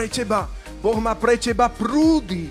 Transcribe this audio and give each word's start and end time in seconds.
pre 0.00 0.08
teba. 0.08 0.48
Boh 0.80 0.96
má 0.96 1.12
pre 1.12 1.36
teba 1.36 1.68
prúdy. 1.68 2.48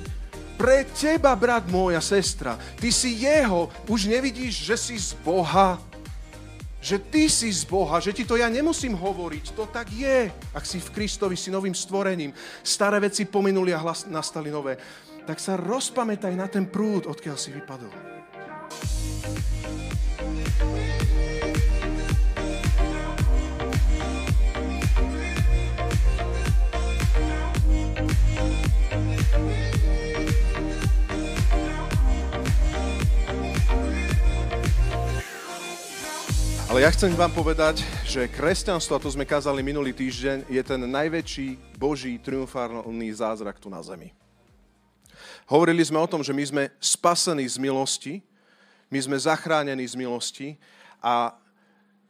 Pre 0.54 0.86
teba, 0.94 1.34
brat 1.34 1.66
môj 1.66 1.98
a 1.98 2.02
sestra. 2.04 2.62
Ty 2.78 2.94
si 2.94 3.26
jeho. 3.26 3.74
Už 3.90 4.06
nevidíš, 4.06 4.70
že 4.70 4.78
si 4.78 4.94
z 4.94 5.18
Boha. 5.26 5.82
Že 6.78 7.02
ty 7.10 7.26
si 7.26 7.50
z 7.50 7.66
Boha, 7.66 7.98
že 7.98 8.14
ti 8.14 8.22
to 8.22 8.38
ja 8.38 8.46
nemusím 8.54 8.94
hovoriť. 8.94 9.58
To 9.58 9.66
tak 9.66 9.90
je. 9.90 10.30
Ak 10.54 10.62
si 10.62 10.78
v 10.78 10.94
Kristovi, 10.94 11.34
si 11.34 11.50
novým 11.50 11.74
stvorením. 11.74 12.38
Staré 12.62 13.02
veci 13.02 13.26
pominuli 13.26 13.74
a 13.74 13.82
hlas, 13.82 14.06
nastali 14.06 14.54
nové. 14.54 14.78
Tak 15.26 15.42
sa 15.42 15.58
rozpamätaj 15.58 16.38
na 16.38 16.46
ten 16.46 16.70
prúd, 16.70 17.10
odkiaľ 17.10 17.34
si 17.34 17.50
vypadol. 17.50 17.90
Ale 36.80 36.88
ja 36.88 36.96
chcem 36.96 37.12
vám 37.12 37.36
povedať, 37.36 37.84
že 38.08 38.32
kresťanstvo, 38.32 38.96
a 38.96 39.04
to 39.04 39.12
sme 39.12 39.28
kázali 39.28 39.60
minulý 39.60 39.92
týždeň, 39.92 40.48
je 40.48 40.64
ten 40.64 40.80
najväčší 40.80 41.76
Boží 41.76 42.16
triumfálny 42.24 43.12
zázrak 43.12 43.60
tu 43.60 43.68
na 43.68 43.84
zemi. 43.84 44.16
Hovorili 45.44 45.84
sme 45.84 46.00
o 46.00 46.08
tom, 46.08 46.24
že 46.24 46.32
my 46.32 46.40
sme 46.40 46.64
spasení 46.80 47.44
z 47.44 47.60
milosti, 47.60 48.24
my 48.88 48.96
sme 48.96 49.20
zachránení 49.20 49.84
z 49.84 50.00
milosti 50.00 50.56
a 51.04 51.36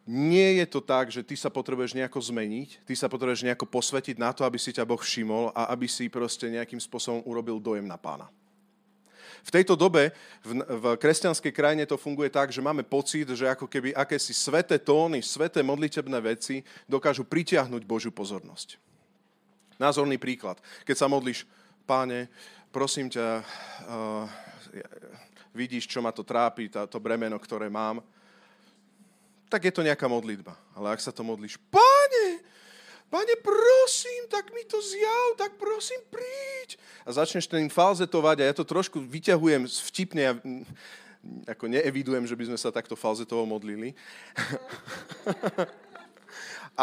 nie 0.05 0.61
je 0.61 0.69
to 0.69 0.85
tak, 0.85 1.09
že 1.09 1.25
ty 1.25 1.33
sa 1.33 1.49
potrebuješ 1.49 1.97
nejako 1.97 2.21
zmeniť, 2.29 2.85
ty 2.85 2.93
sa 2.93 3.09
potrebuješ 3.09 3.49
nejako 3.49 3.65
posvetiť 3.65 4.21
na 4.21 4.37
to, 4.37 4.45
aby 4.45 4.61
si 4.61 4.69
ťa 4.69 4.85
Boh 4.85 5.01
všimol 5.01 5.49
a 5.49 5.73
aby 5.73 5.89
si 5.89 6.13
proste 6.13 6.45
nejakým 6.45 6.77
spôsobom 6.77 7.25
urobil 7.25 7.57
dojem 7.57 7.89
na 7.89 7.97
pána. 7.97 8.29
V 9.43 9.53
tejto 9.53 9.75
dobe 9.75 10.11
v, 10.43 10.61
v 10.61 10.85
kresťanskej 10.99 11.53
krajine 11.55 11.83
to 11.87 11.99
funguje 11.99 12.29
tak, 12.29 12.51
že 12.51 12.63
máme 12.63 12.83
pocit, 12.83 13.27
že 13.29 13.47
ako 13.47 13.65
keby 13.65 13.95
akési 13.95 14.35
sveté 14.35 14.79
tóny, 14.79 15.23
sveté 15.23 15.63
modlitebné 15.63 16.19
veci 16.21 16.61
dokážu 16.85 17.23
pritiahnuť 17.25 17.81
Božiu 17.83 18.11
pozornosť. 18.11 18.79
Názorný 19.79 20.19
príklad. 20.19 20.59
Keď 20.83 20.95
sa 20.95 21.07
modlíš, 21.07 21.47
páne, 21.87 22.27
prosím 22.69 23.07
ťa, 23.07 23.41
uh, 23.41 24.27
vidíš, 25.55 25.87
čo 25.87 26.03
ma 26.03 26.11
to 26.11 26.21
trápi, 26.21 26.69
tá, 26.69 26.85
to 26.85 26.99
bremeno, 26.99 27.39
ktoré 27.39 27.71
mám, 27.71 28.03
tak 29.49 29.65
je 29.65 29.73
to 29.73 29.81
nejaká 29.81 30.05
modlitba. 30.05 30.53
Ale 30.77 30.93
ak 30.93 31.01
sa 31.01 31.09
to 31.09 31.25
modlíš, 31.25 31.57
páne, 31.73 31.98
Pane, 33.09 33.33
prosím, 33.41 34.29
tak 34.29 34.53
mi 34.53 34.61
to 34.69 34.77
zjav, 34.81 35.27
tak 35.37 35.57
prosím, 35.57 35.97
príď. 36.13 36.77
A 37.05 37.09
začneš 37.09 37.49
ten 37.49 37.65
falzetovať 37.65 38.37
a 38.39 38.47
ja 38.49 38.53
to 38.53 38.61
trošku 38.61 39.01
vyťahujem 39.01 39.65
vtipne, 39.65 40.21
ja 40.21 40.33
ako 41.49 41.65
neevidujem, 41.67 42.23
že 42.29 42.37
by 42.37 42.53
sme 42.53 42.57
sa 42.61 42.69
takto 42.69 42.93
falzetovo 42.93 43.49
modlili. 43.49 43.97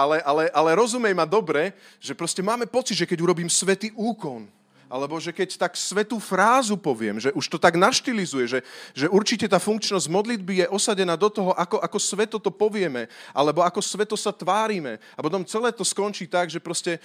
ale, 0.02 0.18
ale, 0.26 0.44
ale 0.50 0.70
rozumej 0.76 1.14
ma 1.14 1.24
dobre, 1.24 1.72
že 2.02 2.12
proste 2.12 2.42
máme 2.42 2.66
pocit, 2.66 2.98
že 2.98 3.08
keď 3.08 3.22
urobím 3.22 3.48
svetý 3.48 3.94
úkon, 3.94 4.50
alebo 4.86 5.18
že 5.18 5.34
keď 5.34 5.58
tak 5.58 5.74
svetú 5.74 6.22
frázu 6.22 6.78
poviem, 6.78 7.18
že 7.18 7.34
už 7.34 7.46
to 7.50 7.58
tak 7.58 7.74
naštilizuje, 7.74 8.46
že, 8.46 8.60
že 8.94 9.06
určite 9.10 9.50
tá 9.50 9.58
funkčnosť 9.58 10.06
modlitby 10.06 10.62
je 10.62 10.66
osadená 10.70 11.18
do 11.18 11.26
toho, 11.26 11.50
ako, 11.58 11.82
ako 11.82 11.98
sveto 11.98 12.38
to 12.38 12.54
povieme, 12.54 13.10
alebo 13.34 13.66
ako 13.66 13.82
sveto 13.82 14.14
sa 14.14 14.30
tvárime. 14.30 15.02
A 15.18 15.20
potom 15.22 15.42
celé 15.42 15.74
to 15.74 15.82
skončí 15.82 16.30
tak, 16.30 16.50
že 16.50 16.62
proste 16.62 17.02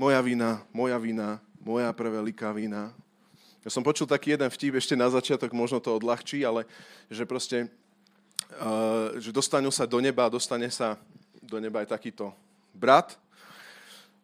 moja 0.00 0.20
vina, 0.24 0.64
moja 0.72 0.96
vina, 0.96 1.36
moja 1.60 1.92
preveliká 1.92 2.56
vina. 2.56 2.88
Ja 3.60 3.68
som 3.68 3.84
počul 3.84 4.08
taký 4.08 4.32
jeden 4.32 4.48
vtip 4.48 4.80
ešte 4.80 4.96
na 4.96 5.12
začiatok, 5.12 5.52
možno 5.52 5.84
to 5.84 6.00
odľahčí, 6.00 6.40
ale 6.40 6.64
že 7.12 7.28
proste, 7.28 7.68
uh, 8.56 9.20
že 9.20 9.28
dostanú 9.28 9.68
sa 9.68 9.84
do 9.84 10.00
neba 10.00 10.32
dostane 10.32 10.72
sa 10.72 10.96
do 11.44 11.60
neba 11.60 11.84
aj 11.84 11.92
takýto 11.92 12.32
brat, 12.72 13.20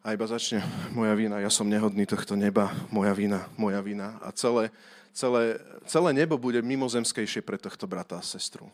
a 0.07 0.15
iba 0.15 0.23
začne 0.23 0.63
moja 0.95 1.11
vina, 1.19 1.43
ja 1.43 1.51
som 1.51 1.67
nehodný 1.67 2.07
tohto 2.07 2.39
neba, 2.39 2.71
moja 2.87 3.11
vina, 3.11 3.43
moja 3.59 3.83
vina. 3.83 4.15
A 4.23 4.31
celé, 4.31 4.71
celé, 5.11 5.59
celé 5.83 6.15
nebo 6.15 6.39
bude 6.39 6.63
mimozemskejšie 6.63 7.43
pre 7.43 7.59
tohto 7.59 7.83
brata 7.91 8.15
a 8.15 8.23
sestru. 8.23 8.71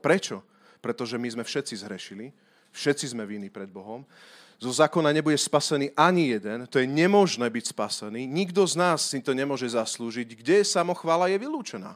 Prečo? 0.00 0.40
Pretože 0.80 1.20
my 1.20 1.28
sme 1.28 1.44
všetci 1.44 1.84
zhrešili, 1.84 2.32
všetci 2.72 3.12
sme 3.12 3.28
viny 3.28 3.52
pred 3.52 3.68
Bohom. 3.68 4.08
Zo 4.56 4.72
zákona 4.72 5.12
nebude 5.12 5.36
spasený 5.36 5.92
ani 5.92 6.32
jeden, 6.32 6.64
to 6.72 6.80
je 6.80 6.88
nemožné 6.88 7.44
byť 7.44 7.64
spasený, 7.76 8.24
nikto 8.24 8.64
z 8.64 8.80
nás 8.80 9.12
si 9.12 9.20
to 9.20 9.36
nemôže 9.36 9.68
zaslúžiť. 9.68 10.32
Kde 10.32 10.64
je 10.64 10.72
samochvála, 10.72 11.28
je 11.28 11.44
vylúčená. 11.44 11.92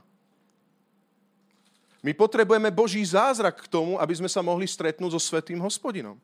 My 2.04 2.12
potrebujeme 2.12 2.68
Boží 2.68 3.00
zázrak 3.00 3.64
k 3.64 3.72
tomu, 3.72 3.96
aby 3.96 4.12
sme 4.12 4.28
sa 4.28 4.44
mohli 4.44 4.68
stretnúť 4.68 5.16
so 5.16 5.20
Svetým 5.24 5.56
hospodinom. 5.64 6.20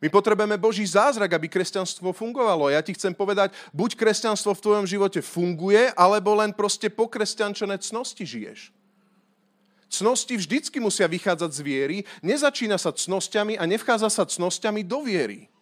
My 0.00 0.08
potrebujeme 0.08 0.56
Boží 0.56 0.80
zázrak, 0.88 1.36
aby 1.36 1.44
kresťanstvo 1.44 2.16
fungovalo. 2.16 2.72
Ja 2.72 2.80
ti 2.80 2.96
chcem 2.96 3.12
povedať, 3.12 3.52
buď 3.76 4.00
kresťanstvo 4.00 4.56
v 4.56 4.64
tvojom 4.64 4.86
živote 4.88 5.20
funguje, 5.20 5.92
alebo 5.92 6.32
len 6.40 6.56
proste 6.56 6.88
po 6.88 7.04
kresťančené 7.04 7.76
cnosti 7.84 8.24
žiješ. 8.24 8.72
Cnosti 9.92 10.34
vždycky 10.40 10.80
musia 10.80 11.04
vychádzať 11.04 11.50
z 11.52 11.60
viery, 11.60 11.96
nezačína 12.24 12.80
sa 12.80 12.96
cnosťami 12.96 13.60
a 13.60 13.68
nevchádza 13.68 14.08
sa 14.08 14.24
cnosťami 14.24 14.86
do 14.86 15.04
viery. 15.04 15.52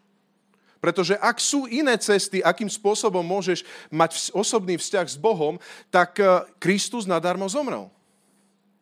Pretože 0.78 1.18
ak 1.18 1.42
sú 1.42 1.66
iné 1.66 1.98
cesty, 1.98 2.38
akým 2.38 2.70
spôsobom 2.70 3.26
môžeš 3.26 3.66
mať 3.90 4.30
osobný 4.30 4.78
vzťah 4.78 5.06
s 5.10 5.18
Bohom, 5.18 5.58
tak 5.90 6.22
eh, 6.22 6.46
Kristus 6.62 7.10
nadarmo 7.10 7.50
zomrel. 7.50 7.90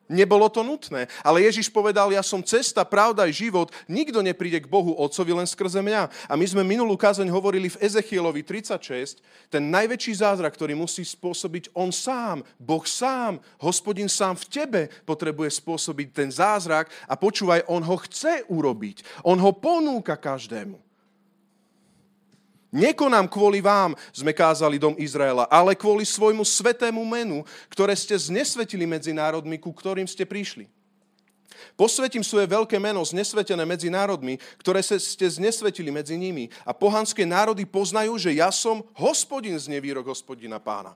Nebolo 0.07 0.47
to 0.47 0.63
nutné. 0.63 1.11
Ale 1.27 1.43
Ježiš 1.43 1.67
povedal, 1.67 2.15
ja 2.15 2.23
som 2.23 2.39
cesta, 2.39 2.87
pravda 2.87 3.27
aj 3.27 3.35
život. 3.35 3.75
Nikto 3.91 4.23
nepríde 4.23 4.63
k 4.63 4.71
Bohu 4.71 4.95
Otcovi 4.95 5.35
len 5.35 5.51
skrze 5.51 5.83
mňa. 5.83 6.31
A 6.31 6.35
my 6.39 6.47
sme 6.47 6.63
minulú 6.63 6.95
kázeň 6.95 7.27
hovorili 7.27 7.67
v 7.67 7.83
Ezechielovi 7.83 8.47
36, 8.47 9.19
ten 9.51 9.67
najväčší 9.67 10.23
zázrak, 10.23 10.55
ktorý 10.55 10.79
musí 10.79 11.03
spôsobiť 11.03 11.75
on 11.75 11.91
sám, 11.91 12.47
Boh 12.55 12.87
sám, 12.87 13.43
hospodin 13.59 14.07
sám 14.07 14.39
v 14.39 14.47
tebe 14.47 14.81
potrebuje 15.03 15.59
spôsobiť 15.59 16.09
ten 16.15 16.31
zázrak 16.31 16.87
a 17.11 17.19
počúvaj, 17.19 17.67
on 17.67 17.83
ho 17.83 17.97
chce 18.07 18.47
urobiť. 18.47 19.27
On 19.27 19.35
ho 19.35 19.51
ponúka 19.51 20.15
každému. 20.15 20.86
Nekonám 22.77 23.25
kvôli 23.25 23.65
vám, 23.65 23.97
sme 24.13 24.37
kázali 24.37 24.77
dom 24.77 24.93
Izraela, 25.01 25.49
ale 25.49 25.73
kvôli 25.73 26.05
svojmu 26.05 26.45
svetému 26.45 27.01
menu, 27.09 27.41
ktoré 27.73 27.97
ste 27.97 28.13
znesvetili 28.13 28.85
medzi 28.85 29.17
národmi, 29.17 29.57
ku 29.57 29.73
ktorým 29.73 30.05
ste 30.05 30.29
prišli. 30.29 30.69
Posvetím 31.73 32.21
svoje 32.21 32.45
veľké 32.45 32.77
meno 32.77 33.01
znesvetené 33.01 33.65
medzi 33.65 33.89
národmi, 33.89 34.37
ktoré 34.61 34.85
ste 34.85 35.25
znesvetili 35.25 35.89
medzi 35.89 36.21
nimi. 36.21 36.53
A 36.69 36.77
pohanské 36.77 37.25
národy 37.25 37.65
poznajú, 37.65 38.21
že 38.21 38.37
ja 38.37 38.53
som 38.53 38.85
hospodin 38.93 39.57
z 39.57 39.73
nevýrok 39.73 40.13
hospodina 40.13 40.61
pána. 40.61 40.93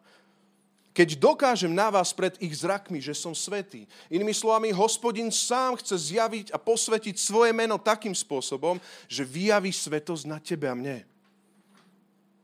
Keď 0.92 1.16
dokážem 1.16 1.72
na 1.72 1.88
vás 1.88 2.12
pred 2.12 2.36
ich 2.44 2.60
zrakmi, 2.60 3.00
že 3.00 3.16
som 3.16 3.32
svetý. 3.32 3.88
Inými 4.12 4.36
slovami, 4.36 4.68
hospodin 4.68 5.32
sám 5.32 5.80
chce 5.80 6.12
zjaviť 6.12 6.52
a 6.52 6.60
posvetiť 6.60 7.16
svoje 7.16 7.56
meno 7.56 7.80
takým 7.80 8.12
spôsobom, 8.12 8.76
že 9.08 9.24
vyjaví 9.24 9.72
svetosť 9.72 10.24
na 10.28 10.36
tebe 10.36 10.68
a 10.68 10.76
mne. 10.76 11.09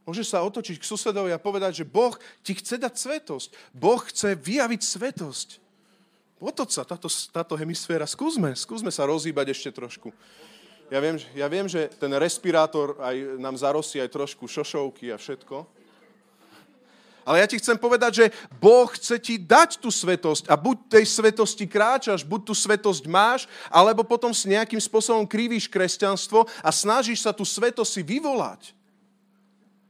Môžeš 0.06 0.30
sa 0.30 0.46
otočiť 0.46 0.78
k 0.78 0.86
susedovi 0.86 1.34
a 1.34 1.42
povedať, 1.42 1.82
že 1.82 1.84
Boh 1.84 2.14
ti 2.46 2.54
chce 2.54 2.78
dať 2.78 2.94
svetosť. 2.94 3.74
Boh 3.74 3.98
chce 4.06 4.38
vyjaviť 4.38 4.80
svetosť. 4.86 5.48
Otoč 6.38 6.78
sa, 6.78 6.86
táto, 6.86 7.10
táto 7.10 7.58
hemisféra. 7.58 8.06
Skúsme, 8.06 8.54
skúsme 8.54 8.94
sa 8.94 9.02
rozhýbať 9.10 9.50
ešte 9.50 9.74
trošku. 9.74 10.14
Ja 10.86 11.02
viem, 11.02 11.18
ja 11.34 11.50
viem, 11.50 11.66
že 11.66 11.90
ten 11.98 12.14
respirátor 12.14 12.94
aj 13.02 13.42
nám 13.42 13.58
zarosí 13.58 13.98
aj 13.98 14.14
trošku 14.14 14.46
šošovky 14.46 15.10
a 15.10 15.18
všetko. 15.18 15.66
Ale 17.26 17.42
ja 17.42 17.50
ti 17.50 17.58
chcem 17.58 17.74
povedať, 17.74 18.12
že 18.22 18.26
Boh 18.62 18.86
chce 18.86 19.18
ti 19.18 19.34
dať 19.34 19.82
tú 19.82 19.90
svetosť 19.90 20.46
a 20.46 20.54
buď 20.54 20.86
tej 20.86 21.04
svetosti 21.10 21.66
kráčaš, 21.66 22.22
buď 22.22 22.46
tú 22.46 22.54
svetosť 22.54 23.02
máš, 23.10 23.50
alebo 23.66 24.06
potom 24.06 24.30
s 24.30 24.46
nejakým 24.46 24.78
spôsobom 24.78 25.26
krivíš 25.26 25.66
kresťanstvo 25.66 26.46
a 26.62 26.70
snažíš 26.70 27.26
sa 27.26 27.34
tú 27.34 27.42
svetosť 27.42 27.90
si 27.90 28.02
vyvolať. 28.06 28.75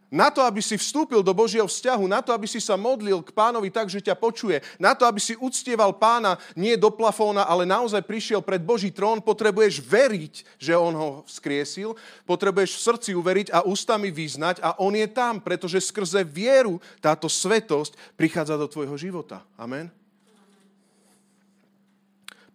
Na 0.07 0.31
to, 0.31 0.39
aby 0.47 0.63
si 0.63 0.79
vstúpil 0.79 1.19
do 1.19 1.35
Božieho 1.35 1.67
vzťahu, 1.67 2.07
na 2.07 2.23
to, 2.23 2.31
aby 2.31 2.47
si 2.47 2.63
sa 2.63 2.79
modlil 2.79 3.27
k 3.27 3.35
pánovi 3.35 3.75
tak, 3.75 3.91
že 3.91 3.99
ťa 3.99 4.15
počuje, 4.15 4.63
na 4.79 4.95
to, 4.95 5.03
aby 5.03 5.19
si 5.19 5.35
uctieval 5.35 5.99
pána 5.99 6.39
nie 6.55 6.79
do 6.79 6.95
plafóna, 6.95 7.43
ale 7.43 7.67
naozaj 7.67 8.07
prišiel 8.07 8.39
pred 8.39 8.63
Boží 8.63 8.95
trón, 8.95 9.19
potrebuješ 9.19 9.83
veriť, 9.83 10.35
že 10.63 10.79
on 10.79 10.95
ho 10.95 11.09
vzkriesil, 11.27 11.99
potrebuješ 12.23 12.79
v 12.79 12.85
srdci 12.87 13.11
uveriť 13.19 13.49
a 13.51 13.67
ústami 13.67 14.15
vyznať 14.15 14.63
a 14.63 14.79
on 14.79 14.95
je 14.95 15.11
tam, 15.11 15.43
pretože 15.43 15.83
skrze 15.83 16.23
vieru 16.23 16.79
táto 17.03 17.27
svetosť 17.27 17.99
prichádza 18.15 18.55
do 18.55 18.71
tvojho 18.71 18.95
života. 18.95 19.43
Amen. 19.59 20.06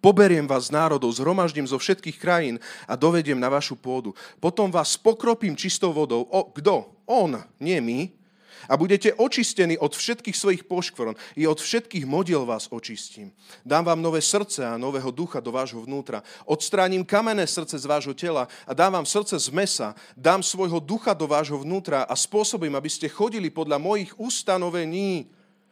Poberiem 0.01 0.49
vás 0.49 0.67
z 0.67 0.73
národov, 0.73 1.13
zhromaždím 1.13 1.69
zo 1.69 1.77
všetkých 1.77 2.17
krajín 2.17 2.57
a 2.89 2.97
dovediem 2.97 3.37
na 3.37 3.53
vašu 3.53 3.77
pôdu. 3.77 4.17
Potom 4.41 4.73
vás 4.73 4.97
pokropím 4.97 5.53
čistou 5.53 5.93
vodou. 5.93 6.25
O, 6.25 6.49
kto? 6.49 6.89
On, 7.05 7.37
nie 7.61 7.77
my. 7.77 8.09
A 8.65 8.77
budete 8.77 9.13
očistení 9.13 9.77
od 9.77 9.93
všetkých 9.93 10.37
svojich 10.37 10.63
poškvrn. 10.65 11.13
I 11.37 11.45
od 11.45 11.61
všetkých 11.61 12.05
modiel 12.09 12.45
vás 12.49 12.65
očistím. 12.73 13.29
Dám 13.61 13.93
vám 13.93 14.01
nové 14.01 14.25
srdce 14.25 14.65
a 14.65 14.77
nového 14.77 15.13
ducha 15.13 15.37
do 15.37 15.53
vášho 15.53 15.85
vnútra. 15.85 16.25
Odstránim 16.49 17.05
kamenné 17.05 17.45
srdce 17.45 17.77
z 17.77 17.85
vášho 17.85 18.17
tela 18.17 18.49
a 18.65 18.73
dám 18.73 19.01
vám 19.01 19.05
srdce 19.05 19.37
z 19.37 19.49
mesa. 19.53 19.93
Dám 20.17 20.41
svojho 20.41 20.81
ducha 20.81 21.13
do 21.13 21.29
vášho 21.29 21.61
vnútra 21.61 22.09
a 22.09 22.13
spôsobím, 22.17 22.73
aby 22.73 22.89
ste 22.89 23.05
chodili 23.05 23.53
podľa 23.53 23.77
mojich 23.77 24.13
ustanovení 24.17 25.29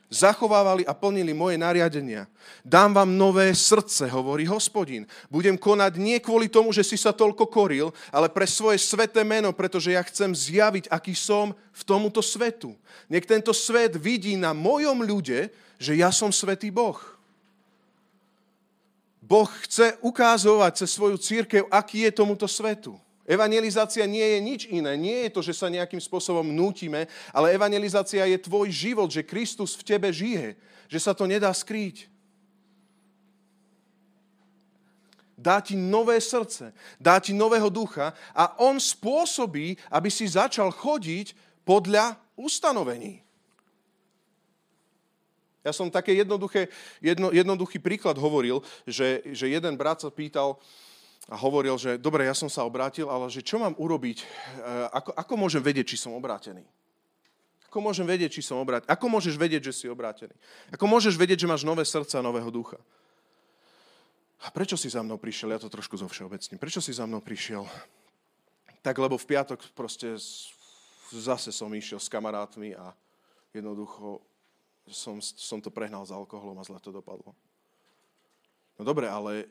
zachovávali 0.10 0.84
a 0.90 0.98
plnili 0.98 1.38
moje 1.38 1.56
nariadenia. 1.56 2.26
Dám 2.66 2.98
vám 2.98 3.14
nové 3.14 3.54
srdce, 3.54 4.10
hovorí 4.10 4.50
hospodin. 4.50 5.06
Budem 5.30 5.54
konať 5.54 6.02
nie 6.02 6.18
kvôli 6.18 6.50
tomu, 6.50 6.74
že 6.74 6.82
si 6.82 6.98
sa 6.98 7.14
toľko 7.14 7.46
koril, 7.46 7.94
ale 8.10 8.28
pre 8.28 8.50
svoje 8.50 8.82
sveté 8.82 9.22
meno, 9.22 9.54
pretože 9.54 9.94
ja 9.94 10.02
chcem 10.02 10.34
zjaviť, 10.34 10.90
aký 10.90 11.14
som 11.14 11.54
v 11.54 11.82
tomuto 11.86 12.26
svetu. 12.26 12.74
Nech 13.06 13.30
tento 13.30 13.54
svet 13.54 13.94
vidí 13.96 14.34
na 14.34 14.52
mojom 14.52 15.06
ľude, 15.06 15.54
že 15.78 15.94
ja 15.94 16.10
som 16.10 16.34
svetý 16.34 16.74
Boh. 16.74 16.98
Boh 19.22 19.48
chce 19.62 19.94
ukázovať 20.02 20.84
cez 20.84 20.90
svoju 20.90 21.22
církev, 21.22 21.70
aký 21.70 22.10
je 22.10 22.12
tomuto 22.18 22.50
svetu. 22.50 22.98
Evangelizácia 23.30 24.10
nie 24.10 24.26
je 24.26 24.40
nič 24.42 24.62
iné. 24.74 24.98
Nie 24.98 25.30
je 25.30 25.34
to, 25.38 25.46
že 25.46 25.54
sa 25.54 25.70
nejakým 25.70 26.02
spôsobom 26.02 26.50
nútime, 26.50 27.06
ale 27.30 27.54
evangelizácia 27.54 28.26
je 28.26 28.42
tvoj 28.42 28.74
život, 28.74 29.06
že 29.06 29.22
Kristus 29.22 29.78
v 29.78 29.86
tebe 29.86 30.10
žije. 30.10 30.58
Že 30.90 31.00
sa 31.00 31.14
to 31.14 31.30
nedá 31.30 31.54
skrýť. 31.54 32.10
Dá 35.38 35.62
ti 35.62 35.78
nové 35.78 36.20
srdce, 36.20 36.76
dá 37.00 37.16
ti 37.22 37.32
nového 37.32 37.72
ducha 37.72 38.12
a 38.36 38.60
on 38.60 38.76
spôsobí, 38.76 39.80
aby 39.88 40.10
si 40.12 40.28
začal 40.28 40.68
chodiť 40.68 41.32
podľa 41.64 42.20
ustanovení. 42.36 43.24
Ja 45.64 45.72
som 45.72 45.88
také 45.88 46.18
jedno, 46.18 47.30
jednoduchý 47.32 47.78
príklad 47.80 48.20
hovoril, 48.20 48.66
že, 48.84 49.24
že 49.32 49.48
jeden 49.48 49.80
brat 49.80 50.04
sa 50.04 50.12
pýtal, 50.12 50.60
a 51.30 51.38
hovoril, 51.38 51.78
že 51.78 52.02
dobre, 52.02 52.26
ja 52.26 52.34
som 52.34 52.50
sa 52.50 52.66
obrátil, 52.66 53.06
ale 53.06 53.30
že 53.30 53.46
čo 53.46 53.62
mám 53.62 53.78
urobiť, 53.78 54.18
e, 54.18 54.26
ako, 54.90 55.14
ako 55.14 55.34
môžem 55.38 55.62
vedieť, 55.62 55.94
či 55.94 55.98
som 56.02 56.18
obrátený? 56.18 56.66
Ako 57.70 57.86
môžem 57.86 58.10
vedieť, 58.10 58.34
či 58.34 58.42
som 58.42 58.58
obrátený? 58.58 58.90
Ako 58.90 59.06
môžeš 59.06 59.38
vedieť, 59.38 59.70
že 59.70 59.74
si 59.78 59.86
obrátený? 59.86 60.34
Ako 60.74 60.90
môžeš 60.90 61.14
vedieť, 61.14 61.46
že 61.46 61.52
máš 61.54 61.62
nové 61.62 61.86
srdce 61.86 62.18
a 62.18 62.26
nového 62.26 62.50
ducha? 62.50 62.82
A 64.42 64.50
prečo 64.50 64.74
si 64.74 64.90
za 64.90 65.06
mnou 65.06 65.22
prišiel? 65.22 65.54
Ja 65.54 65.62
to 65.62 65.70
trošku 65.70 65.94
zo 65.94 66.10
všeobecním. 66.10 66.58
Prečo 66.58 66.82
si 66.82 66.98
za 66.98 67.06
mnou 67.06 67.22
prišiel? 67.22 67.70
Tak 68.82 68.98
lebo 68.98 69.22
v 69.22 69.30
piatok 69.30 69.62
proste 69.78 70.18
zase 71.14 71.54
som 71.54 71.70
išiel 71.70 72.02
s 72.02 72.10
kamarátmi 72.10 72.74
a 72.74 72.90
jednoducho 73.54 74.24
som, 74.90 75.22
som 75.22 75.62
to 75.62 75.70
prehnal 75.70 76.02
s 76.02 76.16
alkoholom 76.16 76.58
a 76.58 76.66
zle 76.66 76.82
to 76.82 76.90
dopadlo. 76.90 77.38
No 78.80 78.88
dobre, 78.88 79.06
ale 79.06 79.46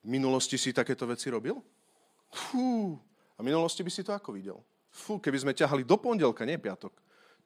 v 0.00 0.08
minulosti 0.08 0.56
si 0.56 0.72
takéto 0.72 1.04
veci 1.06 1.28
robil? 1.28 1.56
Fú, 2.30 2.96
a 3.36 3.42
v 3.42 3.48
minulosti 3.48 3.84
by 3.84 3.90
si 3.92 4.02
to 4.04 4.12
ako 4.14 4.36
videl? 4.36 4.58
Fú, 4.90 5.20
keby 5.20 5.38
sme 5.38 5.56
ťahali 5.56 5.86
do 5.86 5.96
pondelka, 5.96 6.44
nie 6.44 6.58
piatok. 6.58 6.92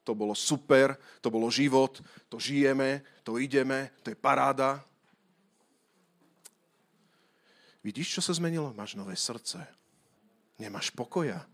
To 0.05 0.13
bolo 0.13 0.37
super, 0.37 0.93
to 1.17 1.33
bolo 1.33 1.49
život, 1.49 1.97
to 2.29 2.37
žijeme, 2.37 3.01
to 3.25 3.41
ideme, 3.41 3.89
to 4.05 4.13
je 4.13 4.17
paráda. 4.17 4.81
Vidíš, 7.81 8.17
čo 8.17 8.21
sa 8.21 8.33
zmenilo? 8.33 8.73
Máš 8.73 8.97
nové 8.97 9.17
srdce. 9.17 9.61
Nemáš 10.57 10.89
pokoja. 10.93 11.45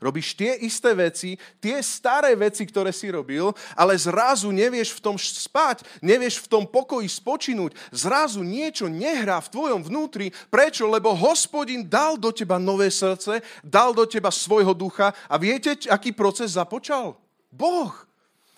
Robíš 0.00 0.32
tie 0.32 0.56
isté 0.64 0.96
veci, 0.96 1.36
tie 1.60 1.76
staré 1.84 2.32
veci, 2.32 2.64
ktoré 2.64 2.94
si 2.94 3.12
robil, 3.12 3.52
ale 3.76 3.98
zrazu 4.00 4.48
nevieš 4.48 4.96
v 4.96 5.02
tom 5.04 5.16
spať, 5.20 5.84
nevieš 6.00 6.40
v 6.46 6.50
tom 6.50 6.64
pokoji 6.64 7.10
spočinúť. 7.10 7.76
Zrazu 7.92 8.40
niečo 8.40 8.88
nehrá 8.88 9.42
v 9.44 9.52
tvojom 9.52 9.84
vnútri. 9.84 10.32
Prečo? 10.48 10.88
Lebo 10.88 11.12
hospodin 11.12 11.84
dal 11.84 12.16
do 12.16 12.32
teba 12.32 12.56
nové 12.56 12.88
srdce, 12.88 13.44
dal 13.60 13.92
do 13.92 14.08
teba 14.08 14.32
svojho 14.32 14.72
ducha 14.72 15.12
a 15.28 15.34
viete, 15.36 15.76
aký 15.92 16.16
proces 16.16 16.56
započal? 16.56 17.18
Boh 17.52 18.07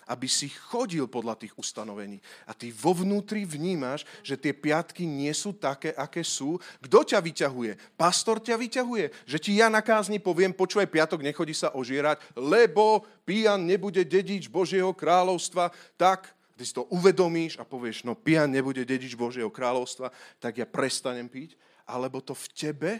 aby 0.09 0.27
si 0.27 0.49
chodil 0.49 1.05
podľa 1.05 1.37
tých 1.37 1.53
ustanovení. 1.55 2.19
A 2.49 2.55
ty 2.57 2.73
vo 2.73 2.91
vnútri 2.91 3.45
vnímaš, 3.45 4.03
že 4.25 4.35
tie 4.35 4.51
piatky 4.51 5.05
nie 5.05 5.31
sú 5.31 5.53
také, 5.53 5.93
aké 5.93 6.25
sú. 6.25 6.57
Kto 6.81 7.05
ťa 7.05 7.19
vyťahuje? 7.21 7.71
Pastor 7.95 8.41
ťa 8.41 8.57
vyťahuje. 8.57 9.05
Že 9.29 9.37
ti 9.37 9.51
ja 9.61 9.69
na 9.69 9.79
kázni 9.79 10.17
poviem, 10.17 10.51
počúvaj, 10.51 10.89
piatok, 10.89 11.21
nechodí 11.21 11.53
sa 11.53 11.71
ožierať, 11.71 12.21
lebo 12.33 13.05
pijan 13.23 13.61
nebude 13.61 14.01
dedič 14.01 14.49
Božieho 14.49 14.91
kráľovstva. 14.91 15.69
Tak, 15.95 16.33
ty 16.57 16.63
si 16.65 16.73
to 16.73 16.89
uvedomíš 16.89 17.61
a 17.61 17.63
povieš, 17.63 18.03
no 18.03 18.17
pijan 18.17 18.51
nebude 18.51 18.81
dedič 18.83 19.13
Božieho 19.13 19.53
kráľovstva, 19.53 20.09
tak 20.41 20.59
ja 20.59 20.67
prestanem 20.67 21.29
piť. 21.29 21.55
Alebo 21.85 22.19
to 22.21 22.33
v 22.35 22.47
tebe 22.53 22.91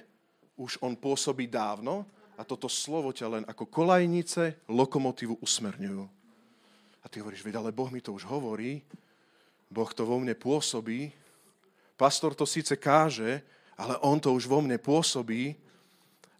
už 0.59 0.77
on 0.85 0.93
pôsobí 0.93 1.49
dávno 1.49 2.05
a 2.37 2.45
toto 2.45 2.69
slovo 2.69 3.13
ťa 3.13 3.27
len 3.27 3.43
ako 3.45 3.69
kolajnice 3.69 4.65
lokomotívu 4.69 5.37
usmerňujú. 5.41 6.20
A 7.01 7.09
ty 7.09 7.19
hovoríš, 7.19 7.41
veď 7.41 7.57
ale 7.57 7.73
Boh 7.73 7.89
mi 7.89 8.01
to 8.01 8.13
už 8.13 8.29
hovorí, 8.29 8.85
Boh 9.71 9.89
to 9.89 10.05
vo 10.05 10.19
mne 10.21 10.37
pôsobí, 10.37 11.09
pastor 11.97 12.35
to 12.35 12.45
síce 12.45 12.75
káže, 12.77 13.41
ale 13.79 13.97
on 14.05 14.19
to 14.21 14.29
už 14.35 14.45
vo 14.45 14.61
mne 14.61 14.77
pôsobí 14.77 15.57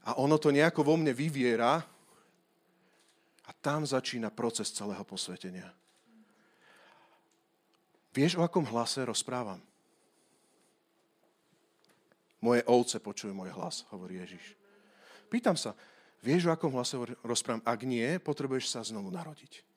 a 0.06 0.18
ono 0.22 0.38
to 0.38 0.54
nejako 0.54 0.86
vo 0.86 0.96
mne 1.00 1.16
vyviera 1.16 1.82
a 3.48 3.52
tam 3.64 3.88
začína 3.88 4.30
proces 4.30 4.70
celého 4.70 5.02
posvetenia. 5.02 5.72
Vieš, 8.12 8.36
o 8.36 8.44
akom 8.44 8.68
hlase 8.68 9.08
rozprávam? 9.08 9.64
Moje 12.44 12.66
ovce 12.68 12.98
počujú 13.00 13.32
môj 13.32 13.54
hlas, 13.56 13.88
hovorí 13.94 14.20
Ježiš. 14.20 14.60
Pýtam 15.32 15.56
sa, 15.56 15.72
vieš, 16.20 16.50
o 16.50 16.52
akom 16.52 16.74
hlase 16.76 17.00
rozprávam? 17.24 17.64
Ak 17.64 17.88
nie, 17.88 18.20
potrebuješ 18.20 18.68
sa 18.68 18.84
znovu 18.84 19.08
narodiť. 19.14 19.71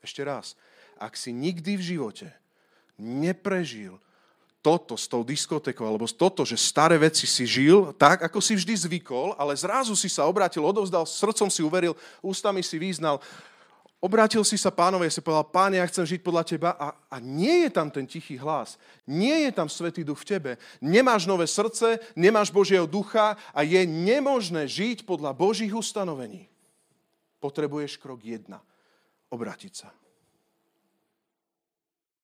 Ešte 0.00 0.24
raz. 0.24 0.56
Ak 0.96 1.16
si 1.16 1.32
nikdy 1.32 1.76
v 1.76 1.86
živote 1.96 2.28
neprežil 3.00 3.96
toto 4.60 4.92
s 4.92 5.08
tou 5.08 5.24
diskotékou, 5.24 5.88
alebo 5.88 6.04
toto, 6.04 6.44
že 6.44 6.60
staré 6.60 7.00
veci 7.00 7.24
si 7.24 7.48
žil 7.48 7.96
tak, 7.96 8.20
ako 8.20 8.44
si 8.44 8.52
vždy 8.52 8.76
zvykol, 8.76 9.32
ale 9.40 9.56
zrazu 9.56 9.96
si 9.96 10.12
sa 10.12 10.28
obrátil, 10.28 10.60
odovzdal, 10.60 11.08
srdcom 11.08 11.48
si 11.48 11.64
uveril, 11.64 11.96
ústami 12.20 12.60
si 12.60 12.76
význal, 12.76 13.24
obrátil 14.04 14.44
si 14.44 14.60
sa 14.60 14.68
pánovi 14.68 15.08
si 15.08 15.24
povedal, 15.24 15.48
páne, 15.48 15.80
ja 15.80 15.88
chcem 15.88 16.04
žiť 16.04 16.20
podľa 16.20 16.44
teba 16.44 16.70
a, 16.76 16.92
a 17.08 17.16
nie 17.24 17.64
je 17.64 17.70
tam 17.72 17.88
ten 17.88 18.04
tichý 18.04 18.36
hlas, 18.36 18.76
nie 19.08 19.48
je 19.48 19.50
tam 19.56 19.72
Svetý 19.72 20.04
duch 20.04 20.20
v 20.20 20.28
tebe, 20.36 20.50
nemáš 20.84 21.24
nové 21.24 21.48
srdce, 21.48 21.96
nemáš 22.12 22.52
Božieho 22.52 22.84
ducha 22.84 23.40
a 23.56 23.60
je 23.64 23.80
nemožné 23.88 24.68
žiť 24.68 25.08
podľa 25.08 25.32
Božích 25.32 25.72
ustanovení. 25.72 26.52
Potrebuješ 27.40 27.96
krok 27.96 28.20
jedna 28.20 28.60
obrátiť 29.30 29.72
sa. 29.72 29.90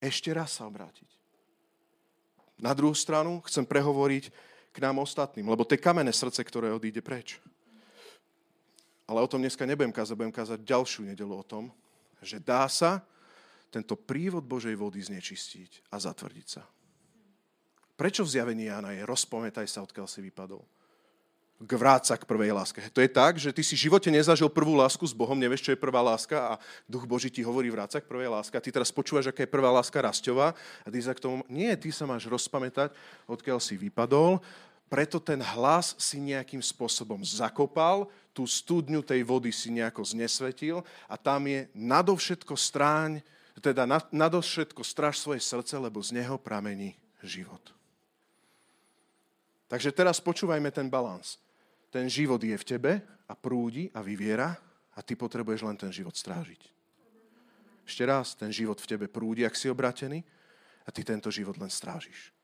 Ešte 0.02 0.28
raz 0.34 0.60
sa 0.60 0.68
obrátiť. 0.68 1.08
Na 2.60 2.72
druhú 2.76 2.92
stranu 2.92 3.40
chcem 3.48 3.64
prehovoriť 3.64 4.28
k 4.72 4.78
nám 4.84 5.00
ostatným, 5.00 5.48
lebo 5.48 5.64
to 5.64 5.76
je 5.76 5.80
kamenné 5.80 6.12
srdce, 6.12 6.44
ktoré 6.44 6.68
odíde 6.68 7.00
preč. 7.00 7.40
Ale 9.06 9.22
o 9.22 9.30
tom 9.30 9.40
dneska 9.40 9.64
nebudem 9.64 9.94
kázať, 9.94 10.16
budem 10.18 10.34
kázať 10.34 10.66
ďalšiu 10.66 11.06
nedelu 11.06 11.32
o 11.32 11.44
tom, 11.46 11.70
že 12.20 12.42
dá 12.42 12.66
sa 12.66 13.00
tento 13.70 13.94
prívod 13.94 14.42
Božej 14.42 14.75
vody 14.75 15.00
znečistiť 15.00 15.92
a 15.92 15.96
zatvrdiť 16.00 16.46
sa. 16.48 16.64
Prečo 17.96 18.26
v 18.26 18.32
zjavení 18.36 18.68
Jána 18.68 18.92
je 18.92 19.08
rozpometaj 19.08 19.64
sa, 19.64 19.80
odkiaľ 19.80 20.04
si 20.04 20.20
vypadol? 20.20 20.60
K 21.56 21.72
vráca 21.72 22.12
k 22.20 22.28
prvej 22.28 22.52
láske. 22.52 22.84
To 22.92 23.00
je 23.00 23.08
tak, 23.08 23.40
že 23.40 23.48
ty 23.48 23.64
si 23.64 23.72
v 23.72 23.88
živote 23.88 24.12
nezažil 24.12 24.52
prvú 24.52 24.76
lásku 24.76 25.00
s 25.08 25.16
Bohom, 25.16 25.40
nevieš, 25.40 25.64
čo 25.64 25.72
je 25.72 25.80
prvá 25.80 26.04
láska 26.04 26.36
a 26.36 26.52
Duch 26.84 27.08
Boží 27.08 27.32
ti 27.32 27.40
hovorí 27.40 27.72
vráca 27.72 27.96
k 27.96 28.04
prvej 28.04 28.28
láske 28.28 28.60
a 28.60 28.60
ty 28.60 28.68
teraz 28.68 28.92
počúvaš, 28.92 29.32
aká 29.32 29.48
je 29.48 29.54
prvá 29.56 29.72
láska 29.72 29.96
rastová 30.04 30.52
a 30.84 30.88
ty 30.92 31.00
sa 31.00 31.16
k 31.16 31.25
tomu, 31.25 31.40
nie, 31.48 31.72
ty 31.80 31.88
sa 31.88 32.04
máš 32.04 32.28
rozpamätať, 32.28 32.92
odkiaľ 33.25 33.56
si 33.56 33.80
vypadol, 33.80 34.44
preto 34.92 35.16
ten 35.16 35.40
hlas 35.40 35.96
si 35.96 36.20
nejakým 36.20 36.60
spôsobom 36.60 37.25
zakopal, 37.25 38.04
tú 38.36 38.44
studňu 38.44 39.00
tej 39.00 39.25
vody 39.25 39.48
si 39.48 39.72
nejako 39.72 40.04
znesvetil 40.04 40.84
a 41.08 41.16
tam 41.16 41.48
je 41.48 41.72
nadovšetko 41.72 42.52
stráň, 42.52 43.25
teda 43.64 43.88
nadovšetko 44.12 44.84
stráž 44.84 45.16
svoje 45.25 45.40
srdce, 45.40 45.80
lebo 45.80 46.04
z 46.04 46.20
neho 46.20 46.36
pramení 46.36 47.00
život. 47.25 47.72
Takže 49.72 49.88
teraz 49.88 50.20
počúvajme 50.20 50.68
ten 50.68 50.92
balans 50.92 51.40
ten 51.90 52.11
život 52.11 52.43
je 52.43 52.57
v 52.57 52.69
tebe 52.69 52.93
a 53.26 53.35
prúdi 53.35 53.90
a 53.95 54.02
vyviera 54.02 54.55
a 54.97 55.00
ty 55.02 55.16
potrebuješ 55.16 55.61
len 55.64 55.76
ten 55.76 55.93
život 55.93 56.16
strážiť. 56.16 56.62
Ešte 57.87 58.02
raz, 58.02 58.35
ten 58.35 58.50
život 58.50 58.83
v 58.83 58.90
tebe 58.90 59.07
prúdi, 59.07 59.47
ak 59.47 59.55
si 59.55 59.71
obratený, 59.71 60.26
a 60.87 60.90
ty 60.95 61.02
tento 61.02 61.31
život 61.35 61.59
len 61.59 61.71
strážiš. 61.71 62.36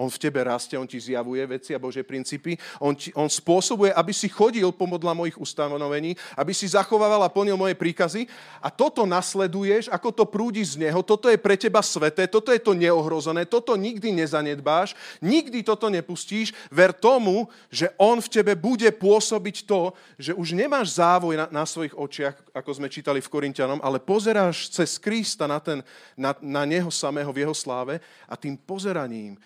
On 0.00 0.08
v 0.08 0.16
tebe 0.16 0.40
rastie, 0.40 0.80
on 0.80 0.88
ti 0.88 0.96
zjavuje 0.96 1.44
veci 1.44 1.76
a 1.76 1.82
Božie 1.82 2.00
princípy. 2.00 2.56
On, 2.80 2.96
ti, 2.96 3.12
on 3.12 3.28
spôsobuje, 3.28 3.92
aby 3.92 4.16
si 4.16 4.32
chodil 4.32 4.64
pomodla 4.72 5.12
mojich 5.12 5.36
ustanovení, 5.36 6.16
aby 6.40 6.56
si 6.56 6.64
zachovával 6.72 7.20
a 7.20 7.28
plnil 7.28 7.60
moje 7.60 7.76
príkazy. 7.76 8.24
A 8.64 8.72
toto 8.72 9.04
nasleduješ, 9.04 9.92
ako 9.92 10.08
to 10.08 10.24
prúdi 10.24 10.64
z 10.64 10.80
neho. 10.80 11.04
Toto 11.04 11.28
je 11.28 11.36
pre 11.36 11.52
teba 11.60 11.84
sveté, 11.84 12.24
toto 12.24 12.48
je 12.48 12.64
to 12.64 12.72
neohrozené, 12.72 13.44
toto 13.44 13.76
nikdy 13.76 14.08
nezanedbáš, 14.24 14.96
nikdy 15.20 15.60
toto 15.60 15.92
nepustíš. 15.92 16.56
Ver 16.72 16.96
tomu, 16.96 17.52
že 17.68 17.92
on 18.00 18.24
v 18.24 18.32
tebe 18.32 18.56
bude 18.56 18.88
pôsobiť 18.96 19.68
to, 19.68 19.92
že 20.16 20.32
už 20.32 20.56
nemáš 20.56 20.96
závoj 20.96 21.36
na, 21.36 21.46
na 21.52 21.68
svojich 21.68 21.92
očiach, 21.92 22.56
ako 22.56 22.70
sme 22.72 22.88
čítali 22.88 23.20
v 23.20 23.28
Korintianom, 23.28 23.84
ale 23.84 24.00
pozeráš 24.00 24.72
cez 24.72 24.96
Krista 24.96 25.44
na, 25.44 25.60
ten, 25.60 25.84
na, 26.16 26.32
na 26.40 26.64
neho 26.64 26.88
samého 26.88 27.28
v 27.36 27.44
jeho 27.44 27.52
sláve 27.52 28.00
a 28.24 28.32
tým 28.32 28.56
pozeraním 28.56 29.36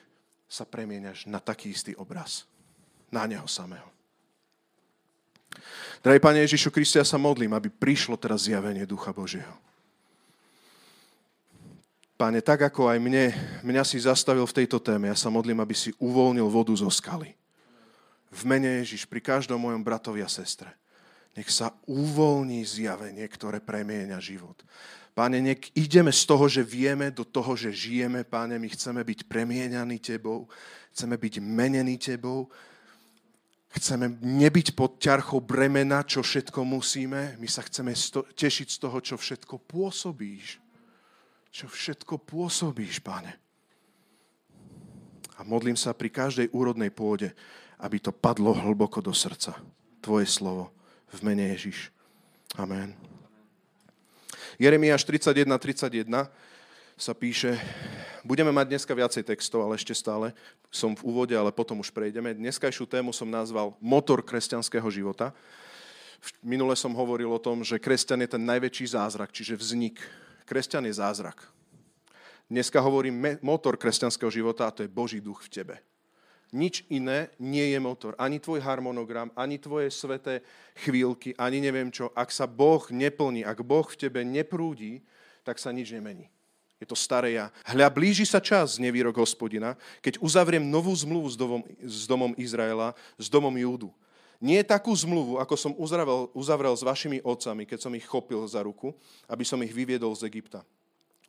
sa 0.48 0.62
premieňaš 0.68 1.26
na 1.26 1.40
taký 1.42 1.72
istý 1.72 1.92
obraz. 1.98 2.46
Na 3.10 3.26
Neho 3.26 3.46
samého. 3.46 3.86
Drahý 6.04 6.20
Pane 6.20 6.44
Ježišu 6.44 6.68
Kriste, 6.68 7.00
ja 7.00 7.06
sa 7.06 7.16
modlím, 7.16 7.54
aby 7.56 7.72
prišlo 7.72 8.18
teraz 8.18 8.44
zjavenie 8.44 8.84
Ducha 8.84 9.14
Božieho. 9.14 9.54
Pane, 12.14 12.38
tak 12.44 12.62
ako 12.70 12.92
aj 12.92 12.98
mne, 13.02 13.34
mňa 13.66 13.82
si 13.82 13.98
zastavil 13.98 14.46
v 14.46 14.56
tejto 14.62 14.78
téme, 14.78 15.10
ja 15.10 15.18
sa 15.18 15.32
modlím, 15.34 15.58
aby 15.58 15.74
si 15.74 15.90
uvoľnil 15.98 16.46
vodu 16.46 16.70
zo 16.76 16.86
skaly. 16.86 17.34
V 18.30 18.42
mene 18.46 18.82
Ježiš, 18.82 19.06
pri 19.06 19.22
každom 19.22 19.58
mojom 19.58 19.82
bratovi 19.82 20.22
a 20.22 20.30
sestre. 20.30 20.70
Nech 21.34 21.50
sa 21.50 21.74
uvoľní 21.90 22.62
zjavenie, 22.62 23.26
ktoré 23.26 23.58
premieňa 23.58 24.18
život. 24.22 24.54
Páne, 25.14 25.38
nech 25.38 25.71
ideme 25.78 26.11
z 26.11 26.26
toho, 26.26 26.50
že 26.50 26.66
vieme, 26.66 27.14
do 27.14 27.23
toho, 27.23 27.54
že 27.54 27.71
žijeme. 27.71 28.26
Páne, 28.26 28.59
my 28.59 28.66
chceme 28.66 28.99
byť 29.06 29.30
premieňaní 29.30 30.02
Tebou, 30.02 30.50
chceme 30.90 31.14
byť 31.14 31.35
menení 31.38 31.94
Tebou, 32.02 32.50
chceme 33.78 34.11
nebyť 34.18 34.75
pod 34.75 34.99
ťarchou 34.99 35.38
bremena, 35.38 36.02
čo 36.02 36.18
všetko 36.18 36.66
musíme. 36.66 37.38
My 37.38 37.47
sa 37.47 37.62
chceme 37.62 37.94
tešiť 38.35 38.68
z 38.75 38.78
toho, 38.83 38.99
čo 38.99 39.14
všetko 39.14 39.62
pôsobíš. 39.71 40.59
Čo 41.54 41.71
všetko 41.71 42.18
pôsobíš, 42.18 42.99
Páne. 42.99 43.38
A 45.38 45.47
modlím 45.47 45.78
sa 45.78 45.94
pri 45.94 46.11
každej 46.11 46.50
úrodnej 46.50 46.90
pôde, 46.90 47.30
aby 47.78 48.02
to 48.02 48.11
padlo 48.11 48.50
hlboko 48.50 48.99
do 48.99 49.14
srdca. 49.14 49.54
Tvoje 50.02 50.26
slovo 50.26 50.75
v 51.14 51.23
mene 51.23 51.54
Ježiš. 51.54 51.94
Amen. 52.59 53.13
Jeremiáš 54.54 55.02
31, 55.02 55.50
31 55.58 56.30
sa 56.94 57.11
píše, 57.11 57.58
budeme 58.23 58.54
mať 58.54 58.70
dneska 58.70 58.94
viacej 58.94 59.26
textov, 59.26 59.66
ale 59.66 59.75
ešte 59.75 59.90
stále 59.99 60.30
som 60.70 60.94
v 60.94 61.02
úvode, 61.02 61.34
ale 61.34 61.50
potom 61.50 61.82
už 61.82 61.90
prejdeme. 61.90 62.30
Dneskajšiu 62.38 62.87
tému 62.87 63.11
som 63.11 63.26
nazval 63.26 63.75
Motor 63.82 64.23
kresťanského 64.23 64.87
života. 64.94 65.34
Minule 66.38 66.78
som 66.78 66.94
hovoril 66.94 67.26
o 67.34 67.42
tom, 67.42 67.66
že 67.66 67.82
kresťan 67.82 68.23
je 68.23 68.38
ten 68.38 68.42
najväčší 68.46 68.94
zázrak, 68.94 69.34
čiže 69.34 69.58
vznik. 69.58 69.99
Kresťan 70.46 70.87
je 70.87 71.02
zázrak. 71.02 71.42
Dneska 72.46 72.78
hovorím 72.78 73.42
motor 73.42 73.75
kresťanského 73.75 74.30
života 74.30 74.70
a 74.70 74.75
to 74.75 74.87
je 74.87 74.92
Boží 74.92 75.18
duch 75.18 75.42
v 75.42 75.50
tebe. 75.50 75.75
Nič 76.54 76.87
iné 76.87 77.34
nie 77.42 77.75
je 77.75 77.78
motor. 77.82 78.14
Ani 78.14 78.38
tvoj 78.38 78.62
harmonogram, 78.62 79.34
ani 79.34 79.58
tvoje 79.58 79.90
sveté 79.90 80.38
chvíľky, 80.87 81.34
ani 81.34 81.58
neviem 81.58 81.90
čo. 81.90 82.14
Ak 82.14 82.30
sa 82.30 82.46
Boh 82.46 82.87
neplní, 82.94 83.42
ak 83.42 83.66
Boh 83.66 83.82
v 83.82 83.99
tebe 83.99 84.23
neprúdi, 84.23 85.02
tak 85.42 85.58
sa 85.58 85.75
nič 85.75 85.90
nemení. 85.90 86.30
Je 86.78 86.87
to 86.87 86.94
staré 86.94 87.34
ja. 87.34 87.50
Hľa, 87.66 87.90
blíži 87.90 88.23
sa 88.23 88.38
čas, 88.38 88.78
nevýrok 88.78 89.18
hospodina, 89.18 89.75
keď 89.99 90.23
uzavriem 90.23 90.62
novú 90.62 90.94
zmluvu 90.94 91.26
s 91.26 91.34
domom, 91.34 91.62
s 91.82 92.06
domom 92.06 92.30
Izraela, 92.38 92.94
s 93.18 93.26
domom 93.26 93.54
Júdu. 93.58 93.90
Nie 94.38 94.62
takú 94.62 94.94
zmluvu, 94.94 95.42
ako 95.42 95.54
som 95.58 95.73
uzavrel, 95.75 96.30
uzavrel 96.38 96.75
s 96.78 96.87
vašimi 96.87 97.18
otcami, 97.26 97.66
keď 97.66 97.78
som 97.82 97.92
ich 97.99 98.06
chopil 98.06 98.46
za 98.46 98.62
ruku, 98.62 98.94
aby 99.26 99.42
som 99.42 99.58
ich 99.66 99.75
vyviedol 99.75 100.14
z 100.14 100.30
Egypta 100.30 100.62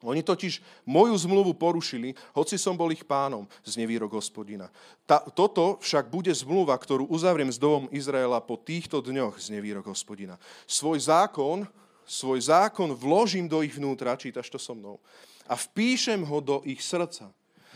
oni 0.03 0.23
totiž 0.23 0.59
moju 0.83 1.15
zmluvu 1.17 1.55
porušili, 1.55 2.17
hoci 2.35 2.59
som 2.59 2.75
bol 2.75 2.91
ich 2.91 3.07
pánom, 3.07 3.47
z 3.63 3.79
nevýrok 3.79 4.11
hospodina. 4.19 4.67
Ta, 5.07 5.23
toto 5.23 5.79
však 5.79 6.11
bude 6.11 6.33
zmluva, 6.35 6.75
ktorú 6.75 7.07
uzavriem 7.07 7.47
s 7.47 7.61
domom 7.61 7.87
Izraela 7.95 8.43
po 8.43 8.59
týchto 8.59 8.99
dňoch, 8.99 9.39
z 9.39 9.55
nevýrok 9.55 9.87
hospodina. 9.87 10.35
Svoj 10.67 10.99
zákon, 10.99 11.63
svoj 12.03 12.39
zákon 12.43 12.91
vložím 12.91 13.47
do 13.47 13.63
ich 13.63 13.73
vnútra, 13.73 14.19
čítaš 14.19 14.51
to 14.51 14.59
so 14.59 14.75
mnou, 14.75 14.99
a 15.45 15.53
vpíšem 15.53 16.25
ho 16.25 16.37
do 16.41 16.59
ich 16.65 16.81
srdca. 16.81 17.29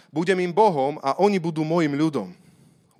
Budem 0.09 0.41
im 0.41 0.53
Bohom 0.53 0.97
a 1.05 1.13
oni 1.21 1.38
budú 1.38 1.61
môjim 1.61 1.93
ľudom. 1.93 2.33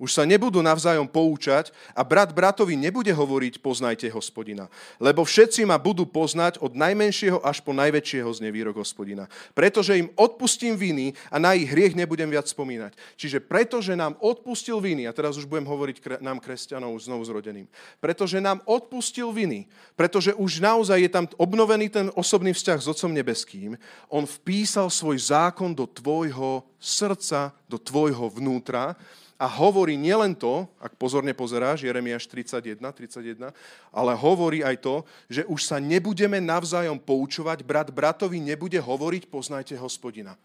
Už 0.00 0.16
sa 0.16 0.24
nebudú 0.24 0.64
navzájom 0.64 1.04
poučať 1.04 1.76
a 1.92 2.00
brat 2.00 2.32
bratovi 2.32 2.72
nebude 2.72 3.12
hovoriť 3.12 3.60
poznajte 3.60 4.08
hospodina. 4.08 4.72
Lebo 4.96 5.28
všetci 5.28 5.68
ma 5.68 5.76
budú 5.76 6.08
poznať 6.08 6.56
od 6.64 6.72
najmenšieho 6.72 7.44
až 7.44 7.60
po 7.60 7.76
najväčšieho 7.76 8.32
z 8.32 8.48
nevýrok 8.48 8.80
hospodina. 8.80 9.28
Pretože 9.52 10.00
im 10.00 10.08
odpustím 10.16 10.80
viny 10.80 11.12
a 11.28 11.36
na 11.36 11.52
ich 11.52 11.68
hriech 11.68 11.92
nebudem 11.92 12.32
viac 12.32 12.48
spomínať. 12.48 12.96
Čiže 13.20 13.44
pretože 13.44 13.92
nám 13.92 14.16
odpustil 14.24 14.80
viny, 14.80 15.04
a 15.04 15.12
teraz 15.12 15.36
už 15.36 15.44
budem 15.44 15.68
hovoriť 15.68 16.24
nám 16.24 16.40
kresťanov 16.40 16.96
znovu 16.96 17.28
zrodeným, 17.28 17.68
pretože 18.00 18.40
nám 18.40 18.64
odpustil 18.64 19.28
viny, 19.36 19.68
pretože 20.00 20.32
už 20.32 20.64
naozaj 20.64 20.96
je 20.96 21.10
tam 21.12 21.28
obnovený 21.36 21.92
ten 21.92 22.08
osobný 22.16 22.56
vzťah 22.56 22.80
s 22.80 22.88
Otcom 22.88 23.12
Nebeským, 23.12 23.76
on 24.08 24.24
vpísal 24.24 24.88
svoj 24.88 25.20
zákon 25.20 25.76
do 25.76 25.84
tvojho 25.84 26.64
srdca, 26.80 27.52
do 27.68 27.76
tvojho 27.76 28.32
vnútra 28.32 28.96
a 29.40 29.48
hovorí 29.48 29.96
nielen 29.96 30.36
to, 30.36 30.68
ak 30.76 31.00
pozorne 31.00 31.32
pozeráš, 31.32 31.88
Jeremiáš 31.88 32.28
31, 32.28 32.76
31, 32.76 33.56
ale 33.88 34.12
hovorí 34.12 34.60
aj 34.60 34.76
to, 34.84 35.00
že 35.32 35.48
už 35.48 35.64
sa 35.64 35.80
nebudeme 35.80 36.36
navzájom 36.44 37.00
poučovať, 37.00 37.64
brat 37.64 37.88
bratovi 37.88 38.36
nebude 38.36 38.76
hovoriť, 38.76 39.32
poznajte 39.32 39.80
hospodina. 39.80 40.36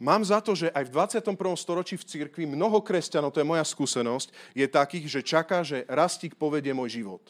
Mám 0.00 0.24
za 0.24 0.40
to, 0.40 0.56
že 0.56 0.72
aj 0.72 0.88
v 0.88 0.94
21. 0.96 1.36
storočí 1.60 1.94
v 2.00 2.08
cirkvi 2.08 2.48
mnoho 2.48 2.80
kresťanov, 2.80 3.36
to 3.36 3.44
je 3.44 3.46
moja 3.46 3.62
skúsenosť, 3.62 4.32
je 4.56 4.66
takých, 4.66 5.06
že 5.06 5.20
čaká, 5.20 5.60
že 5.60 5.84
rastík 5.86 6.40
povedie 6.40 6.72
môj 6.72 7.04
život. 7.04 7.22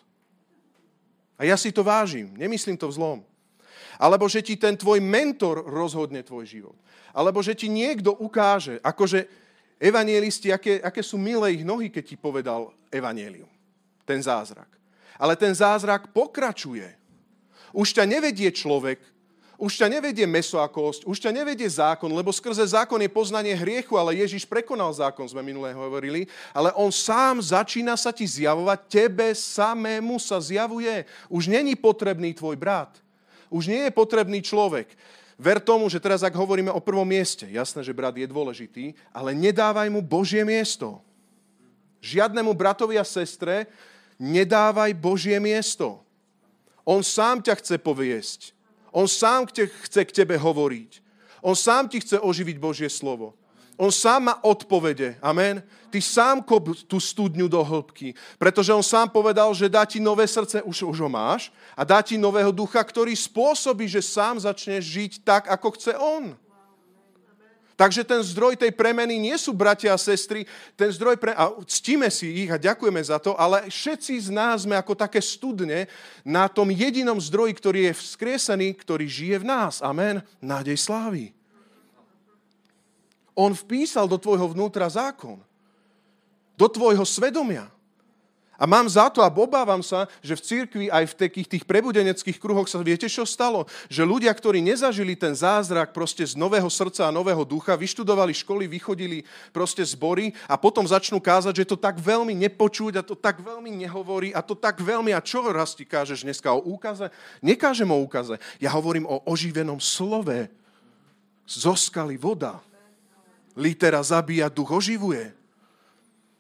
A 1.35 1.51
ja 1.51 1.59
si 1.59 1.75
to 1.75 1.83
vážim, 1.83 2.31
nemyslím 2.39 2.79
to 2.79 2.87
v 2.87 2.95
zlom. 2.95 3.19
Alebo 4.01 4.29
že 4.29 4.41
ti 4.41 4.57
ten 4.57 4.77
tvoj 4.77 5.01
mentor 5.01 5.65
rozhodne 5.67 6.23
tvoj 6.23 6.45
život. 6.49 6.77
Alebo 7.13 7.45
že 7.45 7.53
ti 7.53 7.69
niekto 7.69 8.17
ukáže, 8.17 8.81
akože 8.81 9.29
evanielisti, 9.83 10.55
aké, 10.55 10.79
aké 10.81 11.03
sú 11.03 11.19
milé 11.19 11.61
ich 11.61 11.65
nohy, 11.67 11.91
keď 11.91 12.05
ti 12.07 12.17
povedal 12.17 12.71
evanielium. 12.89 13.51
Ten 14.07 14.23
zázrak. 14.23 14.71
Ale 15.19 15.35
ten 15.37 15.53
zázrak 15.53 16.15
pokračuje. 16.15 16.89
Už 17.73 17.93
ťa 17.93 18.05
nevedie 18.07 18.49
človek, 18.53 19.03
už 19.63 19.79
ťa 19.79 19.87
nevedie 19.87 20.27
meso 20.27 20.59
a 20.59 20.67
kosť, 20.67 21.07
už 21.07 21.23
ťa 21.23 21.31
nevedie 21.31 21.71
zákon, 21.71 22.11
lebo 22.11 22.35
skrze 22.35 22.67
zákon 22.75 22.99
je 22.99 23.07
poznanie 23.07 23.55
hriechu, 23.55 23.95
ale 23.95 24.19
Ježiš 24.19 24.43
prekonal 24.43 24.91
zákon, 24.91 25.23
sme 25.23 25.39
minulé 25.39 25.71
hovorili, 25.71 26.27
ale 26.51 26.75
on 26.75 26.91
sám 26.91 27.39
začína 27.39 27.95
sa 27.95 28.11
ti 28.11 28.27
zjavovať, 28.27 28.79
tebe 28.91 29.31
samému 29.31 30.19
sa 30.19 30.43
zjavuje. 30.43 31.07
Už 31.31 31.47
není 31.47 31.79
potrebný 31.79 32.35
tvoj 32.35 32.59
brat. 32.59 33.02
Už 33.53 33.69
nie 33.69 33.85
je 33.87 33.93
potrebný 33.93 34.41
človek. 34.41 34.89
Ver 35.37 35.61
tomu, 35.61 35.93
že 35.93 36.01
teraz 36.01 36.25
ak 36.25 36.33
hovoríme 36.33 36.73
o 36.73 36.81
prvom 36.81 37.05
mieste, 37.05 37.45
jasné, 37.53 37.85
že 37.85 37.93
brat 37.93 38.17
je 38.17 38.25
dôležitý, 38.25 38.97
ale 39.13 39.37
nedávaj 39.37 39.93
mu 39.93 40.01
Božie 40.01 40.41
miesto. 40.41 41.05
Žiadnemu 42.01 42.57
bratovi 42.57 42.97
a 42.97 43.05
sestre 43.05 43.69
nedávaj 44.17 44.97
Božie 44.97 45.37
miesto. 45.37 46.01
On 46.83 47.05
sám 47.05 47.45
ťa 47.45 47.61
chce 47.61 47.77
poviesť. 47.79 48.41
On 48.91 49.05
sám 49.05 49.47
chce 49.53 50.03
k 50.05 50.11
tebe 50.13 50.35
hovoriť. 50.41 51.03
On 51.43 51.59
sám 51.59 51.91
ti 51.91 51.99
chce 52.01 52.23
oživiť 52.23 52.57
Božie 52.57 52.89
slovo. 52.89 53.35
On 53.83 53.91
sám 53.91 54.31
má 54.31 54.39
odpovede. 54.47 55.19
Amen. 55.19 55.59
Ty 55.91 55.99
sám 55.99 56.39
kop 56.47 56.71
tú 56.87 57.03
studňu 57.03 57.51
do 57.51 57.59
hĺbky. 57.59 58.15
Pretože 58.39 58.71
on 58.71 58.87
sám 58.87 59.11
povedal, 59.11 59.51
že 59.51 59.67
dá 59.67 59.83
ti 59.83 59.99
nové 59.99 60.23
srdce, 60.31 60.63
už, 60.63 60.87
už 60.87 60.99
ho 61.03 61.11
máš, 61.11 61.51
a 61.75 61.83
dá 61.83 61.99
ti 61.99 62.15
nového 62.15 62.55
ducha, 62.55 62.79
ktorý 62.79 63.11
spôsobí, 63.11 63.91
že 63.91 63.99
sám 63.99 64.39
začneš 64.39 64.87
žiť 64.87 65.13
tak, 65.27 65.51
ako 65.51 65.75
chce 65.75 65.99
on. 65.99 66.39
Takže 67.75 68.07
ten 68.07 68.23
zdroj 68.23 68.55
tej 68.55 68.71
premeny 68.71 69.19
nie 69.19 69.35
sú 69.35 69.51
bratia 69.51 69.91
a 69.91 69.99
sestry, 69.99 70.47
ten 70.79 70.87
zdroj 70.95 71.19
pre... 71.19 71.35
A 71.35 71.51
ctíme 71.67 72.07
si 72.07 72.47
ich 72.47 72.55
a 72.55 72.63
ďakujeme 72.63 73.03
za 73.03 73.19
to, 73.19 73.35
ale 73.35 73.67
všetci 73.67 74.15
z 74.15 74.31
nás 74.31 74.63
sme 74.63 74.79
ako 74.79 74.95
také 74.95 75.19
studne 75.19 75.91
na 76.23 76.47
tom 76.47 76.71
jedinom 76.71 77.19
zdroji, 77.19 77.51
ktorý 77.59 77.91
je 77.91 77.99
vzkriesený, 77.99 78.79
ktorý 78.79 79.11
žije 79.11 79.43
v 79.43 79.49
nás. 79.51 79.83
Amen. 79.83 80.23
Nádej 80.39 80.79
slávy. 80.79 81.35
On 83.33 83.53
vpísal 83.53 84.05
do 84.09 84.21
tvojho 84.21 84.53
vnútra 84.53 84.89
zákon. 84.89 85.41
Do 86.57 86.69
tvojho 86.69 87.05
svedomia. 87.09 87.73
A 88.63 88.69
mám 88.69 88.87
za 88.87 89.11
to 89.11 89.19
a 89.27 89.33
obávam 89.33 89.83
sa, 89.83 90.07
že 90.23 90.39
v 90.39 90.45
cirkvi 90.47 90.87
aj 90.87 91.11
v 91.11 91.19
takých 91.27 91.49
tých 91.51 91.65
prebudeneckých 91.67 92.39
kruhoch 92.39 92.71
sa 92.71 92.79
viete, 92.79 93.11
čo 93.11 93.27
stalo? 93.27 93.67
Že 93.91 94.07
ľudia, 94.07 94.31
ktorí 94.31 94.63
nezažili 94.63 95.19
ten 95.19 95.35
zázrak 95.35 95.91
proste 95.91 96.23
z 96.23 96.39
nového 96.39 96.71
srdca 96.71 97.11
a 97.11 97.15
nového 97.15 97.43
ducha, 97.43 97.75
vyštudovali 97.75 98.31
školy, 98.31 98.71
vychodili 98.71 99.27
proste 99.51 99.83
zbory 99.83 100.31
a 100.47 100.55
potom 100.55 100.87
začnú 100.87 101.19
kázať, 101.19 101.65
že 101.65 101.75
to 101.75 101.77
tak 101.81 101.99
veľmi 101.99 102.39
nepočuť 102.39 103.01
a 103.01 103.03
to 103.03 103.19
tak 103.19 103.43
veľmi 103.43 103.83
nehovorí 103.83 104.31
a 104.31 104.39
to 104.39 104.55
tak 104.55 104.79
veľmi... 104.79 105.11
A 105.11 105.19
čo 105.19 105.43
raz 105.51 105.75
ti 105.75 105.83
kážeš 105.83 106.23
dneska 106.23 106.55
o 106.55 106.63
úkaze? 106.63 107.11
Nekážem 107.43 107.91
o 107.91 107.99
úkaze. 107.99 108.39
Ja 108.63 108.71
hovorím 108.79 109.11
o 109.11 109.27
oživenom 109.27 109.83
slove. 109.83 110.47
Zoskali 111.51 112.15
voda. 112.15 112.63
Litera 113.57 114.01
zabíja, 114.01 114.49
duch 114.49 114.73
oživuje. 114.73 115.33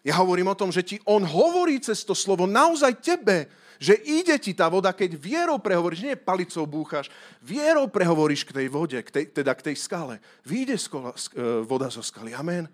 Ja 0.03 0.19
hovorím 0.19 0.51
o 0.51 0.59
tom, 0.59 0.75
že 0.75 0.83
ti 0.83 0.97
on 1.07 1.23
hovorí 1.23 1.79
cez 1.79 2.03
to 2.03 2.17
slovo 2.17 2.43
naozaj 2.49 2.99
tebe, 2.99 3.47
že 3.83 3.99
ide 4.03 4.39
ti 4.39 4.55
tá 4.55 4.71
voda, 4.71 4.95
keď 4.95 5.19
vierou 5.19 5.59
prehovoríš, 5.59 6.07
nie 6.07 6.15
palicou 6.15 6.63
búchaš, 6.67 7.11
vierou 7.43 7.91
prehovoríš 7.91 8.47
k 8.47 8.55
tej 8.63 8.67
vode, 8.71 8.99
k 8.99 9.11
tej, 9.11 9.25
teda 9.35 9.55
k 9.59 9.71
tej 9.71 9.77
skale. 9.79 10.23
Vyjde 10.47 10.79
skola, 10.79 11.11
e, 11.15 11.63
voda 11.67 11.91
zo 11.91 12.03
skaly. 12.03 12.31
Amen. 12.31 12.71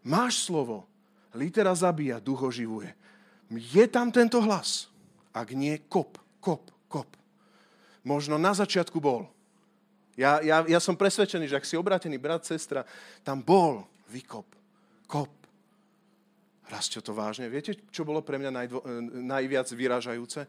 Máš 0.00 0.48
slovo. 0.48 0.88
Litera 1.36 1.76
zabíja, 1.76 2.24
duch 2.24 2.40
oživuje. 2.40 2.92
Je 3.52 3.84
tam 3.86 4.08
tento 4.08 4.40
hlas. 4.40 4.88
Ak 5.30 5.52
nie, 5.52 5.76
kop, 5.86 6.16
kop, 6.40 6.72
kop. 6.88 7.08
Možno 8.00 8.40
na 8.40 8.56
začiatku 8.56 8.96
bol. 8.96 9.28
Ja, 10.20 10.44
ja, 10.44 10.60
ja 10.68 10.80
som 10.84 11.00
presvedčený, 11.00 11.48
že 11.48 11.56
ak 11.56 11.64
si 11.64 11.80
obrátený 11.80 12.20
brat, 12.20 12.44
sestra, 12.44 12.84
tam 13.24 13.40
bol 13.40 13.88
vykop, 14.12 14.44
kop, 15.08 15.40
Rastio 16.70 17.02
to 17.02 17.10
vážne. 17.10 17.50
Viete, 17.50 17.74
čo 17.90 18.06
bolo 18.06 18.22
pre 18.22 18.38
mňa 18.38 18.50
najdvo, 18.54 18.78
e, 18.78 18.86
najviac 19.26 19.66
vyrážajúce? 19.74 20.46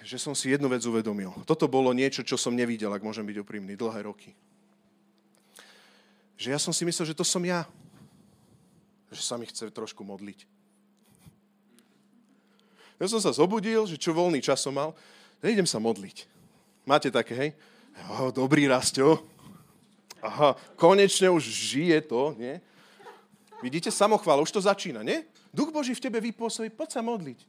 Že 0.00 0.16
som 0.16 0.32
si 0.32 0.48
jednu 0.48 0.64
vec 0.72 0.80
uvedomil. 0.80 1.28
Toto 1.44 1.68
bolo 1.68 1.92
niečo, 1.92 2.24
čo 2.24 2.40
som 2.40 2.56
nevidel, 2.56 2.88
ak 2.88 3.04
môžem 3.04 3.28
byť 3.28 3.36
úprimný, 3.44 3.76
dlhé 3.76 4.08
roky. 4.08 4.32
Že 6.40 6.56
ja 6.56 6.58
som 6.62 6.72
si 6.72 6.88
myslel, 6.88 7.12
že 7.12 7.18
to 7.18 7.20
som 7.20 7.44
ja. 7.44 7.68
Že 9.12 9.22
sa 9.28 9.36
mi 9.36 9.44
chce 9.44 9.68
trošku 9.68 10.00
modliť. 10.00 10.48
Ja 12.96 13.06
som 13.12 13.20
sa 13.20 13.36
zobudil, 13.36 13.84
že 13.84 14.00
čo 14.00 14.16
voľný 14.16 14.40
čas 14.40 14.64
som 14.64 14.72
mal, 14.72 14.96
že 15.44 15.52
idem 15.52 15.68
sa 15.68 15.76
modliť. 15.76 16.24
Máte 16.88 17.12
také, 17.12 17.34
hej? 17.36 17.50
Oh, 18.06 18.30
dobrý 18.30 18.70
Rastio. 18.70 19.26
Aha, 20.22 20.54
konečne 20.78 21.30
už 21.30 21.42
žije 21.42 21.98
to, 22.06 22.34
nie? 22.38 22.62
Vidíte, 23.58 23.90
samochvála, 23.90 24.42
už 24.42 24.54
to 24.54 24.62
začína, 24.62 25.02
nie? 25.02 25.26
Duch 25.50 25.74
Boží 25.74 25.94
v 25.94 26.02
tebe 26.06 26.22
vypôsobí, 26.22 26.70
poď 26.70 26.98
sa 26.98 27.02
modliť. 27.02 27.42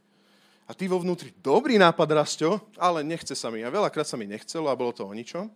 A 0.69 0.77
ty 0.77 0.85
vo 0.85 1.01
vnútri, 1.01 1.33
dobrý 1.41 1.81
nápad, 1.81 2.09
Rastio, 2.13 2.61
ale 2.77 3.01
nechce 3.01 3.33
sa 3.33 3.49
mi. 3.49 3.65
A 3.65 3.73
veľakrát 3.73 4.05
sa 4.05 4.17
mi 4.17 4.29
nechcelo 4.29 4.69
a 4.69 4.77
bolo 4.77 4.93
to 4.93 5.01
o 5.01 5.13
ničom. 5.13 5.49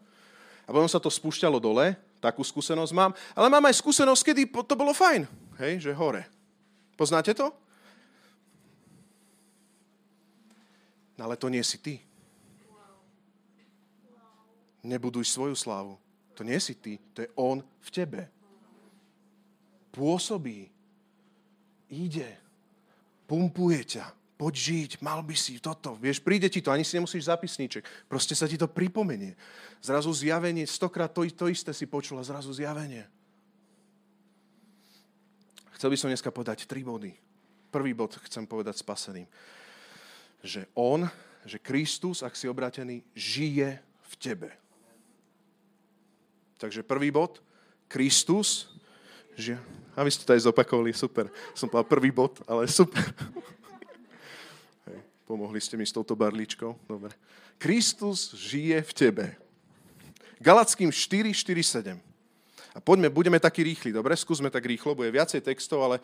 A 0.66 0.70
potom 0.74 0.90
sa 0.90 0.98
to 0.98 1.10
spúšťalo 1.10 1.62
dole, 1.62 1.94
takú 2.18 2.42
skúsenosť 2.42 2.94
mám. 2.98 3.12
Ale 3.38 3.50
mám 3.50 3.66
aj 3.70 3.78
skúsenosť, 3.78 4.34
kedy 4.34 4.42
to 4.50 4.74
bolo 4.74 4.90
fajn. 4.90 5.30
Hej, 5.62 5.86
že 5.86 5.92
hore. 5.94 6.26
Poznáte 6.98 7.34
to? 7.38 7.54
No 11.14 11.30
ale 11.30 11.38
to 11.38 11.46
nie 11.46 11.62
si 11.62 11.78
ty. 11.78 12.02
Nebuduj 14.84 15.26
svoju 15.26 15.56
slávu. 15.56 15.96
To 16.36 16.44
nie 16.44 16.60
si 16.60 16.76
ty, 16.76 17.00
to 17.16 17.24
je 17.24 17.30
on 17.40 17.64
v 17.64 17.90
tebe 17.90 18.22
pôsobí, 19.94 20.74
ide, 21.94 22.30
pumpuje 23.30 23.98
ťa, 23.98 24.10
poď 24.42 24.54
žiť, 24.58 24.92
mal 25.06 25.22
by 25.22 25.38
si 25.38 25.62
toto. 25.62 25.94
Vieš, 26.02 26.26
príde 26.26 26.50
ti 26.50 26.60
to, 26.66 26.74
ani 26.74 26.82
si 26.82 26.98
nemusíš 26.98 27.30
zapisníček. 27.30 27.86
Proste 28.10 28.34
sa 28.34 28.50
ti 28.50 28.58
to 28.58 28.66
pripomenie. 28.66 29.38
Zrazu 29.80 30.10
zjavenie, 30.10 30.66
stokrát 30.66 31.14
to, 31.14 31.22
to 31.30 31.46
isté 31.48 31.70
si 31.72 31.86
počula, 31.86 32.26
zrazu 32.26 32.50
zjavenie. 32.50 33.06
Chcel 35.78 35.94
by 35.94 35.98
som 36.02 36.10
dneska 36.10 36.34
povedať 36.34 36.66
tri 36.66 36.82
body. 36.82 37.14
Prvý 37.70 37.94
bod 37.94 38.18
chcem 38.26 38.50
povedať 38.50 38.82
spaseným. 38.82 39.30
Že 40.42 40.66
on, 40.74 41.06
že 41.46 41.62
Kristus, 41.62 42.26
ak 42.26 42.34
si 42.34 42.50
obratený, 42.50 43.06
žije 43.14 43.78
v 43.82 44.14
tebe. 44.18 44.50
Takže 46.64 46.80
prvý 46.80 47.12
bod, 47.12 47.44
Kristus 47.92 48.72
žije 49.36 49.60
a 49.94 50.00
vy 50.00 50.10
ste 50.16 50.24
to 50.24 50.32
aj 50.32 50.48
zopakovali, 50.48 50.96
super. 50.96 51.28
Som 51.52 51.68
povedal 51.68 51.92
prvý 51.92 52.08
bod, 52.08 52.40
ale 52.48 52.72
super. 52.72 53.04
Hej, 54.88 55.04
pomohli 55.28 55.60
ste 55.60 55.76
mi 55.76 55.84
s 55.84 55.92
touto 55.92 56.16
barličkou. 56.16 56.72
Dobre. 56.88 57.12
Kristus 57.60 58.32
žije 58.32 58.80
v 58.80 58.92
tebe. 58.96 59.26
Galackým 60.40 60.88
4, 60.88 61.36
4, 61.36 62.00
7. 62.00 62.00
A 62.74 62.80
poďme, 62.80 63.12
budeme 63.12 63.44
takí 63.44 63.60
rýchli, 63.60 63.92
dobre? 63.92 64.16
Skúsme 64.16 64.48
tak 64.48 64.64
rýchlo, 64.64 64.96
bude 64.96 65.12
viacej 65.12 65.44
textov, 65.44 65.84
ale 65.84 66.00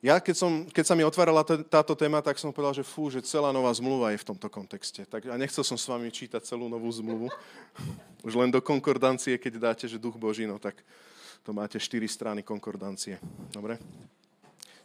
ja, 0.00 0.16
keď, 0.16 0.36
som, 0.36 0.64
keď 0.64 0.84
sa 0.88 0.96
mi 0.96 1.04
otvárala 1.04 1.44
t- 1.44 1.60
táto 1.68 1.92
téma, 1.92 2.24
tak 2.24 2.40
som 2.40 2.48
povedal, 2.48 2.72
že 2.72 2.88
fú, 2.88 3.12
že 3.12 3.20
celá 3.20 3.52
nová 3.52 3.68
zmluva 3.68 4.16
je 4.16 4.24
v 4.24 4.28
tomto 4.32 4.48
kontexte. 4.48 5.04
Tak, 5.04 5.28
a 5.28 5.36
nechcel 5.36 5.60
som 5.60 5.76
s 5.76 5.84
vami 5.84 6.08
čítať 6.08 6.40
celú 6.40 6.72
novú 6.72 6.88
zmluvu. 6.88 7.28
Už 8.26 8.32
len 8.32 8.48
do 8.48 8.64
konkordancie, 8.64 9.36
keď 9.36 9.72
dáte, 9.72 9.84
že 9.84 10.00
duch 10.00 10.16
Boží, 10.16 10.48
no 10.48 10.56
tak 10.56 10.80
to 11.44 11.52
máte 11.52 11.76
4 11.76 12.00
strany 12.08 12.40
konkordancie. 12.40 13.20
Dobre? 13.52 13.76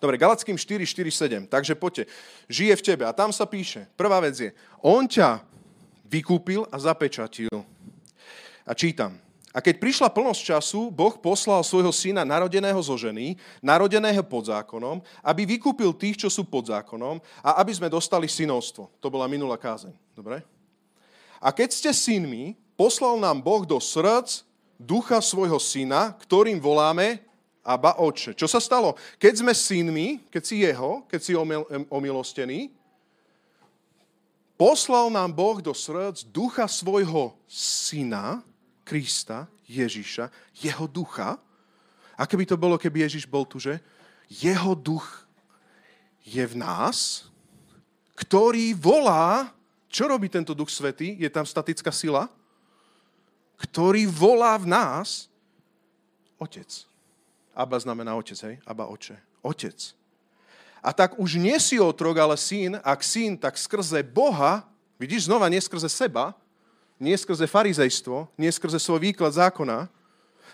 Dobre, 0.04 0.20
Galackým 0.20 0.60
4, 0.60 0.84
4, 0.84 1.48
7. 1.48 1.48
Takže 1.48 1.74
poďte. 1.80 2.12
Žije 2.52 2.76
v 2.76 2.86
tebe. 2.86 3.04
A 3.08 3.16
tam 3.16 3.32
sa 3.32 3.48
píše. 3.48 3.88
Prvá 3.96 4.20
vec 4.20 4.36
je, 4.36 4.52
on 4.84 5.08
ťa 5.08 5.40
vykúpil 6.06 6.68
a 6.68 6.76
zapečatil. 6.76 7.56
A 8.68 8.72
čítam. 8.76 9.25
A 9.56 9.64
keď 9.64 9.80
prišla 9.80 10.12
plnosť 10.12 10.42
času, 10.52 10.92
Boh 10.92 11.16
poslal 11.16 11.64
svojho 11.64 11.96
syna 11.96 12.28
narodeného 12.28 12.76
zo 12.84 13.00
ženy, 13.00 13.40
narodeného 13.64 14.20
pod 14.28 14.52
zákonom, 14.52 15.00
aby 15.24 15.48
vykúpil 15.56 15.96
tých, 15.96 16.20
čo 16.20 16.28
sú 16.28 16.44
pod 16.44 16.68
zákonom 16.68 17.24
a 17.40 17.64
aby 17.64 17.72
sme 17.72 17.88
dostali 17.88 18.28
synovstvo. 18.28 18.92
To 19.00 19.08
bola 19.08 19.32
minulá 19.32 19.56
kázeň. 19.56 19.96
Dobre? 20.12 20.44
A 21.40 21.56
keď 21.56 21.72
ste 21.72 21.92
synmi, 21.96 22.60
poslal 22.76 23.16
nám 23.16 23.40
Boh 23.40 23.64
do 23.64 23.80
srdc 23.80 24.44
ducha 24.76 25.24
svojho 25.24 25.56
syna, 25.56 26.12
ktorým 26.20 26.60
voláme 26.60 27.24
Aba 27.64 27.96
Oče. 27.96 28.36
Čo 28.36 28.52
sa 28.52 28.60
stalo? 28.60 29.00
Keď 29.16 29.40
sme 29.40 29.56
synmi, 29.56 30.20
keď 30.28 30.44
si 30.44 30.68
jeho, 30.68 31.08
keď 31.08 31.20
si 31.24 31.32
omilostený, 31.88 32.76
poslal 34.60 35.08
nám 35.08 35.32
Boh 35.32 35.64
do 35.64 35.72
srdc 35.72 36.28
ducha 36.28 36.68
svojho 36.68 37.40
syna, 37.48 38.44
Krista, 38.86 39.50
Ježiša, 39.66 40.30
jeho 40.62 40.86
ducha. 40.86 41.42
A 42.16 42.24
keby 42.24 42.46
to 42.46 42.56
bolo, 42.56 42.78
keby 42.78 43.04
Ježiš 43.04 43.26
bol 43.26 43.44
tu, 43.44 43.58
že? 43.58 43.82
Jeho 44.30 44.78
duch 44.78 45.26
je 46.22 46.46
v 46.46 46.56
nás, 46.56 47.28
ktorý 48.16 48.78
volá, 48.78 49.52
čo 49.90 50.08
robí 50.08 50.30
tento 50.30 50.56
duch 50.56 50.70
svetý? 50.70 51.18
Je 51.18 51.28
tam 51.28 51.44
statická 51.44 51.92
sila? 51.92 52.30
ktorý 53.56 54.08
volá 54.08 54.60
v 54.60 54.68
nás 54.68 55.32
Otec. 56.36 56.68
Aba 57.56 57.80
znamená 57.80 58.12
otec, 58.20 58.36
hej? 58.44 58.56
Aba 58.68 58.92
oče. 58.92 59.16
Otec. 59.40 59.96
A 60.84 60.92
tak 60.92 61.16
už 61.16 61.40
nie 61.40 61.56
si 61.64 61.80
otrok, 61.80 62.20
ale 62.20 62.36
syn. 62.36 62.76
Ak 62.84 63.00
syn, 63.08 63.40
tak 63.40 63.56
skrze 63.56 64.04
Boha, 64.04 64.68
vidíš 65.00 65.32
znova, 65.32 65.48
nie 65.48 65.64
skrze 65.64 65.88
seba, 65.88 66.36
nie 67.00 67.16
skrze 67.18 67.48
farizejstvo, 67.48 68.32
nie 68.40 68.52
skrze 68.52 68.80
svoj 68.80 69.12
výklad 69.12 69.36
zákona, 69.36 69.88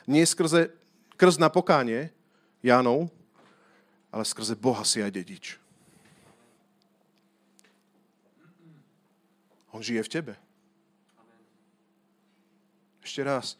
nie 0.09 0.25
skrze 0.25 0.73
krst 1.17 1.37
na 1.37 1.53
pokánie 1.53 2.09
Jánov, 2.65 3.09
ale 4.09 4.23
skrze 4.25 4.57
Boha 4.57 4.81
si 4.81 4.99
aj 4.99 5.13
dedič. 5.13 5.61
On 9.71 9.79
žije 9.79 10.03
v 10.03 10.11
tebe. 10.11 10.33
Ešte 13.01 13.23
raz. 13.23 13.55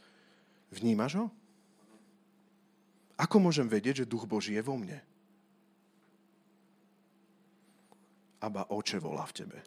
Vnímaš 0.72 1.20
ho? 1.20 1.26
Ako 3.15 3.38
môžem 3.38 3.70
vedieť, 3.70 4.04
že 4.04 4.10
duch 4.10 4.26
Boží 4.26 4.58
je 4.58 4.63
vo 4.65 4.76
mne? 4.76 4.98
Aba 8.41 8.65
oče 8.74 8.98
volá 8.98 9.24
v 9.30 9.46
tebe. 9.46 9.58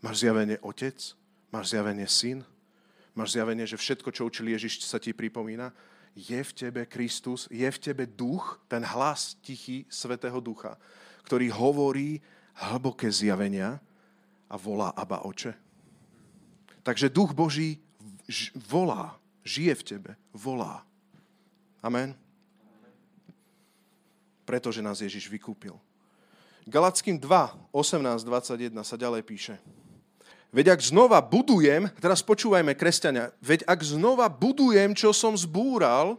Máš 0.00 0.24
zjavenie 0.24 0.56
otec? 0.64 0.96
Máš 1.52 1.76
zjavenie 1.76 2.08
syn? 2.08 2.40
Máš 3.12 3.36
zjavenie, 3.36 3.68
že 3.68 3.76
všetko, 3.76 4.08
čo 4.10 4.26
učil 4.26 4.48
Ježiš, 4.48 4.80
sa 4.88 4.96
ti 4.96 5.12
pripomína? 5.12 5.72
Je 6.16 6.40
v 6.40 6.52
tebe 6.56 6.88
Kristus, 6.88 7.46
je 7.52 7.68
v 7.68 7.78
tebe 7.78 8.08
duch, 8.08 8.58
ten 8.66 8.82
hlas 8.82 9.36
tichý 9.44 9.86
Svetého 9.86 10.40
Ducha, 10.40 10.74
ktorý 11.22 11.52
hovorí 11.54 12.18
hlboké 12.58 13.12
zjavenia 13.12 13.78
a 14.50 14.54
volá 14.56 14.90
Aba 14.96 15.22
oče? 15.22 15.54
Takže 16.82 17.12
duch 17.12 17.36
Boží 17.36 17.78
volá, 18.66 19.20
žije 19.44 19.74
v 19.74 19.86
tebe, 19.86 20.10
volá. 20.32 20.82
Amen. 21.84 22.16
1. 22.16 22.20
pretože 24.50 24.82
nás 24.82 24.98
Ježiš 24.98 25.30
vykúpil. 25.30 25.78
Galackým 26.66 27.14
2, 27.14 27.70
18, 27.70 28.26
21 28.26 28.82
sa 28.82 28.98
ďalej 28.98 29.22
píše. 29.22 29.54
Veď 30.50 30.74
ak 30.74 30.80
znova 30.82 31.22
budujem, 31.22 31.86
teraz 32.02 32.26
počúvajme 32.26 32.74
kresťania, 32.74 33.30
veď 33.38 33.62
ak 33.70 33.80
znova 33.86 34.26
budujem, 34.26 34.98
čo 34.98 35.14
som 35.14 35.38
zbúral, 35.38 36.18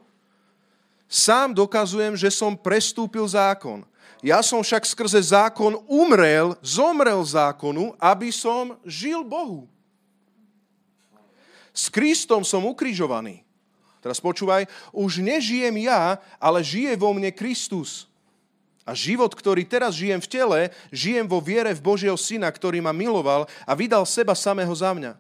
sám 1.11 1.51
dokazujem, 1.51 2.15
že 2.15 2.31
som 2.31 2.55
prestúpil 2.55 3.27
zákon. 3.27 3.83
Ja 4.23 4.39
som 4.39 4.63
však 4.63 4.87
skrze 4.87 5.19
zákon 5.35 5.83
umrel, 5.89 6.55
zomrel 6.63 7.19
zákonu, 7.27 7.91
aby 7.99 8.31
som 8.31 8.79
žil 8.87 9.19
Bohu. 9.25 9.67
S 11.75 11.91
Kristom 11.91 12.47
som 12.47 12.63
ukrižovaný. 12.67 13.43
Teraz 13.99 14.17
počúvaj, 14.23 14.65
už 14.95 15.19
nežijem 15.19 15.85
ja, 15.85 16.17
ale 16.39 16.63
žije 16.63 16.95
vo 16.95 17.11
mne 17.11 17.29
Kristus. 17.35 18.10
A 18.81 18.97
život, 18.97 19.29
ktorý 19.29 19.61
teraz 19.61 19.93
žijem 19.93 20.17
v 20.17 20.31
tele, 20.31 20.59
žijem 20.89 21.29
vo 21.29 21.37
viere 21.37 21.69
v 21.77 21.85
Božieho 21.85 22.17
Syna, 22.17 22.49
ktorý 22.49 22.81
ma 22.81 22.89
miloval 22.89 23.45
a 23.65 23.71
vydal 23.77 24.05
seba 24.09 24.33
samého 24.33 24.73
za 24.73 24.89
mňa. 24.89 25.13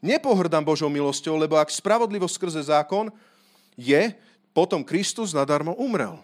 Nepohrdám 0.00 0.64
Božou 0.64 0.88
milosťou, 0.88 1.36
lebo 1.36 1.60
ak 1.60 1.68
spravodlivosť 1.68 2.34
skrze 2.36 2.62
zákon 2.72 3.12
je, 3.76 4.16
potom 4.56 4.80
Kristus 4.80 5.36
nadarmo 5.36 5.76
umrel. 5.76 6.16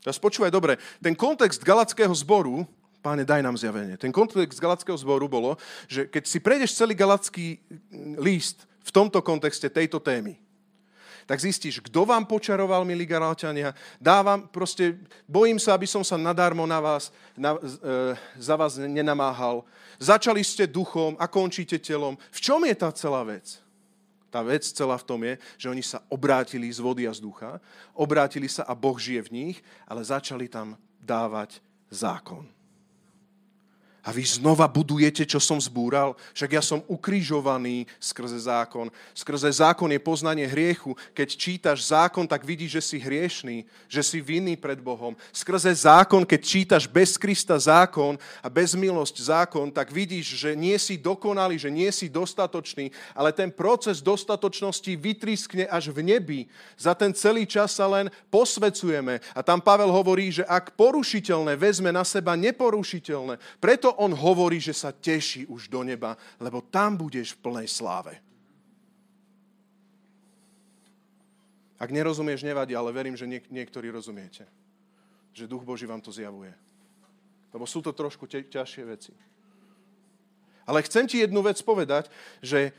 Teraz 0.00 0.16
počúvaj 0.16 0.48
dobre, 0.48 0.80
ten 1.04 1.12
kontext 1.12 1.60
galackého 1.60 2.12
zboru, 2.16 2.64
páne, 3.04 3.28
daj 3.28 3.44
nám 3.44 3.60
zjavenie, 3.60 4.00
ten 4.00 4.08
kontext 4.08 4.56
galackého 4.56 4.96
zboru 4.96 5.28
bolo, 5.28 5.60
že 5.84 6.08
keď 6.08 6.24
si 6.24 6.40
prejdeš 6.40 6.72
celý 6.72 6.96
galacký 6.96 7.60
líst 8.16 8.64
v 8.80 8.90
tomto 8.94 9.20
kontexte 9.20 9.68
tejto 9.68 10.00
témy, 10.00 10.40
tak 11.28 11.44
zistíš, 11.44 11.84
kto 11.84 12.08
vám 12.08 12.24
počaroval, 12.24 12.88
milí 12.88 13.04
Galáťania. 13.04 13.76
Dávam, 14.00 14.48
proste, 14.48 14.96
bojím 15.28 15.60
sa, 15.60 15.76
aby 15.76 15.84
som 15.84 16.00
sa 16.00 16.16
nadarmo 16.16 16.64
na 16.64 16.80
vás, 16.80 17.12
na, 17.36 17.52
e, 17.60 18.16
za 18.40 18.56
vás 18.56 18.80
nenamáhal. 18.80 19.60
Začali 20.00 20.40
ste 20.40 20.64
duchom 20.64 21.20
a 21.20 21.28
končíte 21.28 21.76
telom. 21.76 22.16
V 22.32 22.40
čom 22.40 22.64
je 22.64 22.72
tá 22.72 22.88
celá 22.96 23.20
vec? 23.28 23.60
Tá 24.32 24.40
vec 24.40 24.64
celá 24.64 24.96
v 24.96 25.04
tom 25.04 25.20
je, 25.20 25.36
že 25.60 25.68
oni 25.68 25.84
sa 25.84 26.00
obrátili 26.08 26.72
z 26.72 26.80
vody 26.80 27.04
a 27.04 27.12
z 27.12 27.20
ducha, 27.20 27.60
obrátili 27.92 28.48
sa 28.48 28.64
a 28.64 28.72
Boh 28.72 28.96
žije 28.96 29.28
v 29.28 29.32
nich, 29.36 29.56
ale 29.84 30.00
začali 30.00 30.48
tam 30.48 30.80
dávať 30.96 31.60
zákon. 31.92 32.48
A 34.08 34.12
vy 34.16 34.24
znova 34.24 34.64
budujete, 34.64 35.28
čo 35.28 35.36
som 35.36 35.60
zbúral? 35.60 36.16
Však 36.32 36.56
ja 36.56 36.64
som 36.64 36.80
ukrižovaný 36.88 37.84
skrze 38.00 38.40
zákon. 38.48 38.88
Skrze 39.12 39.52
zákon 39.60 39.92
je 39.92 40.00
poznanie 40.00 40.48
hriechu. 40.48 40.96
Keď 41.12 41.28
čítaš 41.36 41.92
zákon, 41.92 42.24
tak 42.24 42.40
vidíš, 42.40 42.80
že 42.80 42.82
si 42.88 42.96
hriešný, 42.96 43.68
že 43.84 44.00
si 44.00 44.24
vinný 44.24 44.56
pred 44.56 44.80
Bohom. 44.80 45.12
Skrze 45.28 45.68
zákon, 45.76 46.24
keď 46.24 46.40
čítaš 46.40 46.88
bez 46.88 47.20
Krista 47.20 47.60
zákon 47.60 48.16
a 48.40 48.48
bez 48.48 48.72
milosť 48.72 49.28
zákon, 49.28 49.68
tak 49.68 49.92
vidíš, 49.92 50.40
že 50.40 50.56
nie 50.56 50.80
si 50.80 50.96
dokonalý, 50.96 51.60
že 51.60 51.68
nie 51.68 51.92
si 51.92 52.08
dostatočný, 52.08 52.88
ale 53.12 53.28
ten 53.36 53.52
proces 53.52 54.00
dostatočnosti 54.00 54.88
vytriskne 54.88 55.68
až 55.68 55.92
v 55.92 56.16
nebi. 56.16 56.40
Za 56.80 56.96
ten 56.96 57.12
celý 57.12 57.44
čas 57.44 57.76
sa 57.76 57.84
len 57.84 58.08
posvecujeme. 58.32 59.20
A 59.36 59.44
tam 59.44 59.60
Pavel 59.60 59.92
hovorí, 59.92 60.32
že 60.32 60.48
ak 60.48 60.80
porušiteľné 60.80 61.60
vezme 61.60 61.92
na 61.92 62.08
seba 62.08 62.32
neporušiteľné, 62.40 63.36
preto 63.60 63.97
on 63.98 64.14
hovorí, 64.14 64.62
že 64.62 64.70
sa 64.70 64.94
teší 64.94 65.50
už 65.50 65.66
do 65.66 65.82
neba, 65.82 66.14
lebo 66.38 66.62
tam 66.62 66.94
budeš 66.94 67.34
v 67.34 67.42
plnej 67.50 67.66
sláve. 67.66 68.14
Ak 71.78 71.90
nerozumieš, 71.90 72.46
nevadí, 72.46 72.74
ale 72.78 72.94
verím, 72.94 73.18
že 73.18 73.26
niek- 73.26 73.50
niektorí 73.50 73.90
rozumiete. 73.90 74.46
Že 75.34 75.50
Duch 75.50 75.66
Boží 75.66 75.86
vám 75.86 76.02
to 76.02 76.14
zjavuje. 76.14 76.54
Lebo 77.54 77.66
sú 77.66 77.82
to 77.82 77.94
trošku 77.94 78.26
te- 78.26 78.46
ťažšie 78.46 78.84
veci. 78.86 79.14
Ale 80.66 80.82
chcem 80.82 81.06
ti 81.06 81.22
jednu 81.22 81.42
vec 81.42 81.58
povedať, 81.62 82.10
že 82.42 82.74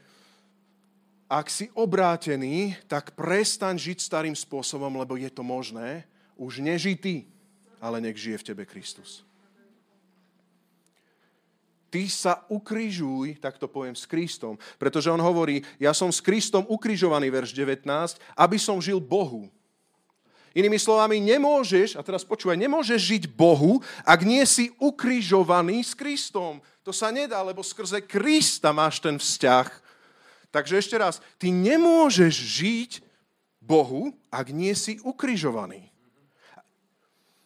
ak 1.31 1.47
si 1.47 1.71
obrátený, 1.75 2.75
tak 2.87 3.15
prestaň 3.15 3.79
žiť 3.79 3.97
starým 4.03 4.35
spôsobom, 4.35 4.91
lebo 4.99 5.15
je 5.15 5.31
to 5.31 5.43
možné. 5.43 6.03
Už 6.35 6.59
nežij 6.59 6.99
ale 7.79 8.03
nech 8.03 8.19
žije 8.19 8.37
v 8.43 8.47
tebe 8.51 8.63
Kristus 8.67 9.28
ty 11.89 12.05
sa 12.07 12.45
ukrižuj, 12.47 13.41
tak 13.41 13.57
to 13.57 13.65
poviem, 13.65 13.97
s 13.97 14.05
Kristom. 14.05 14.55
Pretože 14.77 15.09
on 15.09 15.19
hovorí, 15.19 15.65
ja 15.81 15.91
som 15.91 16.13
s 16.13 16.21
Kristom 16.21 16.63
ukrižovaný, 16.69 17.33
verš 17.33 17.51
19, 17.57 17.83
aby 18.37 18.57
som 18.61 18.77
žil 18.77 19.01
Bohu. 19.01 19.49
Inými 20.53 20.81
slovami, 20.81 21.21
nemôžeš, 21.21 21.93
a 21.93 22.01
teraz 22.01 22.25
počúvaj, 22.25 22.57
nemôžeš 22.57 22.97
žiť 22.97 23.23
Bohu, 23.29 23.81
ak 24.01 24.25
nie 24.25 24.41
si 24.49 24.73
ukrižovaný 24.81 25.85
s 25.85 25.93
Kristom. 25.93 26.57
To 26.81 26.89
sa 26.89 27.13
nedá, 27.13 27.37
lebo 27.45 27.61
skrze 27.61 28.01
Krista 28.01 28.73
máš 28.73 28.97
ten 28.97 29.21
vzťah. 29.21 29.67
Takže 30.49 30.81
ešte 30.81 30.97
raz, 30.97 31.21
ty 31.37 31.53
nemôžeš 31.53 32.33
žiť 32.33 32.91
Bohu, 33.61 34.09
ak 34.33 34.49
nie 34.49 34.73
si 34.73 34.97
ukrižovaný. 35.05 35.93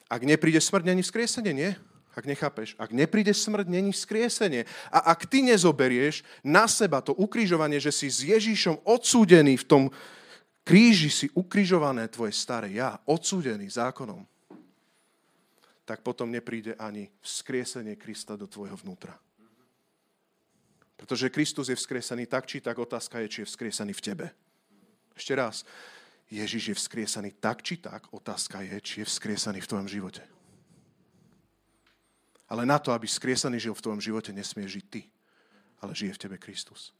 Ak 0.07 0.23
nepríde 0.23 0.63
smrť, 0.63 0.87
není 0.87 1.03
vzkriesenie, 1.03 1.51
nie? 1.51 1.71
Ak 2.13 2.29
nechápeš, 2.29 2.77
ak 2.77 2.93
nepríde 2.93 3.33
smrť, 3.33 3.65
není 3.65 3.89
skriesenie. 3.89 4.69
A 4.93 5.13
ak 5.17 5.25
ty 5.25 5.41
nezoberieš 5.41 6.21
na 6.45 6.69
seba 6.69 7.01
to 7.01 7.17
ukrižovanie, 7.17 7.81
že 7.81 7.89
si 7.89 8.05
s 8.05 8.21
Ježíšom 8.21 8.85
odsúdený 8.85 9.57
v 9.57 9.65
tom 9.65 9.83
kríži, 10.61 11.09
si 11.09 11.27
ukrižované 11.33 12.05
tvoje 12.13 12.37
staré 12.37 12.77
ja, 12.77 13.01
odsúdený 13.09 13.65
zákonom, 13.65 14.21
tak 15.83 16.05
potom 16.05 16.31
nepríde 16.31 16.77
ani 16.79 17.09
vzkriesenie 17.19 17.99
Krista 17.99 18.39
do 18.39 18.47
tvojho 18.47 18.77
vnútra. 18.79 19.17
Pretože 20.95 21.33
Kristus 21.33 21.67
je 21.67 21.75
vzkriesený 21.75 22.29
tak, 22.31 22.47
či 22.47 22.63
tak 22.63 22.79
otázka 22.79 23.19
je, 23.25 23.27
či 23.27 23.37
je 23.43 23.49
vzkriesený 23.51 23.91
v 23.91 24.05
tebe. 24.05 24.25
Ešte 25.17 25.33
raz. 25.35 25.67
Ježiš 26.31 26.63
je 26.71 26.75
vzkriesaný 26.79 27.35
tak, 27.37 27.59
či 27.61 27.77
tak, 27.77 28.07
otázka 28.15 28.63
je, 28.63 28.77
či 28.79 28.95
je 29.03 29.09
vzkriesaný 29.11 29.59
v 29.59 29.69
tvojom 29.69 29.89
živote. 29.91 30.23
Ale 32.51 32.67
na 32.67 32.79
to, 32.79 32.91
aby 32.91 33.07
skriesaný 33.07 33.59
žil 33.59 33.73
v 33.73 33.83
tvojom 33.83 34.01
živote, 34.03 34.35
nesmie 34.35 34.67
žiť 34.67 34.85
ty, 34.89 35.01
ale 35.79 35.95
žije 35.95 36.13
v 36.15 36.21
tebe 36.27 36.37
Kristus. 36.37 36.91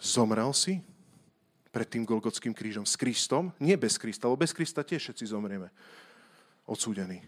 Zomrel 0.00 0.52
si 0.52 0.84
pred 1.72 1.88
tým 1.88 2.06
Golgotským 2.06 2.54
krížom 2.54 2.86
s 2.86 2.94
Kristom, 2.94 3.50
nie 3.58 3.74
bez 3.74 3.98
Krista, 3.98 4.28
lebo 4.30 4.38
bez 4.38 4.54
Krista 4.54 4.86
tiež 4.86 5.10
všetci 5.10 5.24
zomrieme, 5.26 5.74
odsúdení. 6.68 7.24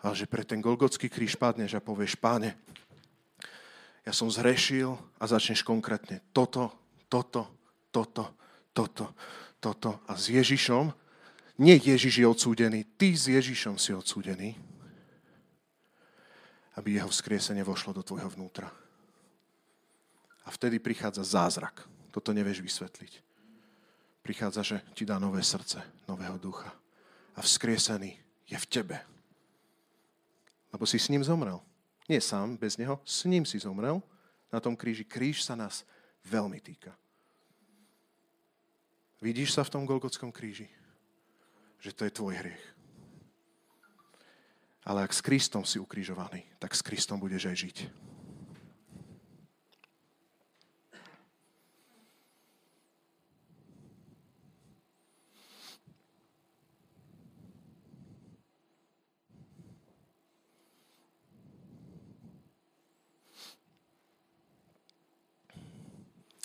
Ale 0.00 0.14
že 0.16 0.28
pre 0.28 0.44
ten 0.44 0.64
Golgotský 0.64 1.12
kríž 1.12 1.36
padneš 1.36 1.76
a 1.76 1.84
povieš, 1.84 2.16
páne, 2.16 2.56
ja 4.04 4.12
som 4.12 4.28
zhrešil 4.28 4.96
a 5.16 5.24
začneš 5.24 5.64
konkrétne 5.64 6.20
toto, 6.32 6.72
toto, 7.08 7.48
toto, 7.88 8.36
toto, 8.72 9.06
toto. 9.60 9.90
A 10.08 10.12
s 10.16 10.28
Ježišom, 10.28 10.92
nie 11.60 11.76
Ježiš 11.76 12.20
je 12.20 12.26
odsúdený, 12.28 12.84
ty 13.00 13.16
s 13.16 13.32
Ježišom 13.32 13.80
si 13.80 13.96
odsúdený 13.96 14.56
aby 16.74 16.98
jeho 16.98 17.08
vzkriesenie 17.08 17.62
vošlo 17.62 17.94
do 17.94 18.02
tvojho 18.02 18.30
vnútra. 18.34 18.70
A 20.44 20.48
vtedy 20.50 20.78
prichádza 20.78 21.24
zázrak. 21.24 21.86
Toto 22.10 22.30
nevieš 22.30 22.60
vysvetliť. 22.60 23.22
Prichádza, 24.22 24.62
že 24.62 24.76
ti 24.94 25.04
dá 25.04 25.18
nové 25.18 25.42
srdce, 25.42 25.82
nového 26.08 26.38
ducha. 26.38 26.72
A 27.34 27.42
vzkriesený 27.42 28.18
je 28.48 28.58
v 28.58 28.66
tebe. 28.66 28.96
Lebo 30.72 30.86
si 30.86 30.98
s 30.98 31.08
ním 31.08 31.24
zomrel. 31.24 31.60
Nie 32.08 32.20
sám, 32.20 32.56
bez 32.56 32.76
neho, 32.76 33.00
s 33.04 33.24
ním 33.24 33.46
si 33.48 33.58
zomrel 33.58 34.02
na 34.52 34.60
tom 34.60 34.76
kríži. 34.76 35.04
Kríž 35.04 35.40
sa 35.40 35.56
nás 35.56 35.86
veľmi 36.26 36.60
týka. 36.60 36.92
Vidíš 39.24 39.56
sa 39.56 39.64
v 39.64 39.72
tom 39.72 39.82
Golgotskom 39.88 40.28
kríži? 40.28 40.68
Že 41.80 41.90
to 41.96 42.02
je 42.04 42.12
tvoj 42.12 42.34
hriech. 42.36 42.64
Ale 44.84 45.04
ak 45.04 45.16
s 45.16 45.24
Kristom 45.24 45.64
si 45.64 45.80
ukrižovaný, 45.80 46.44
tak 46.60 46.76
s 46.76 46.84
Kristom 46.84 47.16
budeš 47.16 47.48
aj 47.48 47.56
žiť. 47.56 47.76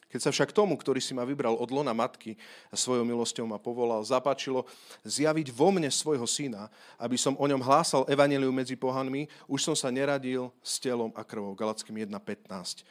Keď 0.10 0.20
sa 0.26 0.34
však 0.34 0.50
tomu, 0.58 0.74
ktorý 0.74 0.98
si 0.98 1.14
ma 1.14 1.22
vybral 1.22 1.54
od 1.54 1.70
lona 1.70 1.94
matky 1.94 2.34
a 2.74 2.76
svojou 2.76 3.06
milosťou 3.06 3.46
ma 3.46 3.62
povolal, 3.62 4.02
zapáčilo 4.02 4.66
zjaviť 5.06 5.54
vo 5.54 5.70
mne 5.70 5.86
svojho 5.94 6.26
syna, 6.26 6.66
aby 6.98 7.14
som 7.14 7.38
o 7.38 7.46
ňom 7.46 7.62
hlásal 7.62 8.10
evaneliu 8.10 8.50
medzi 8.50 8.74
pohanmi, 8.74 9.30
už 9.46 9.70
som 9.70 9.76
sa 9.78 9.94
neradil 9.94 10.50
s 10.66 10.82
telom 10.82 11.14
a 11.14 11.22
krvou. 11.22 11.54
Galackým 11.54 11.94
1.15. 12.10 12.82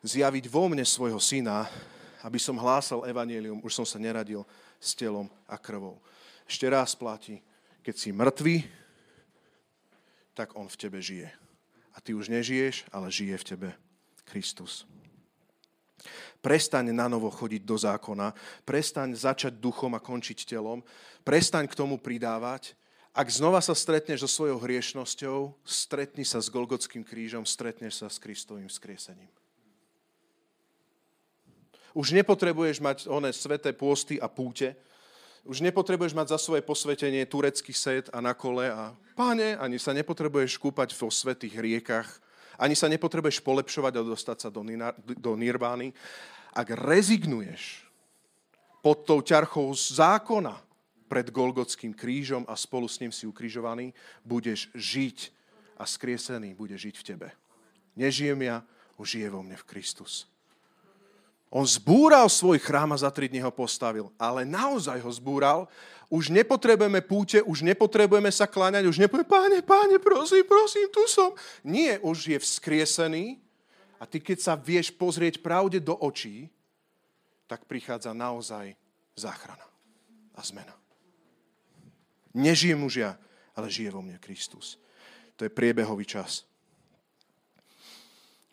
Zjaviť 0.00 0.44
vo 0.48 0.64
mne 0.72 0.88
svojho 0.88 1.20
syna, 1.20 1.68
aby 2.24 2.40
som 2.40 2.56
hlásal 2.56 3.04
evanelium, 3.04 3.60
už 3.60 3.84
som 3.84 3.84
sa 3.84 4.00
neradil 4.00 4.48
s 4.80 4.96
telom 4.96 5.28
a 5.44 5.60
krvou. 5.60 6.00
ešte 6.48 6.64
raz 6.64 6.96
platí. 6.96 7.44
Keď 7.84 7.94
si 8.00 8.08
mŕtvý, 8.16 8.64
tak 10.32 10.56
on 10.56 10.64
v 10.64 10.80
tebe 10.80 10.96
žije. 10.96 11.28
A 11.92 12.00
ty 12.00 12.16
už 12.16 12.32
nežiješ, 12.32 12.88
ale 12.88 13.12
žije 13.12 13.36
v 13.36 13.44
tebe 13.44 13.68
Kristus. 14.24 14.88
Prestaň 16.44 16.92
na 16.92 17.08
novo 17.08 17.32
chodiť 17.32 17.62
do 17.64 17.76
zákona, 17.80 18.36
prestaň 18.68 19.16
začať 19.16 19.56
duchom 19.56 19.96
a 19.96 20.02
končiť 20.02 20.44
telom, 20.44 20.84
prestaň 21.24 21.64
k 21.64 21.78
tomu 21.78 21.96
pridávať. 21.96 22.76
Ak 23.14 23.30
znova 23.30 23.62
sa 23.62 23.72
stretneš 23.78 24.26
so 24.26 24.30
svojou 24.42 24.58
hriešnosťou, 24.58 25.54
stretni 25.62 26.26
sa 26.26 26.42
s 26.42 26.50
Golgotským 26.50 27.06
krížom, 27.06 27.46
stretneš 27.46 28.02
sa 28.02 28.10
s 28.10 28.18
Kristovým 28.18 28.66
skriesením. 28.66 29.30
Už 31.94 32.10
nepotrebuješ 32.10 32.82
mať 32.82 32.98
oné 33.06 33.30
sveté 33.30 33.70
pôsty 33.70 34.18
a 34.18 34.26
púte, 34.26 34.74
už 35.46 35.62
nepotrebuješ 35.62 36.16
mať 36.16 36.34
za 36.34 36.38
svoje 36.40 36.64
posvetenie 36.64 37.22
turecký 37.28 37.70
set 37.70 38.08
a 38.10 38.18
na 38.18 38.34
kole 38.34 38.66
a 38.66 38.96
páne, 39.14 39.54
ani 39.60 39.76
sa 39.76 39.94
nepotrebuješ 39.94 40.56
kúpať 40.56 40.96
vo 40.96 41.12
svetých 41.12 41.54
riekach, 41.60 42.08
ani 42.58 42.74
sa 42.76 42.90
nepotrebuješ 42.90 43.42
polepšovať 43.42 43.92
a 43.98 44.06
dostať 44.06 44.36
sa 44.38 44.48
do, 44.50 44.62
do 45.18 45.32
nirvány. 45.34 45.94
Ak 46.54 46.70
rezignuješ 46.70 47.82
pod 48.84 49.08
tou 49.08 49.24
ťarchou 49.24 49.72
zákona 49.72 50.60
pred 51.08 51.30
Golgotským 51.30 51.96
krížom 51.96 52.44
a 52.44 52.58
spolu 52.58 52.90
s 52.90 53.00
ním 53.00 53.12
si 53.14 53.24
ukrižovaný, 53.24 53.96
budeš 54.26 54.68
žiť 54.76 55.32
a 55.78 55.88
skriesený 55.88 56.54
bude 56.54 56.74
žiť 56.76 56.94
v 57.00 57.06
tebe. 57.06 57.28
Nežijem 57.94 58.38
ja, 58.42 58.62
už 58.98 59.18
žije 59.18 59.28
vo 59.30 59.42
mne 59.42 59.58
v 59.58 59.66
Kristus. 59.66 60.26
On 61.54 61.62
zbúral 61.62 62.26
svoj 62.26 62.58
chrám 62.58 62.90
a 62.90 62.98
za 62.98 63.14
tri 63.14 63.30
dní 63.30 63.38
ho 63.38 63.54
postavil. 63.54 64.10
Ale 64.18 64.42
naozaj 64.42 64.98
ho 64.98 65.10
zbúral. 65.14 65.70
Už 66.10 66.34
nepotrebujeme 66.34 66.98
púte, 66.98 67.38
už 67.46 67.62
nepotrebujeme 67.62 68.26
sa 68.34 68.50
kláňať, 68.50 68.90
už 68.90 68.98
nepotrebujeme, 68.98 69.30
páne, 69.30 69.58
páne, 69.62 69.96
prosím, 70.02 70.42
prosím, 70.42 70.90
tu 70.90 71.06
som. 71.06 71.30
Nie, 71.62 72.02
už 72.02 72.34
je 72.34 72.38
vzkriesený 72.42 73.38
a 74.02 74.04
ty 74.04 74.18
keď 74.18 74.38
sa 74.42 74.54
vieš 74.58 74.90
pozrieť 74.90 75.38
pravde 75.40 75.78
do 75.78 75.94
očí, 75.94 76.50
tak 77.46 77.70
prichádza 77.70 78.10
naozaj 78.10 78.74
záchrana 79.14 79.64
a 80.34 80.42
zmena. 80.42 80.74
Nežijem 82.34 82.82
už 82.82 82.94
ja, 82.98 83.12
ale 83.54 83.70
žije 83.70 83.94
vo 83.94 84.02
mne 84.02 84.18
Kristus. 84.18 84.74
To 85.38 85.46
je 85.46 85.54
priebehový 85.54 86.02
čas 86.02 86.42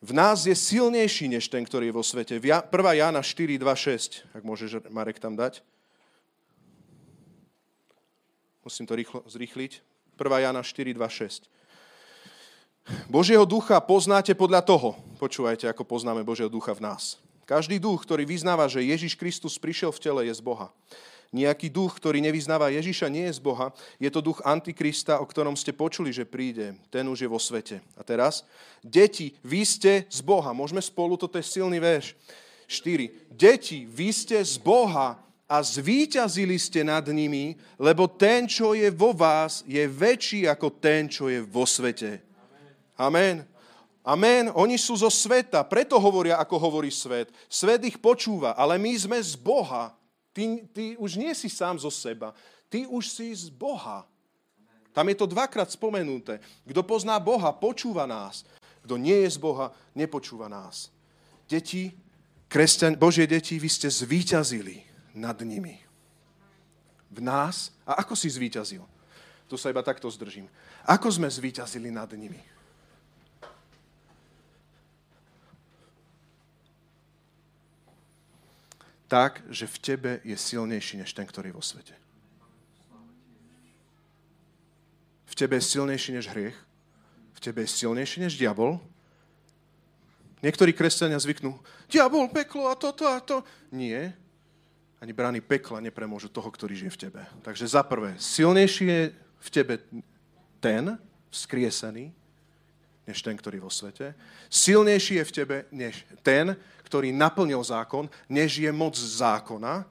v 0.02 0.12
nás 0.18 0.50
je 0.50 0.58
silnejší 0.58 1.30
než 1.30 1.46
ten, 1.46 1.62
ktorý 1.62 1.94
je 1.94 1.98
vo 1.98 2.02
svete. 2.02 2.42
1. 2.42 2.66
Jána 2.74 3.22
4, 3.22 3.62
2, 3.62 3.62
6, 3.62 4.26
ak 4.34 4.42
môžeš 4.42 4.90
Marek 4.90 5.22
tam 5.22 5.38
dať. 5.38 5.62
Musím 8.66 8.90
to 8.90 8.98
rýchlo 8.98 9.22
zrýchliť. 9.30 9.72
1. 10.18 10.46
Jána 10.46 10.66
4, 10.66 10.98
2, 10.98 11.06
6. 11.06 11.46
Božieho 13.14 13.46
ducha 13.46 13.78
poznáte 13.78 14.34
podľa 14.34 14.66
toho. 14.66 14.98
Počúvajte, 15.22 15.70
ako 15.70 15.86
poznáme 15.86 16.26
Božieho 16.26 16.50
ducha 16.50 16.74
v 16.74 16.82
nás. 16.82 17.22
Každý 17.46 17.78
duch, 17.78 18.02
ktorý 18.02 18.26
vyznáva, 18.26 18.66
že 18.66 18.82
Ježiš 18.82 19.14
Kristus 19.14 19.62
prišiel 19.62 19.94
v 19.94 20.02
tele, 20.02 20.22
je 20.26 20.34
z 20.34 20.42
Boha. 20.42 20.74
Nejaký 21.32 21.72
duch, 21.72 21.96
ktorý 21.96 22.20
nevyznáva 22.20 22.68
Ježiša, 22.76 23.08
nie 23.08 23.24
je 23.32 23.40
z 23.40 23.42
Boha. 23.42 23.72
Je 23.96 24.12
to 24.12 24.20
duch 24.20 24.44
Antikrista, 24.44 25.24
o 25.24 25.26
ktorom 25.26 25.56
ste 25.56 25.72
počuli, 25.72 26.12
že 26.12 26.28
príde. 26.28 26.76
Ten 26.92 27.08
už 27.08 27.24
je 27.24 27.32
vo 27.32 27.40
svete. 27.40 27.80
A 27.96 28.04
teraz, 28.04 28.44
deti, 28.84 29.32
vy 29.40 29.64
ste 29.64 30.04
z 30.12 30.20
Boha. 30.20 30.52
Môžeme 30.52 30.84
spolu, 30.84 31.16
toto 31.16 31.40
je 31.40 31.48
silný 31.48 31.80
verš. 31.80 32.20
4. 32.68 33.32
Deti, 33.32 33.88
vy 33.88 34.12
ste 34.12 34.44
z 34.44 34.60
Boha 34.60 35.16
a 35.48 35.56
zvíťazili 35.60 36.56
ste 36.60 36.84
nad 36.84 37.04
nimi, 37.08 37.56
lebo 37.76 38.12
ten, 38.12 38.44
čo 38.48 38.76
je 38.76 38.92
vo 38.92 39.16
vás, 39.16 39.64
je 39.68 39.84
väčší 39.88 40.52
ako 40.52 40.80
ten, 40.84 41.08
čo 41.08 41.32
je 41.32 41.44
vo 41.44 41.64
svete. 41.68 42.20
Amen. 43.00 43.48
Amen. 44.04 44.52
Oni 44.56 44.76
sú 44.76 45.00
zo 45.00 45.12
sveta, 45.12 45.64
preto 45.68 45.96
hovoria, 45.96 46.40
ako 46.40 46.56
hovorí 46.60 46.92
svet. 46.92 47.32
Svet 47.52 47.84
ich 47.88 48.00
počúva, 48.00 48.56
ale 48.56 48.76
my 48.80 48.92
sme 48.96 49.20
z 49.20 49.36
Boha. 49.36 49.96
Ty, 50.32 50.68
ty 50.72 50.96
už 50.96 51.20
nie 51.20 51.36
si 51.36 51.52
sám 51.52 51.80
zo 51.80 51.92
seba, 51.92 52.32
ty 52.72 52.88
už 52.88 53.12
si 53.12 53.36
z 53.36 53.52
Boha. 53.52 54.08
Tam 54.92 55.08
je 55.08 55.16
to 55.16 55.28
dvakrát 55.28 55.72
spomenuté. 55.72 56.40
Kto 56.68 56.84
pozná 56.84 57.20
Boha, 57.20 57.52
počúva 57.52 58.08
nás. 58.08 58.44
Kto 58.84 59.00
nie 59.00 59.24
je 59.28 59.30
z 59.36 59.40
Boha, 59.40 59.72
nepočúva 59.96 60.52
nás. 60.52 60.92
Deti, 61.48 61.92
kresťan, 62.48 62.96
Božie 62.96 63.28
deti, 63.28 63.60
vy 63.60 63.70
ste 63.72 63.88
zvíťazili 63.88 64.84
nad 65.16 65.36
nimi. 65.44 65.80
V 67.12 67.20
nás. 67.20 67.76
A 67.84 68.00
ako 68.04 68.16
si 68.16 68.32
zvíťazil? 68.32 68.84
Tu 69.52 69.56
sa 69.60 69.68
iba 69.68 69.84
takto 69.84 70.08
zdržím. 70.08 70.48
Ako 70.88 71.12
sme 71.12 71.28
zvíťazili 71.28 71.92
nad 71.92 72.08
nimi? 72.16 72.40
Tak, 79.12 79.44
že 79.52 79.68
v 79.68 79.78
tebe 79.84 80.12
je 80.24 80.40
silnejší 80.40 81.04
než 81.04 81.12
ten, 81.12 81.28
ktorý 81.28 81.52
je 81.52 81.58
vo 81.60 81.60
svete. 81.60 81.92
V 85.28 85.36
tebe 85.36 85.60
je 85.60 85.68
silnejší 85.68 86.16
než 86.16 86.32
hriech. 86.32 86.56
V 87.36 87.40
tebe 87.44 87.68
je 87.68 87.76
silnejší 87.76 88.24
než 88.24 88.40
diabol. 88.40 88.80
Niektorí 90.40 90.72
kresťania 90.72 91.20
zvyknú, 91.20 91.60
diabol, 91.92 92.32
peklo 92.32 92.72
a 92.72 92.80
toto 92.80 93.04
a 93.04 93.20
to. 93.20 93.44
Nie. 93.68 94.16
Ani 95.04 95.12
brány 95.12 95.44
pekla 95.44 95.84
nepremôžu 95.84 96.32
toho, 96.32 96.48
ktorý 96.48 96.80
žije 96.80 96.96
v 96.96 97.02
tebe. 97.10 97.22
Takže 97.44 97.68
za 97.68 97.84
prvé, 97.84 98.16
silnejší 98.16 98.86
je 98.88 99.04
v 99.44 99.50
tebe 99.52 99.76
ten, 100.64 100.96
vzkriesený, 101.30 102.16
než 103.12 103.20
ten, 103.20 103.36
ktorý 103.36 103.60
vo 103.60 103.68
svete. 103.68 104.16
Silnejší 104.48 105.20
je 105.20 105.28
v 105.28 105.36
tebe 105.36 105.58
než 105.76 106.08
ten, 106.24 106.56
ktorý 106.88 107.12
naplnil 107.12 107.60
zákon, 107.60 108.08
než 108.32 108.64
je 108.64 108.72
moc 108.72 108.96
zákona. 108.96 109.84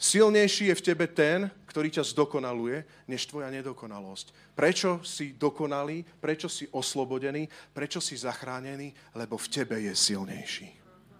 Silnejší 0.00 0.72
je 0.72 0.78
v 0.80 0.86
tebe 0.88 1.04
ten, 1.04 1.52
ktorý 1.68 1.92
ťa 1.92 2.08
zdokonaluje, 2.16 3.04
než 3.04 3.28
tvoja 3.28 3.52
nedokonalosť. 3.52 4.56
Prečo 4.56 5.04
si 5.04 5.36
dokonalý, 5.36 6.00
prečo 6.16 6.48
si 6.48 6.64
oslobodený, 6.72 7.44
prečo 7.76 8.00
si 8.00 8.16
zachránený? 8.16 8.96
Lebo 9.12 9.36
v 9.36 9.48
tebe 9.52 9.76
je 9.84 9.92
silnejší. 9.92 10.72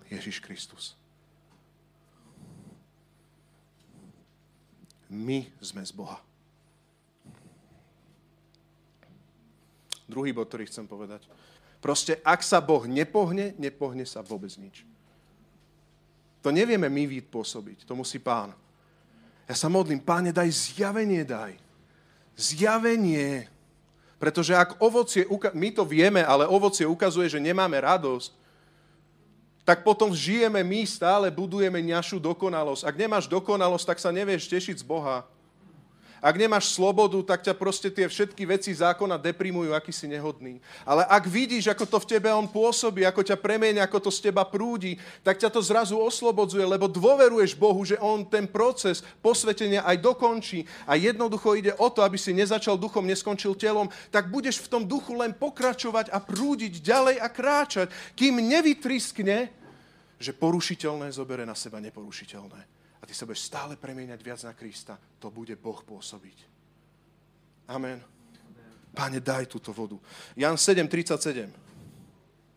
Ježiš 0.09 0.41
Kristus. 0.41 0.97
My 5.13 5.45
sme 5.61 5.85
z 5.85 5.93
Boha. 5.93 6.30
Druhý 10.11 10.35
bod, 10.35 10.51
ktorý 10.51 10.67
chcem 10.67 10.85
povedať. 10.85 11.25
Proste, 11.81 12.21
ak 12.21 12.45
sa 12.45 12.61
Boh 12.61 12.85
nepohne, 12.85 13.57
nepohne 13.57 14.05
sa 14.05 14.21
vôbec 14.21 14.53
nič. 14.59 14.85
To 16.45 16.53
nevieme 16.53 16.91
my 16.91 17.21
pôsobiť, 17.25 17.89
to 17.89 17.95
musí 17.97 18.19
pán. 18.21 18.53
Ja 19.49 19.55
sa 19.57 19.71
modlím, 19.73 20.03
páne, 20.03 20.31
daj 20.31 20.51
zjavenie, 20.51 21.27
daj. 21.27 21.57
Zjavenie. 22.37 23.51
Pretože 24.21 24.53
ak 24.53 24.79
ovocie, 24.79 25.25
my 25.57 25.69
to 25.73 25.83
vieme, 25.83 26.21
ale 26.21 26.45
ovocie 26.45 26.85
ukazuje, 26.85 27.27
že 27.33 27.41
nemáme 27.41 27.81
radosť, 27.81 28.31
tak 29.65 29.85
potom 29.85 30.13
žijeme 30.13 30.61
my, 30.65 30.85
stále 30.89 31.33
budujeme 31.33 31.81
našu 31.85 32.19
dokonalosť. 32.21 32.85
Ak 32.85 32.97
nemáš 32.97 33.29
dokonalosť, 33.29 33.87
tak 33.95 33.99
sa 34.03 34.11
nevieš 34.11 34.49
tešiť 34.49 34.81
z 34.81 34.87
Boha. 34.87 35.25
Ak 36.21 36.37
nemáš 36.37 36.77
slobodu, 36.77 37.17
tak 37.25 37.41
ťa 37.41 37.57
proste 37.57 37.89
tie 37.89 38.05
všetky 38.05 38.45
veci 38.45 38.77
zákona 38.77 39.17
deprimujú, 39.17 39.73
aký 39.73 39.89
si 39.89 40.05
nehodný. 40.05 40.61
Ale 40.85 41.09
ak 41.09 41.25
vidíš, 41.25 41.73
ako 41.73 41.89
to 41.89 41.97
v 41.97 42.09
tebe 42.13 42.29
on 42.29 42.45
pôsobí, 42.45 43.09
ako 43.09 43.25
ťa 43.25 43.41
premenia, 43.41 43.89
ako 43.89 44.05
to 44.05 44.11
z 44.13 44.29
teba 44.29 44.45
prúdi, 44.45 45.01
tak 45.25 45.41
ťa 45.41 45.49
to 45.49 45.65
zrazu 45.65 45.97
oslobodzuje, 45.97 46.61
lebo 46.69 46.93
dôveruješ 46.93 47.57
Bohu, 47.57 47.81
že 47.89 47.97
on 48.05 48.29
ten 48.29 48.45
proces 48.45 49.01
posvetenia 49.25 49.81
aj 49.89 49.97
dokončí 49.97 50.69
a 50.85 50.93
jednoducho 51.01 51.57
ide 51.57 51.73
o 51.81 51.89
to, 51.89 52.05
aby 52.05 52.21
si 52.21 52.37
nezačal 52.37 52.77
duchom, 52.77 53.09
neskončil 53.09 53.57
telom, 53.57 53.89
tak 54.13 54.29
budeš 54.29 54.61
v 54.61 54.71
tom 54.77 54.83
duchu 54.85 55.17
len 55.17 55.33
pokračovať 55.33 56.13
a 56.13 56.21
prúdiť 56.21 56.85
ďalej 56.85 57.17
a 57.17 57.29
kráčať, 57.33 57.89
kým 58.13 58.45
nevytriskne, 58.45 59.49
že 60.21 60.37
porušiteľné 60.37 61.09
zobere 61.17 61.49
na 61.49 61.57
seba 61.57 61.81
neporušiteľné 61.81 62.80
a 63.01 63.09
ty 63.09 63.17
sa 63.17 63.25
budeš 63.25 63.49
stále 63.49 63.81
premieňať 63.81 64.21
viac 64.21 64.41
na 64.45 64.53
Krista, 64.53 65.01
to 65.17 65.33
bude 65.33 65.57
Boh 65.57 65.81
pôsobiť. 65.81 66.45
Amen. 67.73 67.99
Páne, 68.93 69.23
daj 69.23 69.47
túto 69.47 69.73
vodu. 69.73 69.97
Jan 70.37 70.59
7.37. 70.59 71.49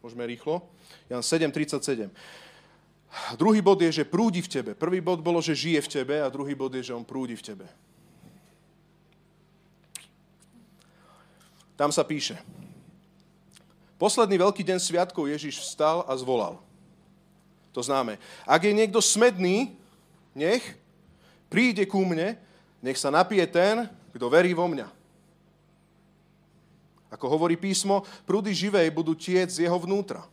Môžeme 0.03 0.25
rýchlo? 0.27 0.67
Jan 1.07 1.21
7.37. 1.21 2.09
Druhý 3.37 3.61
bod 3.61 3.77
je, 3.77 4.01
že 4.01 4.09
prúdi 4.09 4.41
v 4.41 4.49
tebe. 4.49 4.71
Prvý 4.73 4.97
bod 4.97 5.21
bolo, 5.21 5.37
že 5.37 5.53
žije 5.53 5.85
v 5.85 5.91
tebe 6.01 6.15
a 6.17 6.33
druhý 6.33 6.57
bod 6.57 6.73
je, 6.73 6.89
že 6.89 6.97
on 6.97 7.05
prúdi 7.05 7.37
v 7.37 7.45
tebe. 7.45 7.69
Tam 11.77 11.93
sa 11.93 12.01
píše. 12.01 12.41
Posledný 14.01 14.41
veľký 14.41 14.65
deň 14.65 14.79
sviatkov 14.81 15.29
Ježiš 15.29 15.61
vstal 15.61 16.01
a 16.09 16.13
zvolal. 16.17 16.57
To 17.73 17.81
známe. 17.85 18.17
Ak 18.49 18.65
je 18.65 18.73
niekto 18.73 18.97
smedný, 18.97 19.77
nech 20.33 20.65
príde 21.49 21.85
ku 21.85 22.01
mne, 22.05 22.37
Nech 22.83 22.99
sa 22.99 23.07
napije 23.07 23.47
ten, 23.47 23.87
kto 24.11 24.27
verí 24.27 24.51
vo 24.51 24.67
mňa. 24.67 24.91
Ako 27.15 27.31
hovorí 27.31 27.55
písmo, 27.55 28.03
prúdy 28.27 28.51
živej 28.51 28.91
budú 28.91 29.15
tiec 29.15 29.47
z 29.55 29.63
jeho 29.63 29.79
vnútra. 29.79 30.27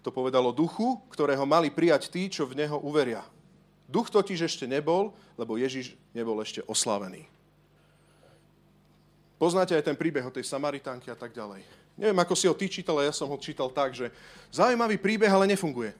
To 0.00 0.08
povedalo 0.08 0.56
duchu, 0.56 0.96
ktorého 1.12 1.44
mali 1.44 1.68
prijať 1.68 2.08
tí, 2.08 2.32
čo 2.32 2.48
v 2.48 2.64
neho 2.64 2.80
uveria. 2.80 3.20
Duch 3.84 4.08
totiž 4.08 4.48
ešte 4.48 4.64
nebol, 4.64 5.12
lebo 5.36 5.60
Ježiš 5.60 5.92
nebol 6.16 6.40
ešte 6.40 6.64
oslavený. 6.64 7.28
Poznáte 9.36 9.76
aj 9.76 9.84
ten 9.92 9.98
príbeh 9.98 10.24
o 10.24 10.32
tej 10.32 10.48
Samaritánky 10.48 11.12
a 11.12 11.18
tak 11.18 11.36
ďalej. 11.36 11.60
Neviem, 12.00 12.16
ako 12.16 12.32
si 12.32 12.48
ho 12.48 12.56
ty 12.56 12.72
čítal, 12.72 12.96
ale 12.96 13.12
ja 13.12 13.14
som 13.14 13.28
ho 13.28 13.36
čítal 13.36 13.68
tak, 13.68 13.92
že 13.92 14.08
zaujímavý 14.48 14.96
príbeh, 14.96 15.28
ale 15.28 15.44
nefunguje. 15.44 15.92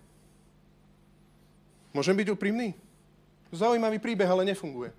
Môžem 1.92 2.16
byť 2.16 2.32
úprimný? 2.32 2.85
Zaujímavý 3.54 3.98
príbeh, 4.02 4.26
ale 4.26 4.48
nefunguje. 4.48 4.90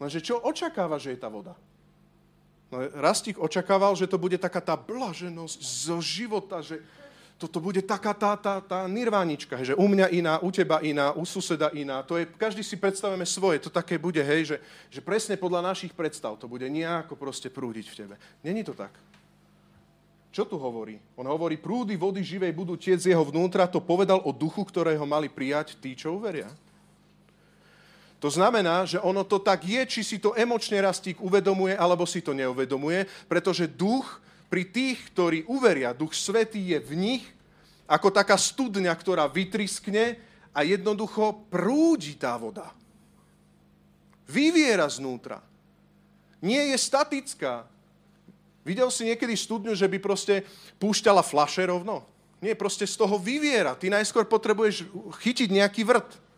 Lenže 0.00 0.24
čo 0.24 0.40
očakáva, 0.40 0.96
že 0.96 1.12
je 1.12 1.20
tá 1.20 1.28
voda? 1.28 1.52
No, 2.70 2.80
Rastík 3.02 3.36
očakával, 3.36 3.92
že 3.98 4.06
to 4.06 4.16
bude 4.16 4.38
taká 4.38 4.62
tá 4.62 4.78
blaženosť 4.78 5.58
zo 5.60 5.98
života, 5.98 6.62
že 6.62 6.78
toto 7.40 7.56
bude 7.56 7.80
taká 7.80 8.12
tá, 8.12 8.36
tá, 8.36 8.60
tá 8.60 8.84
nirvánička, 8.84 9.64
že 9.64 9.72
u 9.72 9.88
mňa 9.88 10.12
iná, 10.12 10.34
u 10.44 10.52
teba 10.52 10.76
iná, 10.84 11.16
u 11.16 11.24
suseda 11.24 11.72
iná. 11.72 12.04
To 12.04 12.20
je, 12.20 12.28
každý 12.28 12.60
si 12.60 12.76
predstavíme 12.76 13.24
svoje, 13.24 13.64
to 13.64 13.72
také 13.72 13.96
bude, 13.96 14.20
hej, 14.20 14.44
že, 14.44 14.56
že 14.92 15.00
presne 15.00 15.40
podľa 15.40 15.72
našich 15.72 15.96
predstav 15.96 16.36
to 16.36 16.44
bude 16.44 16.68
nejako 16.68 17.16
proste 17.16 17.48
prúdiť 17.48 17.86
v 17.88 17.96
tebe. 17.96 18.14
Není 18.44 18.60
to 18.60 18.76
tak. 18.76 18.92
Čo 20.30 20.46
tu 20.46 20.60
hovorí? 20.60 21.00
On 21.18 21.26
hovorí, 21.26 21.58
prúdy 21.58 21.96
vody 21.98 22.22
živej 22.22 22.54
budú 22.54 22.78
tiec 22.78 23.02
z 23.02 23.16
jeho 23.16 23.24
vnútra, 23.24 23.66
to 23.66 23.82
povedal 23.82 24.22
o 24.22 24.30
duchu, 24.30 24.62
ktorého 24.62 25.02
mali 25.02 25.26
prijať 25.26 25.74
tí, 25.80 25.96
čo 25.96 26.14
uveria. 26.14 26.46
To 28.20 28.28
znamená, 28.28 28.84
že 28.84 29.00
ono 29.00 29.24
to 29.24 29.40
tak 29.40 29.64
je, 29.64 29.80
či 29.88 30.04
si 30.04 30.16
to 30.20 30.36
emočne 30.36 30.76
Rastík 30.76 31.24
uvedomuje, 31.24 31.72
alebo 31.72 32.04
si 32.04 32.20
to 32.20 32.36
neuvedomuje, 32.36 33.08
pretože 33.24 33.64
duch 33.64 34.20
pri 34.52 34.68
tých, 34.68 35.08
ktorí 35.10 35.48
uveria, 35.48 35.96
duch 35.96 36.12
svetý 36.12 36.76
je 36.76 36.78
v 36.84 36.92
nich, 37.00 37.24
ako 37.88 38.12
taká 38.12 38.36
studňa, 38.36 38.92
ktorá 38.92 39.24
vytriskne 39.24 40.20
a 40.52 40.60
jednoducho 40.62 41.48
prúdi 41.48 42.14
tá 42.14 42.36
voda. 42.36 42.68
Vyviera 44.28 44.86
znútra. 44.86 45.40
Nie 46.44 46.70
je 46.70 46.78
statická. 46.78 47.66
Videl 48.62 48.92
si 48.92 49.08
niekedy 49.08 49.32
studňu, 49.34 49.72
že 49.72 49.88
by 49.88 49.98
proste 49.98 50.44
púšťala 50.76 51.24
flaše 51.24 51.64
rovno? 51.64 52.04
Nie, 52.38 52.52
proste 52.52 52.84
z 52.84 52.94
toho 53.00 53.16
vyviera. 53.16 53.74
Ty 53.74 53.90
najskôr 53.90 54.28
potrebuješ 54.28 54.86
chytiť 55.24 55.48
nejaký 55.50 55.82
vrt. 55.88 56.29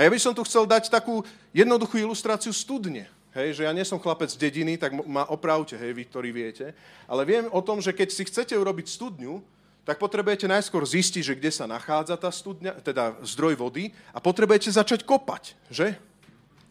A 0.00 0.08
ja 0.08 0.08
by 0.08 0.16
som 0.16 0.32
tu 0.32 0.40
chcel 0.48 0.64
dať 0.64 0.88
takú 0.88 1.20
jednoduchú 1.52 2.00
ilustráciu 2.00 2.56
studne. 2.56 3.04
Hej, 3.36 3.60
že 3.60 3.68
ja 3.68 3.72
nie 3.76 3.84
som 3.84 4.00
chlapec 4.00 4.32
z 4.32 4.40
dediny, 4.40 4.80
tak 4.80 4.96
ma 5.04 5.28
opravte, 5.28 5.76
hej, 5.76 5.92
vy, 5.92 6.08
ktorí 6.08 6.32
viete. 6.32 6.72
Ale 7.04 7.28
viem 7.28 7.52
o 7.52 7.60
tom, 7.60 7.84
že 7.84 7.92
keď 7.92 8.08
si 8.08 8.24
chcete 8.24 8.56
urobiť 8.56 8.88
studňu, 8.88 9.44
tak 9.84 10.00
potrebujete 10.00 10.48
najskôr 10.48 10.88
zistiť, 10.88 11.20
že 11.20 11.36
kde 11.36 11.52
sa 11.52 11.68
nachádza 11.68 12.16
tá 12.16 12.32
studňa, 12.32 12.80
teda 12.80 13.20
zdroj 13.28 13.60
vody 13.60 13.92
a 14.16 14.24
potrebujete 14.24 14.72
začať 14.72 15.04
kopať, 15.04 15.52
že? 15.68 16.00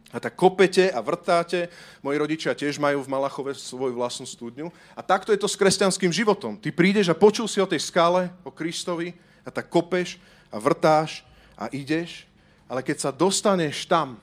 A 0.10 0.18
tak 0.18 0.34
kopete 0.34 0.90
a 0.90 0.98
vrtáte. 0.98 1.70
Moji 2.02 2.18
rodičia 2.18 2.58
tiež 2.58 2.82
majú 2.82 3.06
v 3.06 3.12
Malachove 3.14 3.54
svoju 3.54 3.94
vlastnú 3.94 4.26
studňu. 4.26 4.74
A 4.98 5.06
takto 5.06 5.30
je 5.30 5.38
to 5.38 5.46
s 5.46 5.54
kresťanským 5.54 6.10
životom. 6.10 6.58
Ty 6.58 6.74
prídeš 6.74 7.14
a 7.14 7.16
počul 7.18 7.46
si 7.46 7.62
o 7.62 7.70
tej 7.70 7.78
skale, 7.78 8.34
o 8.42 8.50
Kristovi 8.50 9.14
a 9.46 9.54
tak 9.54 9.70
kopeš 9.70 10.18
a 10.50 10.58
vrtáš 10.58 11.22
a 11.54 11.70
ideš 11.70 12.29
ale 12.70 12.86
keď 12.86 13.10
sa 13.10 13.12
dostaneš 13.12 13.90
tam 13.90 14.22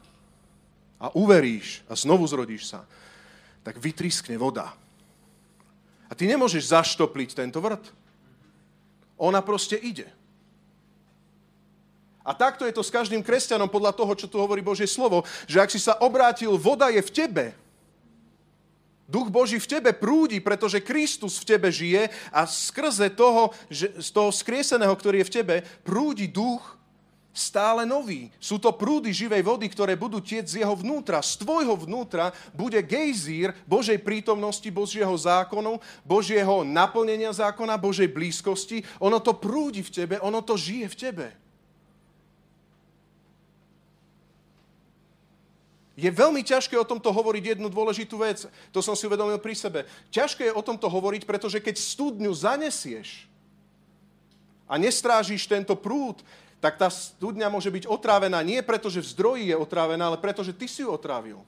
a 1.03 1.11
uveríš 1.19 1.83
a 1.91 1.99
znovu 1.99 2.23
zrodíš 2.31 2.71
sa, 2.71 2.87
tak 3.67 3.83
vytriskne 3.83 4.39
voda. 4.39 4.71
A 6.07 6.15
ty 6.15 6.31
nemôžeš 6.31 6.71
zaštopliť 6.71 7.35
tento 7.35 7.59
vrt. 7.59 7.91
Ona 9.19 9.43
proste 9.43 9.75
ide. 9.75 10.07
A 12.23 12.31
takto 12.35 12.63
je 12.67 12.75
to 12.75 12.87
s 12.87 12.95
každým 12.95 13.27
kresťanom 13.27 13.67
podľa 13.67 13.95
toho, 13.95 14.13
čo 14.15 14.31
tu 14.31 14.39
hovorí 14.39 14.63
Božie 14.63 14.87
slovo, 14.87 15.27
že 15.51 15.59
ak 15.59 15.71
si 15.71 15.83
sa 15.83 15.99
obrátil, 15.99 16.55
voda 16.55 16.91
je 16.91 17.03
v 17.03 17.11
tebe. 17.11 17.45
Duch 19.07 19.31
Boží 19.31 19.63
v 19.63 19.71
tebe 19.71 19.95
prúdi, 19.95 20.43
pretože 20.43 20.83
Kristus 20.83 21.39
v 21.39 21.55
tebe 21.55 21.71
žije 21.71 22.11
a 22.35 22.43
skrze 22.47 23.15
toho, 23.15 23.55
že, 23.71 23.95
z 24.03 24.09
toho 24.11 24.35
skrieseného, 24.35 24.91
ktorý 24.91 25.23
je 25.23 25.29
v 25.31 25.35
tebe, 25.43 25.57
prúdi 25.87 26.27
duch 26.27 26.76
stále 27.37 27.85
nový. 27.85 28.33
Sú 28.40 28.57
to 28.57 28.72
prúdy 28.72 29.12
živej 29.12 29.44
vody, 29.44 29.68
ktoré 29.68 29.92
budú 29.92 30.25
tieť 30.25 30.49
z 30.49 30.55
jeho 30.64 30.72
vnútra. 30.72 31.20
Z 31.20 31.44
tvojho 31.44 31.77
vnútra 31.77 32.33
bude 32.57 32.81
gejzír 32.81 33.53
Božej 33.68 34.01
prítomnosti, 34.01 34.66
Božieho 34.72 35.12
zákonu, 35.12 35.77
Božieho 36.01 36.64
naplnenia 36.64 37.31
zákona, 37.37 37.77
Božej 37.77 38.09
blízkosti. 38.09 38.83
Ono 39.05 39.20
to 39.20 39.37
prúdi 39.37 39.85
v 39.85 39.92
tebe, 39.92 40.16
ono 40.25 40.40
to 40.40 40.57
žije 40.57 40.88
v 40.88 40.96
tebe. 40.96 41.27
Je 45.96 46.12
veľmi 46.12 46.44
ťažké 46.44 46.77
o 46.77 46.85
tomto 46.85 47.09
hovoriť 47.09 47.57
jednu 47.57 47.72
dôležitú 47.72 48.20
vec. 48.20 48.44
To 48.68 48.85
som 48.85 48.92
si 48.92 49.09
uvedomil 49.09 49.40
pri 49.40 49.57
sebe. 49.57 49.88
Ťažké 50.12 50.53
je 50.53 50.57
o 50.57 50.61
tomto 50.61 50.92
hovoriť, 50.92 51.25
pretože 51.25 51.57
keď 51.57 51.81
studňu 51.81 52.33
zanesieš 52.37 53.25
a 54.68 54.77
nestrážiš 54.77 55.49
tento 55.49 55.72
prúd, 55.72 56.20
tak 56.61 56.81
tá 56.81 56.88
studňa 56.88 57.53
môže 57.53 57.69
byť 57.69 57.85
otrávená 57.85 58.40
nie 58.40 58.61
preto, 58.64 58.88
že 58.88 59.05
v 59.05 59.11
zdroji 59.12 59.45
je 59.53 59.57
otrávená, 59.57 60.09
ale 60.09 60.19
preto, 60.21 60.40
že 60.40 60.57
ty 60.57 60.64
si 60.64 60.81
ju 60.81 60.88
otrávil. 60.88 61.40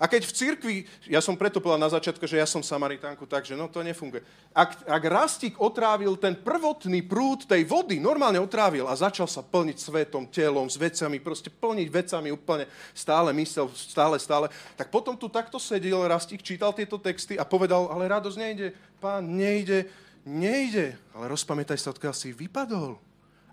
A 0.00 0.08
keď 0.08 0.24
v 0.24 0.32
cirkvi, 0.32 0.76
ja 1.12 1.20
som 1.20 1.36
preto 1.36 1.60
povedal 1.60 1.84
na 1.84 1.92
začiatku, 1.92 2.24
že 2.24 2.40
ja 2.40 2.48
som 2.48 2.64
Samaritánku, 2.64 3.28
takže 3.28 3.52
no 3.52 3.68
to 3.68 3.84
nefunguje. 3.84 4.24
Ak, 4.48 4.80
ak 4.88 5.02
Rastík 5.04 5.60
otrávil 5.60 6.16
ten 6.16 6.32
prvotný 6.32 7.04
prúd 7.04 7.44
tej 7.44 7.68
vody, 7.68 8.00
normálne 8.00 8.40
otrávil 8.40 8.88
a 8.88 8.96
začal 8.96 9.28
sa 9.28 9.44
plniť 9.44 9.76
svetom, 9.76 10.24
telom, 10.32 10.72
s 10.72 10.80
vecami, 10.80 11.20
proste 11.20 11.52
plniť 11.52 11.88
vecami 11.92 12.32
úplne 12.32 12.64
stále 12.96 13.36
myslel, 13.36 13.68
stále, 13.76 14.16
stále, 14.16 14.48
tak 14.72 14.88
potom 14.88 15.12
tu 15.20 15.28
takto 15.28 15.60
sedel 15.60 16.00
Rastík, 16.08 16.40
čítal 16.40 16.72
tieto 16.72 16.96
texty 16.96 17.36
a 17.36 17.44
povedal, 17.44 17.92
ale 17.92 18.08
radosť 18.08 18.40
nejde, 18.40 18.72
pán, 19.04 19.28
nejde, 19.28 19.84
nejde. 20.24 20.96
Ale 21.12 21.28
rozpamätaj 21.28 21.76
sa, 21.76 21.92
odkiaľ 21.92 22.16
si 22.16 22.32
vypadol 22.32 23.09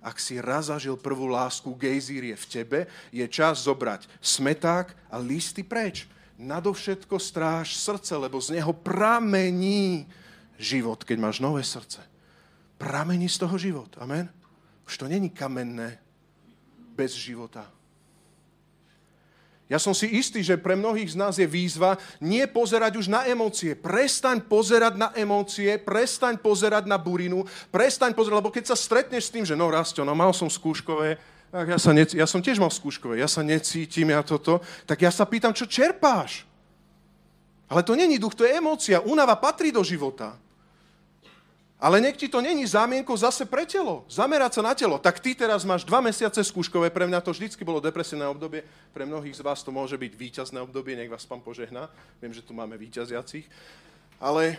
ak 0.08 0.24
si 0.24 0.40
raz 0.40 0.72
zažil 0.72 0.96
prvú 0.96 1.28
lásku, 1.28 1.68
gejzír 1.76 2.32
je 2.32 2.38
v 2.40 2.46
tebe, 2.48 2.80
je 3.12 3.28
čas 3.28 3.68
zobrať 3.68 4.08
smeták 4.24 4.96
a 5.12 5.20
listy 5.20 5.68
preč. 5.68 6.08
Nadovšetko 6.40 7.20
stráž 7.20 7.76
srdce, 7.76 8.16
lebo 8.16 8.40
z 8.40 8.56
neho 8.56 8.72
pramení 8.72 10.08
život, 10.56 11.04
keď 11.04 11.18
máš 11.20 11.44
nové 11.44 11.60
srdce. 11.66 12.00
Pramení 12.80 13.28
z 13.28 13.38
toho 13.38 13.58
život. 13.58 13.92
Amen? 14.00 14.32
Už 14.88 14.96
to 14.96 15.12
není 15.12 15.30
kamenné, 15.30 16.00
bez 16.96 17.12
života. 17.12 17.68
Ja 19.68 19.84
som 19.84 19.92
si 19.92 20.08
istý, 20.08 20.40
že 20.40 20.56
pre 20.56 20.80
mnohých 20.80 21.12
z 21.12 21.20
nás 21.20 21.36
je 21.36 21.44
výzva 21.44 22.00
nie 22.24 22.48
pozerať 22.48 23.04
už 23.04 23.12
na 23.12 23.28
emócie. 23.28 23.76
Prestaň 23.76 24.40
pozerať 24.48 24.96
na 24.96 25.12
emócie, 25.12 25.76
prestaň 25.76 26.40
pozerať 26.40 26.88
na 26.88 26.96
burinu, 26.96 27.44
prestaň 27.68 28.16
pozerať, 28.16 28.40
lebo 28.40 28.52
keď 28.52 28.72
sa 28.72 28.80
stretneš 28.80 29.28
s 29.28 29.34
tým, 29.36 29.44
že 29.44 29.60
no 29.60 29.68
Rasto, 29.68 30.08
no 30.08 30.16
mal 30.16 30.32
som 30.32 30.48
skúškové, 30.48 31.20
tak 31.52 31.68
ja, 31.68 31.80
sa 31.80 31.92
nec- 31.92 32.16
ja 32.16 32.24
som 32.24 32.40
tiež 32.40 32.64
mal 32.64 32.72
skúškové, 32.72 33.20
ja 33.20 33.28
sa 33.28 33.44
necítim, 33.44 34.08
ja 34.08 34.24
toto, 34.24 34.64
tak 34.88 35.04
ja 35.04 35.12
sa 35.12 35.28
pýtam, 35.28 35.52
čo 35.52 35.68
čerpáš? 35.68 36.48
Ale 37.68 37.84
to 37.84 38.00
není 38.00 38.16
duch, 38.16 38.40
to 38.40 38.48
je 38.48 38.56
emócia. 38.56 39.04
Únava 39.04 39.36
patrí 39.36 39.76
do 39.76 39.84
života. 39.84 40.40
Ale 41.78 42.02
nech 42.02 42.18
ti 42.18 42.26
to 42.26 42.42
není 42.42 42.66
zámienkou 42.66 43.14
zase 43.14 43.46
pre 43.46 43.62
telo. 43.62 44.02
Zamerať 44.10 44.58
sa 44.58 44.62
na 44.66 44.74
telo. 44.74 44.98
Tak 44.98 45.22
ty 45.22 45.38
teraz 45.38 45.62
máš 45.62 45.86
dva 45.86 46.02
mesiace 46.02 46.42
skúškové, 46.42 46.90
pre 46.90 47.06
mňa 47.06 47.22
to 47.22 47.30
vždycky 47.30 47.62
bolo 47.62 47.78
depresívne 47.78 48.26
obdobie, 48.26 48.66
pre 48.98 49.06
mnohých 49.06 49.38
z 49.38 49.46
vás 49.46 49.62
to 49.62 49.70
môže 49.70 49.94
byť 49.94 50.14
víťazné 50.18 50.58
obdobie, 50.58 50.98
nech 50.98 51.06
vás 51.06 51.22
pán 51.30 51.38
požehná. 51.38 51.86
Viem, 52.18 52.34
že 52.34 52.42
tu 52.42 52.58
máme 52.58 52.74
víťaziacich. 52.82 53.46
Ale 54.18 54.58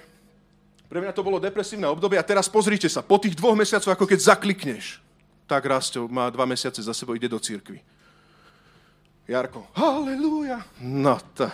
pre 0.86 1.02
mňa 1.02 1.10
to 1.10 1.26
bolo 1.26 1.42
depresívne 1.42 1.90
obdobie 1.90 2.22
a 2.22 2.22
teraz 2.22 2.46
pozrite 2.46 2.86
sa, 2.86 3.02
po 3.02 3.18
tých 3.18 3.34
dvoch 3.34 3.58
mesiacoch, 3.58 3.90
ako 3.90 4.06
keď 4.06 4.38
zaklikneš, 4.38 5.02
tak 5.50 5.66
Rasto 5.66 6.06
má 6.06 6.30
dva 6.30 6.46
mesiace 6.46 6.78
za 6.78 6.94
sebou, 6.94 7.18
ide 7.18 7.26
do 7.26 7.42
církvy. 7.42 7.82
Jarko, 9.26 9.66
halleluja. 9.74 10.62
No, 10.78 11.18
to, 11.34 11.50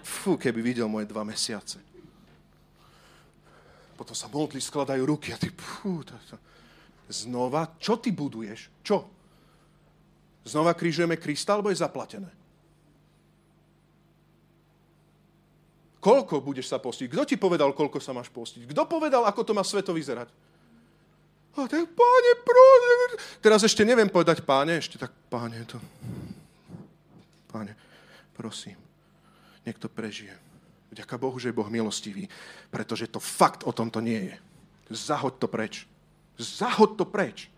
fú, 0.00 0.40
keby 0.40 0.64
videl 0.64 0.88
moje 0.88 1.04
dva 1.04 1.20
mesiace 1.20 1.84
potom 3.96 4.12
sa 4.12 4.28
modli, 4.28 4.60
skladajú 4.60 5.02
ruky 5.08 5.32
a 5.32 5.40
ty, 5.40 5.48
pú, 5.48 6.04
to, 6.04 6.12
to. 6.28 6.36
znova, 7.08 7.74
čo 7.80 7.96
ty 7.96 8.12
buduješ? 8.12 8.68
Čo? 8.84 9.08
Znova 10.46 10.76
krížujeme 10.76 11.16
Krista, 11.18 11.56
alebo 11.56 11.72
je 11.72 11.80
zaplatené? 11.80 12.30
Koľko 15.98 16.38
budeš 16.38 16.70
sa 16.70 16.78
postiť? 16.78 17.10
Kto 17.10 17.26
ti 17.26 17.34
povedal, 17.34 17.74
koľko 17.74 17.98
sa 17.98 18.14
máš 18.14 18.30
postiť? 18.30 18.70
Kto 18.70 18.86
povedal, 18.86 19.26
ako 19.26 19.42
to 19.42 19.52
má 19.56 19.66
sveto 19.66 19.90
vyzerať? 19.90 20.30
A 21.56 21.66
tak, 21.66 21.82
páne, 21.82 22.30
prosím. 22.46 23.10
Teraz 23.42 23.66
ešte 23.66 23.82
neviem 23.82 24.06
povedať 24.06 24.44
páne, 24.46 24.78
ešte 24.78 25.02
tak, 25.02 25.10
páne, 25.26 25.66
to... 25.66 25.82
Pane, 27.50 27.74
prosím, 28.38 28.78
niekto 29.66 29.90
prežije. 29.90 30.45
Vďaka 30.96 31.20
Bohu, 31.20 31.36
že 31.36 31.52
je 31.52 31.58
Boh 31.60 31.68
milostivý, 31.68 32.24
pretože 32.72 33.04
to 33.12 33.20
fakt 33.20 33.68
o 33.68 33.72
tomto 33.76 34.00
nie 34.00 34.32
je. 34.32 34.36
Zahoď 34.96 35.34
to 35.36 35.44
preč. 35.44 35.84
Zahoď 36.40 36.90
to 36.96 37.04
preč. 37.04 37.52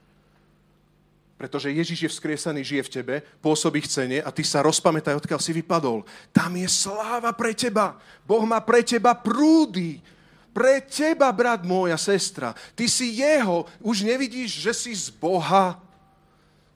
Pretože 1.38 1.70
Ježiš 1.70 2.02
je 2.02 2.10
vzkriesaný, 2.10 2.66
žije 2.66 2.82
v 2.82 2.94
tebe, 2.98 3.14
pôsobí 3.38 3.78
chcenie 3.86 4.18
a 4.18 4.34
ty 4.34 4.42
sa 4.42 4.58
rozpamätaj, 4.66 5.22
odkiaľ 5.22 5.38
si 5.38 5.54
vypadol. 5.54 6.02
Tam 6.34 6.50
je 6.58 6.66
sláva 6.66 7.30
pre 7.30 7.54
teba. 7.54 7.94
Boh 8.26 8.42
má 8.42 8.58
pre 8.58 8.82
teba 8.82 9.14
prúdy. 9.14 10.02
Pre 10.50 10.82
teba, 10.82 11.30
brat 11.30 11.62
moja 11.62 11.94
sestra. 11.94 12.58
Ty 12.74 12.90
si 12.90 13.22
jeho. 13.22 13.70
Už 13.78 14.02
nevidíš, 14.02 14.58
že 14.58 14.74
si 14.74 14.90
z 14.90 15.14
Boha. 15.14 15.78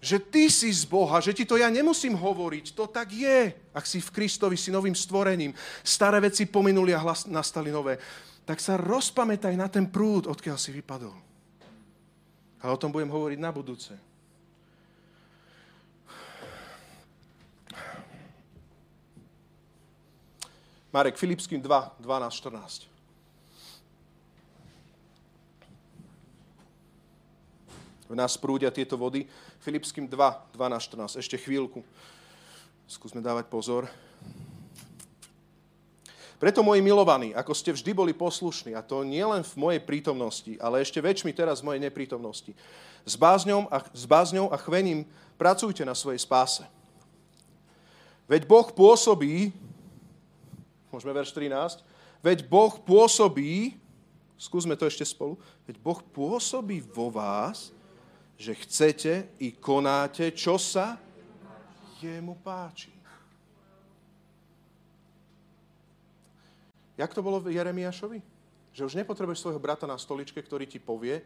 Že 0.02 0.18
ty 0.18 0.50
si 0.50 0.66
z 0.66 0.82
Boha, 0.82 1.22
že 1.22 1.30
ti 1.30 1.46
to 1.46 1.54
ja 1.54 1.70
nemusím 1.70 2.18
hovoriť. 2.18 2.74
To 2.74 2.90
tak 2.90 3.14
je, 3.14 3.54
ak 3.70 3.86
si 3.86 4.02
v 4.02 4.10
Kristovi, 4.10 4.58
si 4.58 4.74
novým 4.74 4.98
stvorením. 4.98 5.54
Staré 5.86 6.18
veci 6.18 6.50
pominuli 6.50 6.90
a 6.90 6.98
hlas, 6.98 7.30
nastali 7.30 7.70
nové. 7.70 8.02
Tak 8.42 8.58
sa 8.58 8.74
rozpamätaj 8.74 9.54
na 9.54 9.70
ten 9.70 9.86
prúd, 9.86 10.26
odkiaľ 10.26 10.58
si 10.58 10.74
vypadol. 10.74 11.14
A 12.58 12.74
o 12.74 12.76
tom 12.76 12.90
budem 12.90 13.14
hovoriť 13.14 13.38
na 13.38 13.54
budúce. 13.54 13.94
Marek 20.92 21.14
Filipským 21.16 21.62
2, 21.62 22.02
12, 22.02 22.42
14. 22.84 22.91
V 28.12 28.20
nás 28.20 28.36
prúdia 28.36 28.68
tieto 28.68 29.00
vody. 29.00 29.24
Filipským 29.64 30.04
2, 30.04 30.52
12, 30.52 31.16
14. 31.16 31.16
Ešte 31.16 31.40
chvíľku. 31.40 31.80
Skúsme 32.84 33.24
dávať 33.24 33.48
pozor. 33.48 33.88
Preto, 36.36 36.60
moji 36.60 36.84
milovaní, 36.84 37.32
ako 37.32 37.56
ste 37.56 37.72
vždy 37.72 37.96
boli 37.96 38.12
poslušní, 38.12 38.74
a 38.76 38.82
to 38.82 39.06
nie 39.06 39.22
len 39.22 39.46
v 39.46 39.54
mojej 39.56 39.80
prítomnosti, 39.80 40.58
ale 40.58 40.82
ešte 40.82 40.98
väčšmi 40.98 41.30
teraz 41.30 41.62
v 41.62 41.70
mojej 41.70 41.80
neprítomnosti, 41.86 42.50
s 43.06 43.14
bázňou 43.14 43.70
a, 43.70 43.78
s 43.94 44.04
bázňou 44.10 44.50
a 44.50 44.58
chvením 44.58 45.06
pracujte 45.38 45.86
na 45.86 45.94
svojej 45.94 46.18
spáse. 46.18 46.66
Veď 48.26 48.42
Boh 48.50 48.66
pôsobí 48.74 49.54
Môžeme 50.92 51.16
verš 51.16 51.32
13. 51.32 51.80
Veď 52.20 52.44
Boh 52.44 52.76
pôsobí, 52.76 53.80
skúsme 54.36 54.76
to 54.76 54.84
ešte 54.84 55.08
spolu, 55.08 55.40
veď 55.64 55.80
Boh 55.80 56.04
pôsobí 56.12 56.84
vo 56.84 57.08
vás, 57.08 57.72
že 58.36 58.58
chcete 58.58 59.38
i 59.38 59.54
konáte, 59.54 60.34
čo 60.34 60.58
sa 60.58 60.98
jemu 62.02 62.34
páči. 62.42 62.90
Jak 66.98 67.14
to 67.14 67.24
bolo 67.24 67.40
v 67.40 67.56
Jeremiášovi? 67.56 68.18
Že 68.72 68.86
už 68.88 68.98
nepotrebuješ 69.04 69.42
svojho 69.42 69.60
brata 69.62 69.86
na 69.88 69.96
stoličke, 69.98 70.38
ktorý 70.40 70.68
ti 70.68 70.80
povie 70.80 71.22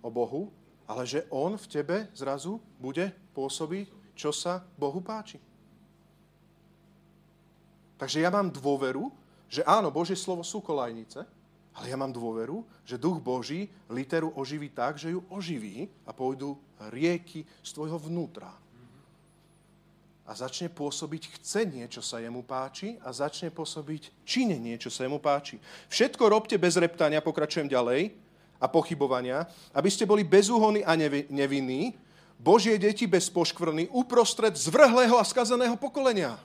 o 0.00 0.08
Bohu, 0.12 0.52
ale 0.86 1.02
že 1.02 1.26
on 1.34 1.58
v 1.58 1.66
tebe 1.66 1.96
zrazu 2.14 2.62
bude 2.78 3.10
pôsobiť, 3.34 4.16
čo 4.16 4.30
sa 4.32 4.62
Bohu 4.78 5.02
páči. 5.02 5.42
Takže 7.96 8.20
ja 8.20 8.30
mám 8.30 8.52
dôveru, 8.52 9.08
že 9.48 9.64
áno, 9.64 9.88
Božie 9.88 10.16
slovo 10.18 10.44
sú 10.44 10.60
kolajnice, 10.60 11.24
ale 11.76 11.92
ja 11.92 11.96
mám 12.00 12.10
dôveru, 12.10 12.64
že 12.88 12.96
duch 12.96 13.20
Boží 13.20 13.68
literu 13.92 14.32
oživí 14.32 14.72
tak, 14.72 14.96
že 14.96 15.12
ju 15.12 15.20
oživí 15.28 15.86
a 16.08 16.16
pôjdu 16.16 16.56
rieky 16.88 17.44
z 17.60 17.70
tvojho 17.76 18.00
vnútra. 18.00 18.48
A 20.26 20.34
začne 20.34 20.72
pôsobiť 20.72 21.38
chcenie, 21.38 21.86
čo 21.86 22.02
sa 22.02 22.18
jemu 22.18 22.42
páči 22.42 22.98
a 23.04 23.14
začne 23.14 23.52
pôsobiť 23.52 24.26
činenie, 24.26 24.74
čo 24.80 24.90
sa 24.90 25.06
jemu 25.06 25.22
páči. 25.22 25.60
Všetko 25.92 26.26
robte 26.26 26.56
bez 26.58 26.74
reptania, 26.80 27.22
pokračujem 27.22 27.70
ďalej, 27.70 28.10
a 28.56 28.66
pochybovania, 28.72 29.44
aby 29.76 29.92
ste 29.92 30.08
boli 30.08 30.24
bezúhony 30.24 30.80
a 30.80 30.96
nevinní, 31.28 31.92
Božie 32.36 32.76
deti 32.76 33.08
bez 33.08 33.32
poškvrny, 33.32 33.88
uprostred 33.92 34.52
zvrhlého 34.56 35.16
a 35.16 35.24
skazeného 35.24 35.76
pokolenia. 35.76 36.36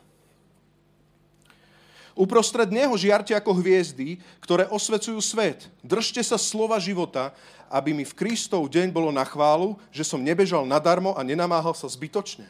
Uprostred 2.11 2.67
neho 2.67 2.91
žiarte 2.99 3.31
ako 3.31 3.55
hviezdy, 3.59 4.19
ktoré 4.43 4.67
osvecujú 4.67 5.17
svet. 5.23 5.71
Držte 5.79 6.19
sa 6.21 6.35
slova 6.35 6.75
života, 6.77 7.31
aby 7.71 7.95
mi 7.95 8.03
v 8.03 8.17
Kristov 8.17 8.67
deň 8.67 8.91
bolo 8.91 9.09
na 9.15 9.23
chválu, 9.23 9.79
že 9.95 10.03
som 10.03 10.19
nebežal 10.19 10.67
nadarmo 10.67 11.15
a 11.15 11.23
nenamáhal 11.23 11.71
sa 11.71 11.87
zbytočne. 11.87 12.43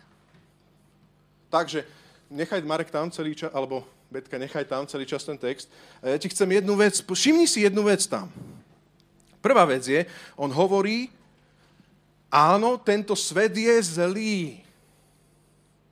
Takže 1.53 1.85
nechaj 2.31 2.65
Marek 2.65 2.89
tam 2.89 3.13
celý 3.13 3.37
čas, 3.37 3.53
alebo 3.53 3.85
Betka, 4.11 4.35
nechaj 4.35 4.65
tam 4.67 4.83
celý 4.89 5.05
čas 5.05 5.23
ten 5.23 5.37
text. 5.37 5.71
Ja 6.03 6.17
ti 6.17 6.27
chcem 6.27 6.49
jednu 6.51 6.75
vec, 6.75 6.99
všimni 6.99 7.47
si 7.47 7.63
jednu 7.63 7.85
vec 7.87 8.03
tam. 8.09 8.27
Prvá 9.39 9.63
vec 9.63 9.87
je, 9.87 10.03
on 10.35 10.51
hovorí, 10.51 11.07
áno, 12.27 12.75
tento 12.81 13.15
svet 13.15 13.55
je 13.55 13.75
zlý. 13.83 14.59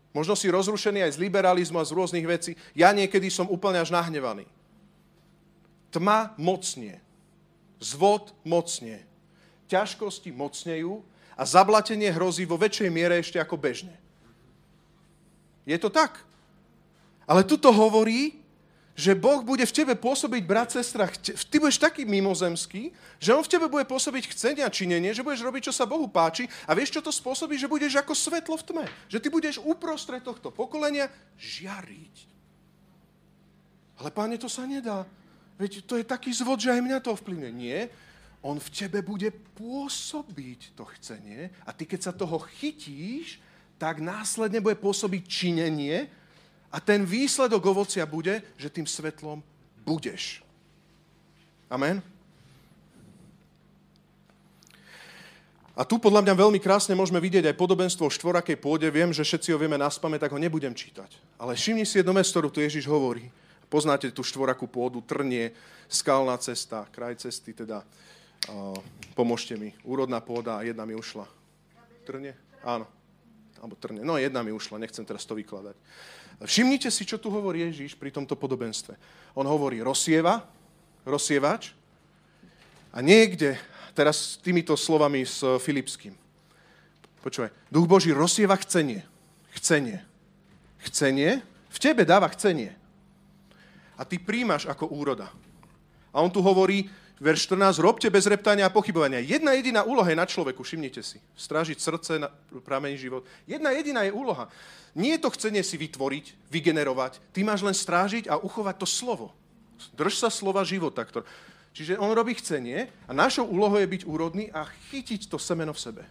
Možno 0.10 0.34
si 0.34 0.50
rozrušený 0.50 1.06
aj 1.06 1.16
z 1.16 1.22
liberalizmu 1.22 1.78
a 1.78 1.86
z 1.86 1.94
rôznych 1.94 2.26
vecí. 2.26 2.58
Ja 2.74 2.90
niekedy 2.90 3.30
som 3.30 3.46
úplne 3.46 3.78
až 3.78 3.94
nahnevaný. 3.94 4.50
Tma 5.94 6.34
mocnie. 6.38 6.98
Zvod 7.78 8.34
mocnie. 8.42 9.06
Ťažkosti 9.70 10.34
mocnejú 10.34 11.06
a 11.38 11.46
zablatenie 11.46 12.10
hrozí 12.10 12.44
vo 12.44 12.58
väčšej 12.58 12.90
miere 12.90 13.22
ešte 13.22 13.38
ako 13.38 13.56
bežne. 13.56 13.94
Je 15.70 15.78
to 15.78 15.94
tak. 15.94 16.26
Ale 17.30 17.46
tuto 17.46 17.70
hovorí, 17.70 18.39
že 19.00 19.16
Boh 19.16 19.40
bude 19.40 19.64
v 19.64 19.72
tebe 19.72 19.96
pôsobiť, 19.96 20.44
brat, 20.44 20.76
sestra, 20.76 21.08
ty 21.24 21.56
budeš 21.56 21.80
taký 21.80 22.04
mimozemský, 22.04 22.92
že 23.16 23.32
On 23.32 23.40
v 23.40 23.48
tebe 23.48 23.72
bude 23.72 23.88
pôsobiť 23.88 24.36
chcenie 24.36 24.60
a 24.60 24.68
činenie, 24.68 25.16
že 25.16 25.24
budeš 25.24 25.48
robiť, 25.48 25.72
čo 25.72 25.74
sa 25.74 25.88
Bohu 25.88 26.12
páči 26.12 26.52
a 26.68 26.76
vieš, 26.76 27.00
čo 27.00 27.02
to 27.02 27.08
spôsobí, 27.08 27.56
že 27.56 27.72
budeš 27.72 27.96
ako 27.96 28.12
svetlo 28.12 28.60
v 28.60 28.66
tme. 28.68 28.86
Že 29.08 29.22
ty 29.24 29.28
budeš 29.32 29.56
uprostred 29.64 30.20
tohto 30.20 30.52
pokolenia 30.52 31.08
žiariť. 31.40 32.16
Ale 34.04 34.12
páne, 34.12 34.36
to 34.36 34.52
sa 34.52 34.68
nedá. 34.68 35.08
Veď 35.56 35.88
to 35.88 35.96
je 35.96 36.04
taký 36.04 36.36
zvod, 36.36 36.60
že 36.60 36.76
aj 36.76 36.84
mňa 36.84 37.00
to 37.00 37.16
ovplyvňuje. 37.16 37.52
Nie, 37.56 37.88
on 38.44 38.60
v 38.60 38.68
tebe 38.68 39.00
bude 39.00 39.32
pôsobiť 39.56 40.76
to 40.76 40.84
chcenie 41.00 41.52
a 41.64 41.72
ty, 41.72 41.88
keď 41.88 42.12
sa 42.12 42.14
toho 42.16 42.40
chytíš, 42.60 43.40
tak 43.80 44.04
následne 44.04 44.60
bude 44.60 44.76
pôsobiť 44.76 45.24
činenie, 45.24 46.19
a 46.70 46.78
ten 46.78 47.02
výsledok 47.06 47.66
ovocia 47.66 48.06
bude, 48.06 48.46
že 48.58 48.70
tým 48.70 48.86
svetlom 48.86 49.42
budeš. 49.82 50.46
Amen? 51.70 52.02
A 55.80 55.88
tu 55.88 55.96
podľa 55.96 56.28
mňa 56.28 56.36
veľmi 56.36 56.60
krásne 56.60 56.92
môžeme 56.92 57.24
vidieť 57.24 57.48
aj 57.48 57.56
podobenstvo 57.56 58.04
o 58.04 58.12
štvorakej 58.12 58.60
pôde. 58.60 58.84
Viem, 58.92 59.16
že 59.16 59.24
všetci 59.24 59.56
ho 59.56 59.58
vieme 59.58 59.80
naspame, 59.80 60.20
tak 60.20 60.36
ho 60.36 60.40
nebudem 60.42 60.76
čítať. 60.76 61.40
Ale 61.40 61.56
všimni 61.56 61.88
si 61.88 62.04
jedno 62.04 62.12
mesto, 62.12 62.36
ktorú 62.36 62.52
tu 62.52 62.60
Ježiš 62.60 62.84
hovorí. 62.84 63.32
Poznáte 63.72 64.12
tú 64.12 64.20
štvorakú 64.20 64.68
pôdu, 64.68 65.00
trnie, 65.00 65.56
skalná 65.88 66.36
cesta, 66.36 66.84
kraj 66.92 67.16
cesty, 67.24 67.56
teda 67.56 67.88
pomôžte 69.16 69.56
mi. 69.56 69.72
Úrodná 69.88 70.20
pôda 70.20 70.60
jedna 70.68 70.84
mi 70.84 71.00
ušla. 71.00 71.24
Trnie? 72.04 72.36
Áno. 72.60 72.84
Alebo 73.64 73.80
trnie. 73.80 74.04
No 74.04 74.20
jedna 74.20 74.44
mi 74.44 74.52
ušla, 74.52 74.84
nechcem 74.84 75.08
teraz 75.08 75.24
to 75.24 75.32
vykladať. 75.32 75.80
Všimnite 76.40 76.88
si, 76.88 77.04
čo 77.04 77.20
tu 77.20 77.28
hovorí 77.28 77.68
Ježíš 77.68 78.00
pri 78.00 78.16
tomto 78.16 78.40
podobenstve. 78.40 78.96
On 79.36 79.44
hovorí 79.44 79.84
rozsieva, 79.84 80.48
rozsievač 81.04 81.76
a 82.96 83.04
niekde, 83.04 83.60
teraz 83.92 84.40
týmito 84.40 84.80
slovami 84.80 85.28
s 85.28 85.44
Filipským. 85.60 86.16
Počúvaj, 87.20 87.52
duch 87.68 87.84
Boží 87.84 88.16
rozsieva 88.16 88.56
chcenie. 88.56 89.04
Chcenie. 89.60 90.00
Chcenie. 90.88 91.44
V 91.68 91.78
tebe 91.78 92.08
dáva 92.08 92.32
chcenie. 92.32 92.72
A 94.00 94.08
ty 94.08 94.16
príjmaš 94.16 94.64
ako 94.72 94.88
úroda. 94.96 95.28
A 96.16 96.24
on 96.24 96.32
tu 96.32 96.40
hovorí, 96.40 96.88
verš 97.20 97.52
14, 97.52 97.84
robte 97.84 98.08
bez 98.08 98.26
reptania 98.26 98.66
a 98.68 98.74
pochybovania. 98.74 99.20
Jedna 99.20 99.52
jediná 99.54 99.84
úloha 99.84 100.08
je 100.08 100.18
na 100.18 100.26
človeku, 100.26 100.64
všimnite 100.64 101.04
si. 101.04 101.20
Strážiť 101.36 101.78
srdce, 101.78 102.12
na 102.20 102.32
prameň 102.64 102.96
život. 102.96 103.28
Jedna 103.46 103.76
jediná 103.76 104.08
je 104.08 104.16
úloha. 104.16 104.48
Nie 104.96 105.20
je 105.20 105.24
to 105.28 105.36
chcenie 105.36 105.62
si 105.62 105.78
vytvoriť, 105.78 106.50
vygenerovať. 106.50 107.20
Ty 107.36 107.40
máš 107.46 107.62
len 107.62 107.76
strážiť 107.76 108.32
a 108.32 108.40
uchovať 108.40 108.76
to 108.82 108.88
slovo. 108.88 109.36
Drž 109.94 110.16
sa 110.16 110.30
slova 110.32 110.64
života. 110.64 111.06
Ktor... 111.06 111.28
Čiže 111.76 112.02
on 112.02 112.12
robí 112.12 112.34
chcenie 112.36 112.90
a 113.06 113.12
našou 113.14 113.46
úlohou 113.46 113.78
je 113.78 113.88
byť 113.88 114.04
úrodný 114.10 114.50
a 114.50 114.66
chytiť 114.90 115.30
to 115.30 115.38
semeno 115.38 115.72
v 115.72 115.80
sebe. 115.80 116.04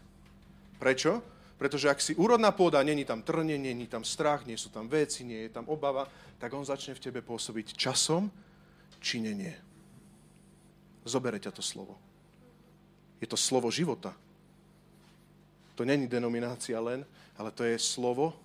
Prečo? 0.79 1.21
Pretože 1.59 1.91
ak 1.91 1.99
si 1.99 2.15
úrodná 2.15 2.55
pôda, 2.55 2.79
není 2.87 3.03
tam 3.03 3.27
trnie, 3.27 3.59
není 3.59 3.91
tam 3.91 4.07
strach, 4.07 4.47
nie 4.47 4.55
sú 4.55 4.71
tam 4.71 4.87
veci, 4.87 5.27
nie 5.27 5.51
je 5.51 5.51
tam 5.51 5.67
obava, 5.67 6.07
tak 6.39 6.55
on 6.55 6.63
začne 6.63 6.95
v 6.95 7.03
tebe 7.03 7.19
pôsobiť 7.19 7.75
časom 7.75 8.31
činenie. 9.03 9.68
Zobere 11.09 11.41
ťa 11.41 11.57
to 11.57 11.65
slovo. 11.65 11.97
Je 13.17 13.27
to 13.27 13.35
slovo 13.35 13.73
života. 13.73 14.13
To 15.75 15.83
není 15.89 16.05
denominácia 16.05 16.77
len, 16.77 17.07
ale 17.39 17.51
to 17.51 17.65
je 17.65 17.81
slovo, 17.81 18.37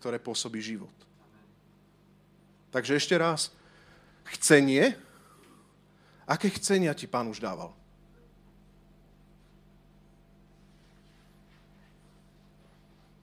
ktoré 0.00 0.16
pôsobí 0.16 0.58
život. 0.58 0.94
Takže 2.72 2.96
ešte 2.96 3.14
raz. 3.20 3.52
Chcenie. 4.38 4.96
Aké 6.24 6.48
chcenia 6.48 6.96
ti 6.96 7.04
pán 7.04 7.28
už 7.28 7.44
dával? 7.44 7.74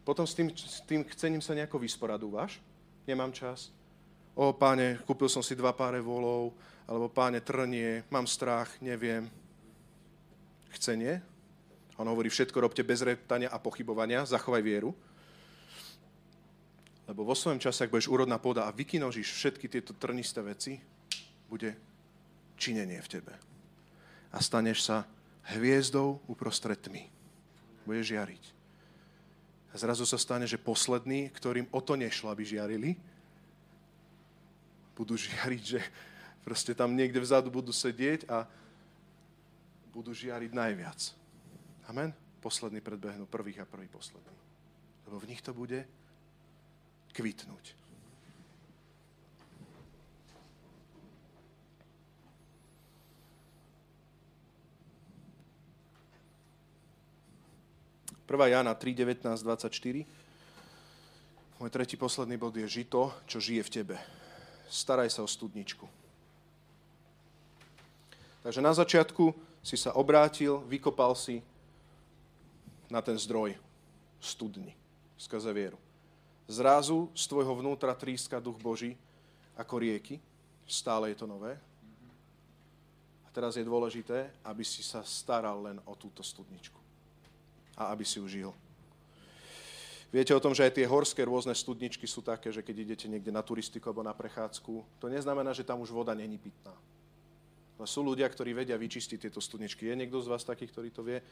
Potom 0.06 0.26
s 0.26 0.34
tým, 0.34 0.50
s 0.54 0.82
tým 0.86 1.02
chcením 1.06 1.42
sa 1.42 1.54
nejako 1.54 1.82
vysporadúvaš. 1.82 2.62
Nemám 3.06 3.34
čas. 3.34 3.74
O, 4.34 4.54
páne, 4.54 4.98
kúpil 5.06 5.30
som 5.30 5.46
si 5.46 5.54
dva 5.54 5.74
páre 5.74 6.02
volov, 6.02 6.54
alebo 6.90 7.06
páne, 7.06 7.38
trnie, 7.38 8.02
mám 8.10 8.26
strach, 8.26 8.74
neviem. 8.82 9.30
Chcenie. 10.74 11.22
On 12.02 12.10
hovorí, 12.10 12.34
všetko 12.34 12.58
robte 12.58 12.82
bez 12.82 13.06
reptania 13.06 13.54
a 13.54 13.62
pochybovania, 13.62 14.26
zachovaj 14.26 14.66
vieru. 14.66 14.98
Lebo 17.06 17.22
vo 17.22 17.38
svojom 17.38 17.62
čase, 17.62 17.86
ak 17.86 17.94
budeš 17.94 18.10
úrodná 18.10 18.42
pôda 18.42 18.66
a 18.66 18.74
vykinožíš 18.74 19.38
všetky 19.38 19.70
tieto 19.70 19.94
trnisté 19.94 20.42
veci, 20.42 20.82
bude 21.46 21.78
činenie 22.58 22.98
v 23.06 23.12
tebe. 23.22 23.34
A 24.34 24.42
staneš 24.42 24.90
sa 24.90 25.06
hviezdou 25.54 26.26
uprostred 26.26 26.82
tmy. 26.82 27.06
Budeš 27.86 28.18
žiariť. 28.18 28.44
A 29.70 29.76
zrazu 29.78 30.10
sa 30.10 30.18
stane, 30.18 30.50
že 30.50 30.58
poslední, 30.58 31.30
ktorým 31.30 31.70
o 31.70 31.82
to 31.86 31.94
nešlo, 31.94 32.34
aby 32.34 32.42
žiarili, 32.42 32.98
budú 34.98 35.14
žiariť, 35.30 35.64
že 35.66 35.82
proste 36.44 36.76
tam 36.76 36.96
niekde 36.96 37.20
vzadu 37.20 37.52
budú 37.52 37.74
sedieť 37.74 38.28
a 38.30 38.48
budú 39.94 40.14
žiariť 40.14 40.52
najviac. 40.54 41.00
Amen? 41.90 42.14
Poslední 42.40 42.80
predbehnú 42.80 43.28
prvých 43.28 43.64
a 43.64 43.70
prvý 43.70 43.90
posledný. 43.92 44.38
Lebo 45.10 45.20
v 45.20 45.28
nich 45.28 45.42
to 45.42 45.52
bude 45.52 45.84
kvitnúť. 47.12 47.80
1. 58.30 58.50
Jana 58.54 58.78
3, 58.78 58.94
19, 58.94 59.26
24. 59.42 60.06
Môj 61.58 61.70
tretí 61.74 61.98
posledný 61.98 62.38
bod 62.38 62.54
je 62.54 62.70
žito, 62.70 63.10
čo 63.26 63.42
žije 63.42 63.66
v 63.66 63.74
tebe. 63.74 63.96
Staraj 64.70 65.10
sa 65.10 65.26
o 65.26 65.28
studničku. 65.28 65.99
Takže 68.40 68.64
na 68.64 68.72
začiatku 68.72 69.36
si 69.60 69.76
sa 69.76 69.96
obrátil, 69.96 70.64
vykopal 70.68 71.12
si 71.16 71.44
na 72.88 73.04
ten 73.04 73.20
zdroj 73.20 73.56
studni 74.20 74.74
skrze 75.20 75.52
vieru. 75.52 75.78
Zrazu 76.50 77.12
z 77.14 77.24
tvojho 77.30 77.54
vnútra 77.60 77.94
tríska 77.94 78.42
duch 78.42 78.58
Boží 78.58 78.98
ako 79.54 79.84
rieky. 79.84 80.18
Stále 80.66 81.14
je 81.14 81.22
to 81.22 81.30
nové. 81.30 81.60
A 83.26 83.30
teraz 83.30 83.54
je 83.54 83.68
dôležité, 83.68 84.34
aby 84.42 84.66
si 84.66 84.82
sa 84.82 85.06
staral 85.06 85.62
len 85.62 85.78
o 85.86 85.94
túto 85.94 86.26
studničku 86.26 86.80
a 87.78 87.94
aby 87.94 88.02
si 88.02 88.18
ju 88.18 88.26
žil. 88.26 88.52
Viete 90.10 90.34
o 90.34 90.42
tom, 90.42 90.58
že 90.58 90.66
aj 90.66 90.74
tie 90.74 90.90
horské 90.90 91.22
rôzne 91.22 91.54
studničky 91.54 92.10
sú 92.10 92.26
také, 92.26 92.50
že 92.50 92.66
keď 92.66 92.76
idete 92.82 93.06
niekde 93.06 93.30
na 93.30 93.46
turistiku 93.46 93.94
alebo 93.94 94.02
na 94.02 94.18
prechádzku, 94.18 94.98
to 94.98 95.06
neznamená, 95.06 95.54
že 95.54 95.62
tam 95.62 95.86
už 95.86 95.94
voda 95.94 96.18
není 96.18 96.42
pitná. 96.42 96.74
Ale 97.80 97.88
sú 97.88 98.04
ľudia, 98.04 98.28
ktorí 98.28 98.52
vedia 98.52 98.76
vyčistiť 98.76 99.32
tieto 99.32 99.40
studničky. 99.40 99.88
Je 99.88 99.96
niekto 99.96 100.20
z 100.20 100.28
vás 100.28 100.44
taký, 100.44 100.68
ktorý 100.68 100.92
to 100.92 101.00
vie? 101.00 101.24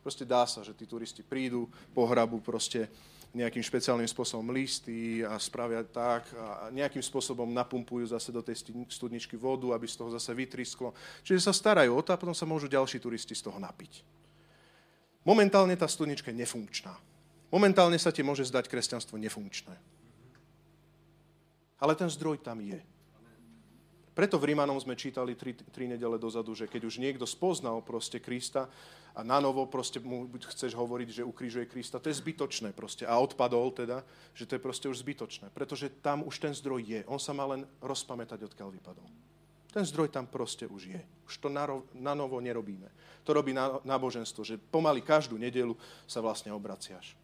Proste 0.00 0.24
dá 0.24 0.48
sa, 0.48 0.64
že 0.64 0.72
tí 0.72 0.88
turisti 0.88 1.20
prídu, 1.20 1.68
pohrabu 1.92 2.40
proste 2.40 2.88
nejakým 3.36 3.62
špeciálnym 3.62 4.08
spôsobom 4.08 4.48
listy 4.50 5.22
a 5.22 5.38
spravia 5.38 5.84
tak 5.84 6.26
a 6.34 6.72
nejakým 6.72 7.04
spôsobom 7.04 7.46
napumpujú 7.52 8.10
zase 8.10 8.32
do 8.32 8.42
tej 8.42 8.64
studničky 8.90 9.36
vodu, 9.38 9.70
aby 9.76 9.86
z 9.86 10.00
toho 10.00 10.10
zase 10.10 10.34
vytrisklo. 10.34 10.96
Čiže 11.22 11.46
sa 11.46 11.54
starajú 11.54 11.94
o 11.94 12.02
to 12.02 12.10
a 12.10 12.18
potom 12.18 12.34
sa 12.34 12.48
môžu 12.48 12.66
ďalší 12.66 12.98
turisti 12.98 13.36
z 13.36 13.46
toho 13.46 13.60
napiť. 13.60 14.02
Momentálne 15.22 15.76
tá 15.76 15.86
studnička 15.86 16.32
je 16.32 16.40
nefunkčná. 16.42 16.96
Momentálne 17.52 18.00
sa 18.00 18.08
ti 18.08 18.24
môže 18.24 18.48
zdať 18.48 18.66
kresťanstvo 18.66 19.20
nefunkčné. 19.20 19.76
Ale 21.76 21.92
ten 21.92 22.08
zdroj 22.08 22.40
tam 22.40 22.58
je. 22.64 22.80
Preto 24.10 24.42
v 24.42 24.52
Rímanom 24.52 24.74
sme 24.82 24.98
čítali 24.98 25.38
tri, 25.38 25.54
tri 25.54 25.86
nedele 25.86 26.18
dozadu, 26.18 26.50
že 26.50 26.66
keď 26.66 26.82
už 26.90 26.98
niekto 26.98 27.22
spoznal 27.24 27.78
proste 27.78 28.18
Krista 28.18 28.66
a 29.14 29.22
na 29.22 29.38
novo 29.38 29.66
proste 29.70 30.02
mu 30.02 30.26
chceš 30.50 30.74
hovoriť, 30.74 31.22
že 31.22 31.26
ukrižuje 31.26 31.70
Krista, 31.70 32.02
to 32.02 32.10
je 32.10 32.18
zbytočné 32.18 32.74
proste. 32.74 33.06
A 33.06 33.22
odpadol 33.22 33.70
teda, 33.70 34.02
že 34.34 34.50
to 34.50 34.58
je 34.58 34.62
proste 34.62 34.86
už 34.90 35.06
zbytočné. 35.06 35.54
Pretože 35.54 35.94
tam 36.02 36.26
už 36.26 36.42
ten 36.42 36.50
zdroj 36.50 36.82
je. 36.82 37.00
On 37.06 37.22
sa 37.22 37.30
má 37.30 37.46
len 37.46 37.62
rozpamätať, 37.78 38.50
odkiaľ 38.50 38.74
vypadol. 38.82 39.06
Ten 39.70 39.86
zdroj 39.86 40.10
tam 40.10 40.26
proste 40.26 40.66
už 40.66 40.90
je. 40.90 41.02
Už 41.30 41.38
to 41.38 41.46
na 41.46 42.14
novo 42.18 42.42
nerobíme. 42.42 42.90
To 43.22 43.30
robí 43.30 43.54
náboženstvo, 43.86 44.42
že 44.42 44.58
pomaly 44.58 44.98
každú 44.98 45.38
nedelu 45.38 45.78
sa 46.10 46.18
vlastne 46.18 46.50
obraciaš. 46.50 47.14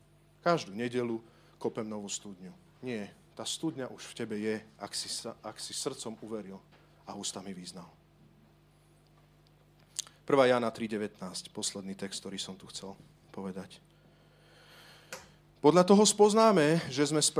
Každú 0.46 0.70
nedelu 0.70 1.18
kopem 1.58 1.82
novú 1.82 2.06
studňu. 2.06 2.54
Nie, 2.78 3.10
tá 3.34 3.42
studňa 3.42 3.90
už 3.90 4.14
v 4.14 4.16
tebe 4.16 4.36
je, 4.38 4.62
ak 4.78 4.94
si, 4.94 5.10
ak 5.42 5.58
si 5.58 5.74
srdcom 5.74 6.14
uveril 6.22 6.62
a 7.06 7.14
ústami 7.14 7.54
vyznal. 7.54 7.88
1. 10.26 10.50
Jana 10.50 10.74
3.19, 10.74 11.22
posledný 11.54 11.94
text, 11.94 12.18
ktorý 12.18 12.34
som 12.34 12.58
tu 12.58 12.66
chcel 12.66 12.98
povedať. 13.30 13.78
Podľa 15.62 15.86
toho 15.86 16.02
spoznáme, 16.06 16.82
že 16.90 17.06
sme 17.06 17.22
z 17.22 17.30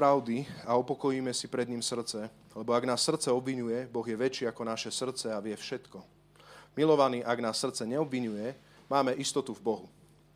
a 0.66 0.74
upokojíme 0.78 1.30
si 1.34 1.50
pred 1.50 1.66
ním 1.68 1.82
srdce, 1.82 2.30
lebo 2.54 2.74
ak 2.74 2.86
nás 2.86 3.02
srdce 3.02 3.30
obvinuje, 3.30 3.86
Boh 3.90 4.06
je 4.06 4.16
väčší 4.16 4.44
ako 4.46 4.62
naše 4.66 4.90
srdce 4.90 5.30
a 5.34 5.42
vie 5.42 5.54
všetko. 5.54 6.02
Milovaní, 6.74 7.22
ak 7.22 7.38
nás 7.38 7.58
srdce 7.58 7.86
neobvinuje, 7.86 8.54
máme 8.90 9.14
istotu 9.18 9.54
v 9.54 9.62
Bohu. 9.62 9.86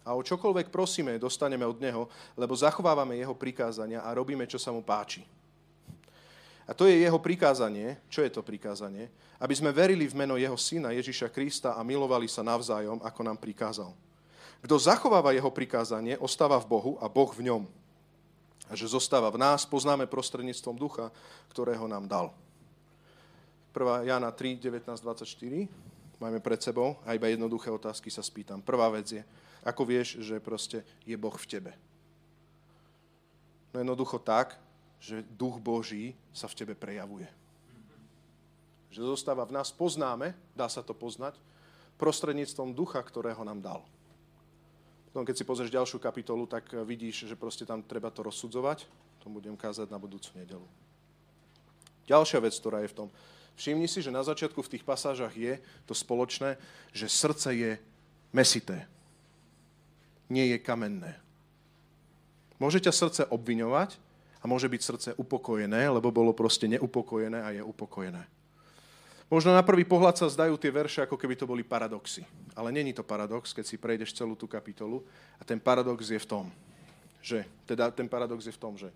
A 0.06 0.14
o 0.14 0.22
čokoľvek 0.22 0.74
prosíme, 0.74 1.18
dostaneme 1.18 1.66
od 1.66 1.78
Neho, 1.78 2.08
lebo 2.34 2.56
zachovávame 2.56 3.18
Jeho 3.20 3.34
prikázania 3.36 4.02
a 4.02 4.14
robíme, 4.14 4.46
čo 4.46 4.58
sa 4.58 4.74
Mu 4.74 4.82
páči. 4.82 5.22
A 6.70 6.72
to 6.72 6.86
je 6.86 7.02
Jeho 7.02 7.18
prikázanie. 7.18 7.98
Čo 8.06 8.22
je 8.22 8.30
to 8.30 8.46
prikázanie? 8.46 9.10
Aby 9.42 9.58
sme 9.58 9.74
verili 9.74 10.06
v 10.06 10.14
meno 10.14 10.38
Jeho 10.38 10.54
Syna 10.54 10.94
Ježiša 10.94 11.34
Krista 11.34 11.74
a 11.74 11.82
milovali 11.82 12.30
sa 12.30 12.46
navzájom, 12.46 13.02
ako 13.02 13.20
nám 13.26 13.42
prikázal. 13.42 13.90
Kto 14.62 14.78
zachováva 14.78 15.34
Jeho 15.34 15.50
prikázanie, 15.50 16.14
ostáva 16.22 16.62
v 16.62 16.70
Bohu 16.70 16.92
a 17.02 17.10
Boh 17.10 17.34
v 17.34 17.50
ňom 17.50 17.66
a 18.70 18.78
že 18.78 18.86
zostáva 18.86 19.34
v 19.34 19.42
nás, 19.42 19.66
poznáme 19.66 20.06
prostredníctvom 20.06 20.78
ducha, 20.78 21.10
ktorého 21.50 21.90
nám 21.90 22.06
dal. 22.06 22.30
1. 23.74 24.06
Jana 24.06 24.30
3, 24.30 24.62
19, 24.62 24.94
24. 24.94 25.66
Máme 26.22 26.38
pred 26.38 26.60
sebou 26.62 26.94
a 27.02 27.18
iba 27.18 27.26
jednoduché 27.26 27.66
otázky 27.66 28.14
sa 28.14 28.22
spýtam. 28.22 28.62
Prvá 28.62 28.86
vec 28.94 29.10
je, 29.10 29.22
ako 29.66 29.82
vieš, 29.82 30.22
že 30.22 30.38
proste 30.38 30.86
je 31.02 31.18
Boh 31.18 31.34
v 31.34 31.46
tebe? 31.50 31.72
No 33.74 33.82
jednoducho 33.82 34.22
tak, 34.22 34.54
že 35.00 35.24
duch 35.34 35.56
Boží 35.58 36.12
sa 36.30 36.46
v 36.46 36.56
tebe 36.60 36.74
prejavuje. 36.76 37.26
Že 38.92 39.16
zostáva 39.16 39.48
v 39.48 39.56
nás, 39.56 39.72
poznáme, 39.72 40.36
dá 40.52 40.68
sa 40.68 40.84
to 40.84 40.92
poznať, 40.92 41.40
prostredníctvom 41.96 42.76
ducha, 42.76 43.00
ktorého 43.00 43.40
nám 43.44 43.64
dal. 43.64 43.80
Potom, 45.10 45.26
keď 45.26 45.42
si 45.42 45.48
pozrieš 45.48 45.74
ďalšiu 45.74 45.98
kapitolu, 45.98 46.46
tak 46.46 46.70
eh, 46.70 46.84
vidíš, 46.86 47.26
že 47.26 47.34
proste 47.34 47.66
tam 47.66 47.82
treba 47.82 48.12
to 48.14 48.22
rozsudzovať. 48.22 48.86
To 49.20 49.26
budem 49.28 49.58
kázať 49.58 49.90
na 49.90 49.98
budúcu 49.98 50.30
nedelu. 50.38 50.64
Ďalšia 52.06 52.40
vec, 52.40 52.54
ktorá 52.56 52.80
je 52.80 52.92
v 52.94 52.96
tom. 53.04 53.08
Všimni 53.58 53.84
si, 53.84 54.00
že 54.00 54.14
na 54.14 54.24
začiatku 54.24 54.56
v 54.64 54.72
tých 54.72 54.86
pasážach 54.86 55.36
je 55.36 55.60
to 55.84 55.92
spoločné, 55.92 56.56
že 56.96 57.12
srdce 57.12 57.52
je 57.52 57.70
mesité. 58.32 58.88
Nie 60.32 60.56
je 60.56 60.58
kamenné. 60.62 61.20
Môže 62.56 62.80
ťa 62.80 62.92
srdce 62.94 63.22
obviňovať 63.28 64.00
a 64.40 64.44
môže 64.48 64.68
byť 64.72 64.82
srdce 64.82 65.08
upokojené, 65.20 65.92
lebo 65.92 66.08
bolo 66.08 66.32
proste 66.32 66.64
neupokojené 66.68 67.38
a 67.44 67.48
je 67.52 67.62
upokojené. 67.62 68.24
Možno 69.30 69.54
na 69.54 69.62
prvý 69.62 69.86
pohľad 69.86 70.18
sa 70.18 70.26
zdajú 70.26 70.58
tie 70.58 70.74
verše, 70.74 71.06
ako 71.06 71.14
keby 71.14 71.38
to 71.38 71.46
boli 71.46 71.62
paradoxy. 71.62 72.26
Ale 72.58 72.74
není 72.74 72.90
to 72.90 73.06
paradox, 73.06 73.54
keď 73.54 73.62
si 73.62 73.78
prejdeš 73.78 74.10
celú 74.10 74.34
tú 74.34 74.50
kapitolu. 74.50 75.06
A 75.38 75.46
ten 75.46 75.62
paradox 75.62 76.02
je 76.10 76.18
v 76.18 76.26
tom, 76.26 76.44
že, 77.22 77.46
teda 77.62 77.94
ten 77.94 78.10
paradox 78.10 78.42
je 78.42 78.50
v 78.50 78.58
tom, 78.58 78.74
že 78.74 78.90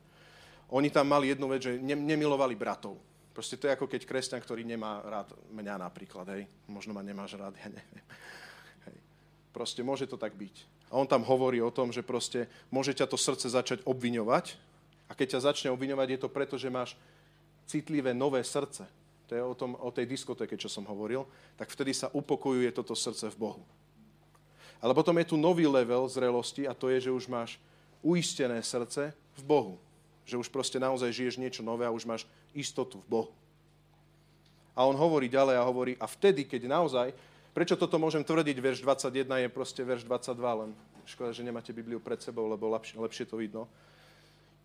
oni 0.75 0.91
tam 0.91 1.07
mali 1.07 1.31
jednu 1.31 1.47
vec, 1.47 1.63
že 1.63 1.79
ne, 1.79 1.95
nemilovali 1.95 2.59
bratov. 2.59 2.99
Proste 3.31 3.55
to 3.55 3.71
je 3.71 3.75
ako 3.79 3.87
keď 3.87 4.03
kresťan, 4.11 4.43
ktorý 4.43 4.67
nemá 4.67 5.07
rád 5.07 5.31
mňa 5.55 5.75
napríklad, 5.87 6.27
hej. 6.35 6.51
Možno 6.67 6.91
ma 6.91 7.07
nemáš 7.07 7.39
rád, 7.39 7.55
ja 7.63 7.71
neviem. 7.71 8.07
Hej. 8.91 8.97
Proste 9.55 9.87
môže 9.87 10.11
to 10.11 10.19
tak 10.19 10.35
byť. 10.35 10.67
A 10.91 10.99
on 10.99 11.07
tam 11.07 11.23
hovorí 11.23 11.63
o 11.63 11.71
tom, 11.71 11.95
že 11.95 12.03
proste 12.03 12.51
môže 12.75 12.91
ťa 12.91 13.07
to 13.07 13.15
srdce 13.15 13.47
začať 13.55 13.87
obviňovať. 13.87 14.59
A 15.09 15.13
keď 15.13 15.37
ťa 15.37 15.53
začne 15.53 15.69
obviňovať, 15.75 16.09
je 16.17 16.21
to 16.21 16.29
preto, 16.33 16.55
že 16.57 16.73
máš 16.73 16.97
citlivé 17.69 18.13
nové 18.17 18.41
srdce 18.45 18.89
to 19.27 19.33
je 19.33 19.43
o, 19.43 19.55
tom, 19.57 19.73
o 19.81 19.89
tej 19.89 20.05
diskotéke, 20.05 20.57
čo 20.61 20.69
som 20.69 20.85
hovoril, 20.85 21.25
tak 21.57 21.73
vtedy 21.73 21.97
sa 21.97 22.13
upokojuje 22.13 22.69
toto 22.77 22.93
srdce 22.93 23.33
v 23.33 23.41
Bohu. 23.41 23.63
Ale 24.85 24.93
potom 24.93 25.17
je 25.17 25.33
tu 25.33 25.37
nový 25.41 25.65
level 25.65 26.05
zrelosti 26.13 26.69
a 26.69 26.77
to 26.77 26.93
je, 26.93 27.09
že 27.09 27.15
už 27.15 27.25
máš 27.33 27.57
uistené 28.05 28.61
srdce 28.61 29.17
v 29.41 29.43
Bohu. 29.43 29.81
Že 30.29 30.45
už 30.45 30.49
proste 30.53 30.77
naozaj 30.77 31.09
žiješ 31.09 31.41
niečo 31.41 31.65
nové 31.65 31.89
a 31.89 31.95
už 31.95 32.05
máš 32.05 32.29
istotu 32.53 33.01
v 33.09 33.09
Bohu. 33.09 33.33
A 34.77 34.85
on 34.85 34.97
hovorí 34.99 35.31
ďalej 35.31 35.57
a 35.57 35.65
hovorí, 35.65 35.93
a 35.97 36.05
vtedy, 36.05 36.45
keď 36.45 36.69
naozaj, 36.69 37.09
prečo 37.57 37.81
toto 37.81 37.97
môžem 37.97 38.21
tvrdiť, 38.21 38.57
verš 38.61 38.79
21 38.85 39.25
je 39.25 39.49
proste 39.49 39.81
verš 39.81 40.05
22, 40.05 40.61
len 40.61 40.71
škoda, 41.09 41.33
že 41.33 41.47
nemáte 41.47 41.73
Bibliu 41.73 42.03
pred 42.03 42.21
sebou, 42.21 42.45
lebo 42.51 42.69
lepšie, 42.75 42.99
lepšie 43.01 43.25
to 43.25 43.41
vidno. 43.41 43.71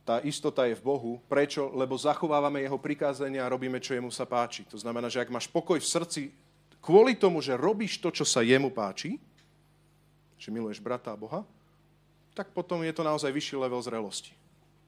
Tá 0.08 0.24
istota 0.26 0.66
je 0.66 0.74
v 0.74 0.86
Bohu. 0.86 1.12
Prečo? 1.30 1.70
Lebo 1.76 2.00
zachovávame 2.00 2.66
jeho 2.66 2.82
prikázania 2.82 3.46
a 3.46 3.52
robíme, 3.52 3.78
čo 3.78 3.94
jemu 3.94 4.10
sa 4.10 4.26
páči. 4.26 4.66
To 4.70 4.78
znamená, 4.80 5.06
že 5.12 5.22
ak 5.22 5.30
máš 5.30 5.46
pokoj 5.46 5.78
v 5.78 5.86
srdci 5.86 6.22
kvôli 6.82 7.14
tomu, 7.16 7.44
že 7.44 7.60
robíš 7.60 8.00
to, 8.00 8.10
čo 8.10 8.26
sa 8.26 8.42
jemu 8.42 8.72
páči, 8.74 9.20
že 10.40 10.50
miluješ 10.50 10.80
brata 10.80 11.12
a 11.14 11.20
Boha, 11.20 11.44
tak 12.34 12.56
potom 12.56 12.80
je 12.82 12.96
to 12.96 13.04
naozaj 13.04 13.30
vyšší 13.30 13.60
level 13.60 13.84
zrelosti. 13.84 14.32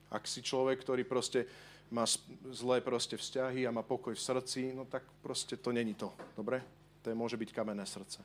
Ak 0.08 0.24
si 0.28 0.40
človek, 0.40 0.80
ktorý 0.80 1.04
proste 1.04 1.48
má 1.92 2.08
zlé 2.56 2.80
proste 2.80 3.20
vzťahy 3.20 3.68
a 3.68 3.76
má 3.76 3.84
pokoj 3.84 4.16
v 4.16 4.24
srdci, 4.24 4.72
no 4.72 4.88
tak 4.88 5.04
proste 5.20 5.60
to 5.60 5.76
není 5.76 5.92
to. 5.92 6.08
Dobre? 6.40 6.64
To 7.04 7.12
je, 7.12 7.16
môže 7.16 7.36
byť 7.36 7.52
kamenné 7.52 7.84
srdce. 7.84 8.24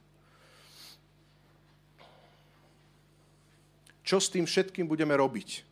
Čo 4.07 4.23
s 4.23 4.31
tým 4.31 4.47
všetkým 4.47 4.87
budeme 4.87 5.19
robiť? 5.19 5.67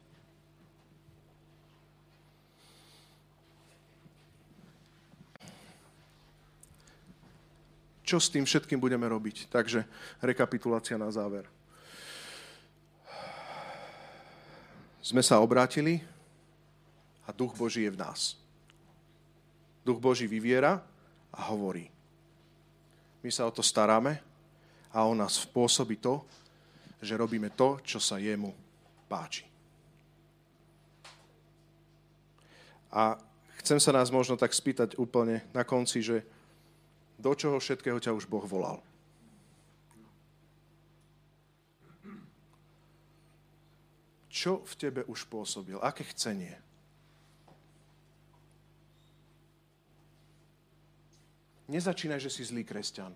Čo 8.04 8.20
s 8.20 8.28
tým 8.28 8.44
všetkým 8.44 8.76
budeme 8.76 9.08
robiť? 9.08 9.48
Takže 9.48 9.88
rekapitulácia 10.20 11.00
na 11.00 11.08
záver. 11.08 11.48
Sme 15.00 15.24
sa 15.24 15.40
obrátili, 15.40 16.04
a 17.24 17.32
duch 17.32 17.56
Boží 17.56 17.88
je 17.88 17.92
v 17.92 18.00
nás. 18.00 18.36
Duch 19.84 20.00
Boží 20.00 20.28
vyviera 20.28 20.80
a 21.32 21.40
hovorí. 21.52 21.88
My 23.24 23.32
sa 23.32 23.48
o 23.48 23.52
to 23.52 23.64
staráme 23.64 24.20
a 24.92 25.04
on 25.04 25.16
nás 25.16 25.40
spôsobí 25.44 25.96
to, 25.96 26.20
že 27.00 27.16
robíme 27.16 27.52
to, 27.52 27.80
čo 27.84 28.00
sa 28.00 28.20
jemu 28.20 28.52
páči. 29.08 29.44
A 32.92 33.18
chcem 33.60 33.80
sa 33.80 33.90
nás 33.92 34.12
možno 34.12 34.36
tak 34.36 34.52
spýtať 34.52 34.96
úplne 35.00 35.42
na 35.56 35.64
konci, 35.66 36.04
že 36.04 36.22
do 37.18 37.32
čoho 37.34 37.56
všetkého 37.60 37.98
ťa 38.00 38.12
už 38.12 38.26
Boh 38.26 38.44
volal? 38.44 38.82
Čo 44.34 44.66
v 44.66 44.74
tebe 44.74 45.00
už 45.06 45.30
pôsobil? 45.30 45.78
Aké 45.78 46.02
chcenie? 46.10 46.58
Nezačínaj, 51.70 52.20
že 52.20 52.30
si 52.34 52.42
zlý 52.44 52.66
kresťan. 52.66 53.14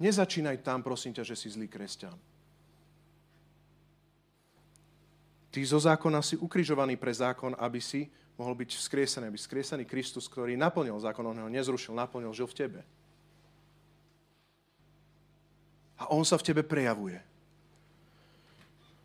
Nezačínaj 0.00 0.64
tam, 0.64 0.80
prosím 0.80 1.12
ťa, 1.12 1.26
že 1.26 1.36
si 1.36 1.50
zlý 1.52 1.68
kresťan. 1.68 2.16
Ty 5.54 5.60
zo 5.62 5.78
zákona 5.78 6.18
si 6.18 6.34
ukrižovaný 6.34 6.98
pre 6.98 7.14
zákon, 7.14 7.54
aby 7.58 7.78
si 7.78 8.10
mohol 8.34 8.54
byť 8.58 8.74
vzkriesený, 8.74 9.30
aby 9.30 9.38
vzkriesený 9.38 9.84
Kristus, 9.86 10.26
ktorý 10.26 10.58
naplnil 10.58 10.98
zákon, 10.98 11.22
on 11.26 11.38
ho 11.38 11.50
nezrušil, 11.50 11.94
naplnil, 11.94 12.34
žil 12.34 12.50
v 12.50 12.58
tebe. 12.58 12.80
A 15.94 16.10
on 16.10 16.26
sa 16.26 16.34
v 16.34 16.46
tebe 16.50 16.62
prejavuje. 16.66 17.22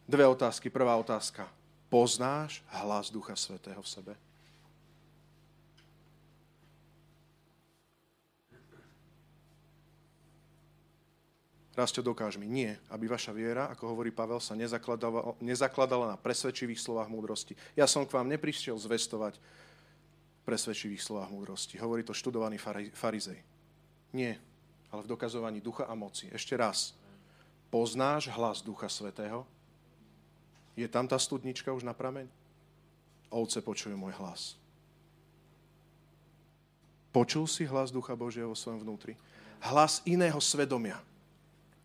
Dve 0.10 0.26
otázky. 0.26 0.74
Prvá 0.74 0.98
otázka. 0.98 1.46
Poznáš 1.90 2.66
hlas 2.82 3.14
Ducha 3.14 3.38
Svetého 3.38 3.82
v 3.82 3.90
sebe? 3.90 4.14
Rasto, 11.80 12.04
dokáž 12.04 12.36
mi. 12.36 12.44
Nie, 12.44 12.76
aby 12.92 13.08
vaša 13.08 13.32
viera, 13.32 13.72
ako 13.72 13.96
hovorí 13.96 14.12
Pavel, 14.12 14.44
sa 14.44 14.52
nezakladala, 14.52 15.40
nezakladala 15.40 16.12
na 16.12 16.18
presvedčivých 16.20 16.76
slovách 16.76 17.08
múdrosti. 17.08 17.56
Ja 17.72 17.88
som 17.88 18.04
k 18.04 18.20
vám 18.20 18.28
neprišiel 18.28 18.76
zvestovať 18.76 19.40
presvedčivých 20.44 21.00
slovách 21.00 21.32
múdrosti. 21.32 21.80
Hovorí 21.80 22.04
to 22.04 22.12
študovaný 22.12 22.60
farizej. 22.92 23.40
Nie, 24.12 24.36
ale 24.92 25.08
v 25.08 25.12
dokazovaní 25.16 25.64
ducha 25.64 25.88
a 25.88 25.96
moci. 25.96 26.28
Ešte 26.36 26.60
raz. 26.60 26.92
Poznáš 27.72 28.28
hlas 28.28 28.60
Ducha 28.60 28.92
Svetého? 28.92 29.48
Je 30.76 30.84
tam 30.92 31.08
tá 31.08 31.16
studnička 31.16 31.72
už 31.72 31.88
na 31.88 31.96
prameň? 31.96 32.28
Ovce 33.32 33.64
počujú 33.64 33.96
môj 33.96 34.20
hlas. 34.20 34.60
Počul 37.16 37.48
si 37.48 37.64
hlas 37.64 37.88
Ducha 37.88 38.20
Božieho 38.20 38.52
vo 38.52 38.58
svojom 38.58 38.84
vnútri? 38.84 39.16
Hlas 39.64 40.04
iného 40.04 40.44
svedomia 40.44 41.00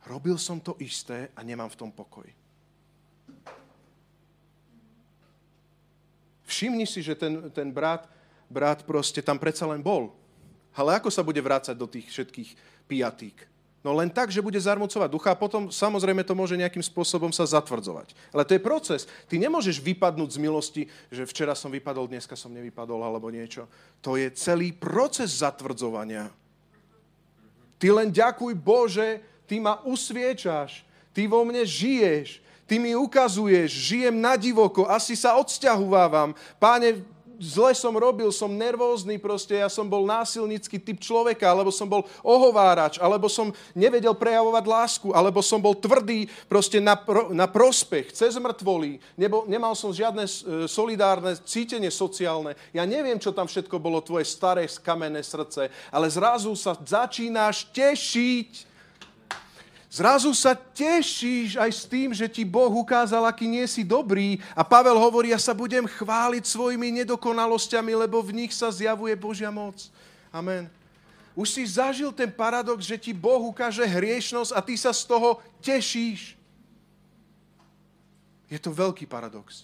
robil 0.04 0.36
som 0.36 0.60
to 0.60 0.76
isté 0.80 1.32
a 1.32 1.40
nemám 1.40 1.68
v 1.72 1.78
tom 1.80 1.90
pokoj. 1.90 2.28
Všimni 6.44 6.86
si, 6.86 7.00
že 7.02 7.16
ten, 7.16 7.50
ten 7.50 7.72
brat, 7.72 8.06
brat 8.46 8.84
proste 8.84 9.24
tam 9.24 9.40
predsa 9.40 9.66
len 9.66 9.80
bol. 9.80 10.12
Ale 10.74 10.98
ako 10.98 11.08
sa 11.10 11.22
bude 11.22 11.40
vrácať 11.40 11.74
do 11.74 11.86
tých 11.88 12.10
všetkých 12.10 12.50
pijatík? 12.86 13.46
No 13.84 13.92
len 13.92 14.08
tak, 14.08 14.32
že 14.32 14.40
bude 14.40 14.56
zarmucovať 14.56 15.12
ducha 15.12 15.36
a 15.36 15.36
potom 15.36 15.68
samozrejme 15.68 16.24
to 16.24 16.32
môže 16.32 16.56
nejakým 16.56 16.80
spôsobom 16.80 17.28
sa 17.28 17.44
zatvrdzovať. 17.44 18.16
Ale 18.32 18.48
to 18.48 18.56
je 18.56 18.64
proces. 18.64 19.04
Ty 19.28 19.36
nemôžeš 19.36 19.76
vypadnúť 19.84 20.30
z 20.34 20.38
milosti, 20.40 20.82
že 21.12 21.28
včera 21.28 21.52
som 21.52 21.68
vypadol, 21.68 22.08
dneska 22.08 22.32
som 22.32 22.48
nevypadol 22.48 23.04
alebo 23.04 23.28
niečo. 23.28 23.68
To 24.00 24.16
je 24.16 24.32
celý 24.32 24.72
proces 24.72 25.44
zatvrdzovania. 25.44 26.32
Ty 27.76 27.86
len 27.92 28.08
ďakuj 28.08 28.56
Bože, 28.56 29.20
ty 29.44 29.60
ma 29.60 29.80
usviečaš, 29.84 30.84
ty 31.14 31.28
vo 31.28 31.44
mne 31.44 31.62
žiješ, 31.62 32.42
ty 32.64 32.80
mi 32.80 32.96
ukazuješ, 32.96 33.70
žijem 33.70 34.16
na 34.20 34.36
divoko, 34.40 34.88
asi 34.88 35.14
sa 35.16 35.36
odsťahovávam. 35.36 36.32
Páne, 36.56 37.04
zle 37.38 37.74
som 37.74 37.94
robil, 37.94 38.30
som 38.30 38.50
nervózny, 38.50 39.18
proste 39.18 39.58
ja 39.58 39.68
som 39.68 39.86
bol 39.86 40.06
násilnícky 40.06 40.78
typ 40.78 40.98
človeka, 41.02 41.44
alebo 41.44 41.70
som 41.74 41.86
bol 41.86 42.06
ohovárač, 42.22 42.98
alebo 43.02 43.26
som 43.28 43.52
nevedel 43.74 44.14
prejavovať 44.14 44.64
lásku, 44.64 45.08
alebo 45.12 45.42
som 45.42 45.58
bol 45.58 45.74
tvrdý 45.74 46.30
proste 46.46 46.78
na, 46.78 46.94
pro, 46.94 47.30
na 47.34 47.44
prospech, 47.50 48.14
cez 48.14 48.34
mŕtvoly, 48.38 49.02
Nebo, 49.18 49.44
nemal 49.46 49.74
som 49.76 49.94
žiadne 49.94 50.24
e, 50.24 50.30
solidárne 50.70 51.36
cítenie 51.44 51.90
sociálne. 51.90 52.56
Ja 52.74 52.86
neviem, 52.86 53.18
čo 53.20 53.34
tam 53.34 53.46
všetko 53.46 53.76
bolo 53.78 54.00
tvoje 54.00 54.26
staré 54.26 54.66
kamenné 54.80 55.22
srdce, 55.22 55.70
ale 55.90 56.06
zrazu 56.10 56.52
sa 56.56 56.74
začínaš 56.74 57.68
tešiť 57.70 58.73
Zrazu 59.94 60.34
sa 60.34 60.58
tešíš 60.58 61.54
aj 61.54 61.70
s 61.70 61.86
tým, 61.86 62.10
že 62.10 62.26
ti 62.26 62.42
Boh 62.42 62.74
ukázal, 62.82 63.30
aký 63.30 63.46
nie 63.46 63.62
si 63.70 63.86
dobrý. 63.86 64.42
A 64.58 64.66
Pavel 64.66 64.98
hovorí, 64.98 65.30
ja 65.30 65.38
sa 65.38 65.54
budem 65.54 65.86
chváliť 65.86 66.42
svojimi 66.42 66.90
nedokonalosťami, 66.98 67.94
lebo 68.02 68.18
v 68.18 68.42
nich 68.42 68.50
sa 68.50 68.74
zjavuje 68.74 69.14
Božia 69.14 69.54
moc. 69.54 69.86
Amen. 70.34 70.66
Už 71.38 71.46
si 71.46 71.62
zažil 71.62 72.10
ten 72.10 72.26
paradox, 72.26 72.82
že 72.82 72.98
ti 72.98 73.14
Boh 73.14 73.38
ukáže 73.38 73.86
hriešnosť 73.86 74.50
a 74.50 74.58
ty 74.58 74.74
sa 74.74 74.90
z 74.90 75.06
toho 75.06 75.38
tešíš. 75.62 76.34
Je 78.50 78.58
to 78.58 78.74
veľký 78.74 79.06
paradox 79.06 79.62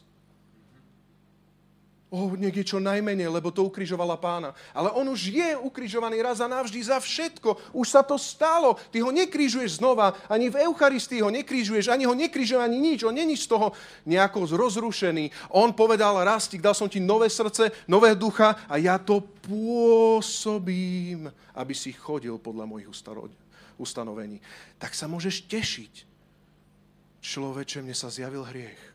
oh, 2.10 2.34
nech 2.34 2.50
je 2.52 2.66
čo 2.66 2.82
najmenej, 2.82 3.30
lebo 3.30 3.54
to 3.54 3.62
ukrižovala 3.62 4.18
pána. 4.18 4.50
Ale 4.74 4.90
on 4.90 5.06
už 5.14 5.30
je 5.30 5.54
ukrižovaný 5.62 6.18
raz 6.18 6.42
a 6.42 6.50
navždy 6.50 6.82
za 6.82 6.98
všetko. 6.98 7.70
Už 7.70 7.86
sa 7.86 8.02
to 8.02 8.18
stalo. 8.18 8.74
Ty 8.90 9.06
ho 9.06 9.14
nekrižuješ 9.14 9.78
znova, 9.78 10.18
ani 10.26 10.50
v 10.50 10.66
Eucharistii 10.66 11.22
ho 11.22 11.30
nekrižuješ, 11.30 11.86
ani 11.86 12.04
ho 12.10 12.14
nekrižuje, 12.14 12.58
ani 12.58 12.78
nič. 12.82 13.06
On 13.06 13.14
není 13.14 13.38
z 13.38 13.46
toho 13.46 13.72
nejako 14.02 14.50
rozrušený. 14.50 15.54
On 15.54 15.70
povedal, 15.70 16.18
Rastik, 16.26 16.58
dal 16.58 16.74
som 16.74 16.90
ti 16.90 16.98
nové 16.98 17.30
srdce, 17.30 17.70
nové 17.86 18.18
ducha 18.18 18.58
a 18.66 18.74
ja 18.76 18.98
to 18.98 19.22
pôsobím, 19.46 21.30
aby 21.54 21.74
si 21.78 21.94
chodil 21.94 22.34
podľa 22.42 22.66
mojich 22.66 22.90
ustanovení. 23.78 24.42
Tak 24.82 24.98
sa 24.98 25.06
môžeš 25.06 25.46
tešiť. 25.46 26.10
Človeče, 27.20 27.84
mne 27.84 27.92
sa 27.94 28.08
zjavil 28.08 28.42
hriech 28.48 28.89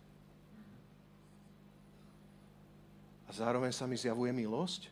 zároveň 3.35 3.75
sa 3.75 3.83
mi 3.83 3.99
zjavuje 3.99 4.31
milosť 4.31 4.87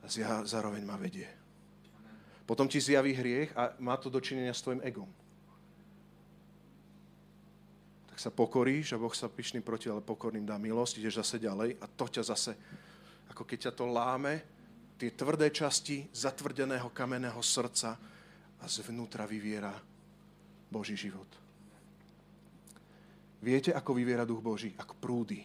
a 0.00 0.08
zároveň 0.48 0.80
ma 0.84 0.96
vedie. 0.96 1.28
Potom 2.44 2.68
ti 2.68 2.80
zjaví 2.80 3.12
hriech 3.16 3.52
a 3.56 3.72
má 3.80 3.96
to 3.96 4.12
dočinenia 4.12 4.52
s 4.52 4.60
tvojim 4.64 4.84
egom. 4.84 5.08
Tak 8.08 8.20
sa 8.20 8.30
pokoríš 8.32 8.92
a 8.94 9.00
Boh 9.00 9.12
sa 9.12 9.32
pyšný 9.32 9.64
proti, 9.64 9.88
ale 9.88 10.04
pokorným 10.04 10.44
dá 10.44 10.60
milosť, 10.60 11.00
ideš 11.00 11.24
zase 11.24 11.40
ďalej 11.40 11.80
a 11.80 11.86
to 11.88 12.04
ťa 12.08 12.22
zase, 12.24 12.52
ako 13.32 13.48
keď 13.48 13.58
ťa 13.68 13.72
to 13.72 13.84
láme, 13.88 14.34
tie 15.00 15.10
tvrdé 15.10 15.50
časti 15.50 16.06
zatvrdeného 16.12 16.92
kamenného 16.92 17.40
srdca 17.42 17.96
a 18.60 18.64
zvnútra 18.68 19.24
vyviera 19.26 19.72
Boží 20.70 20.94
život. 20.94 21.28
Viete, 23.44 23.76
ako 23.76 23.92
vyviera 23.92 24.24
duch 24.24 24.40
Boží? 24.40 24.72
Ako 24.78 24.96
prúdy. 24.96 25.44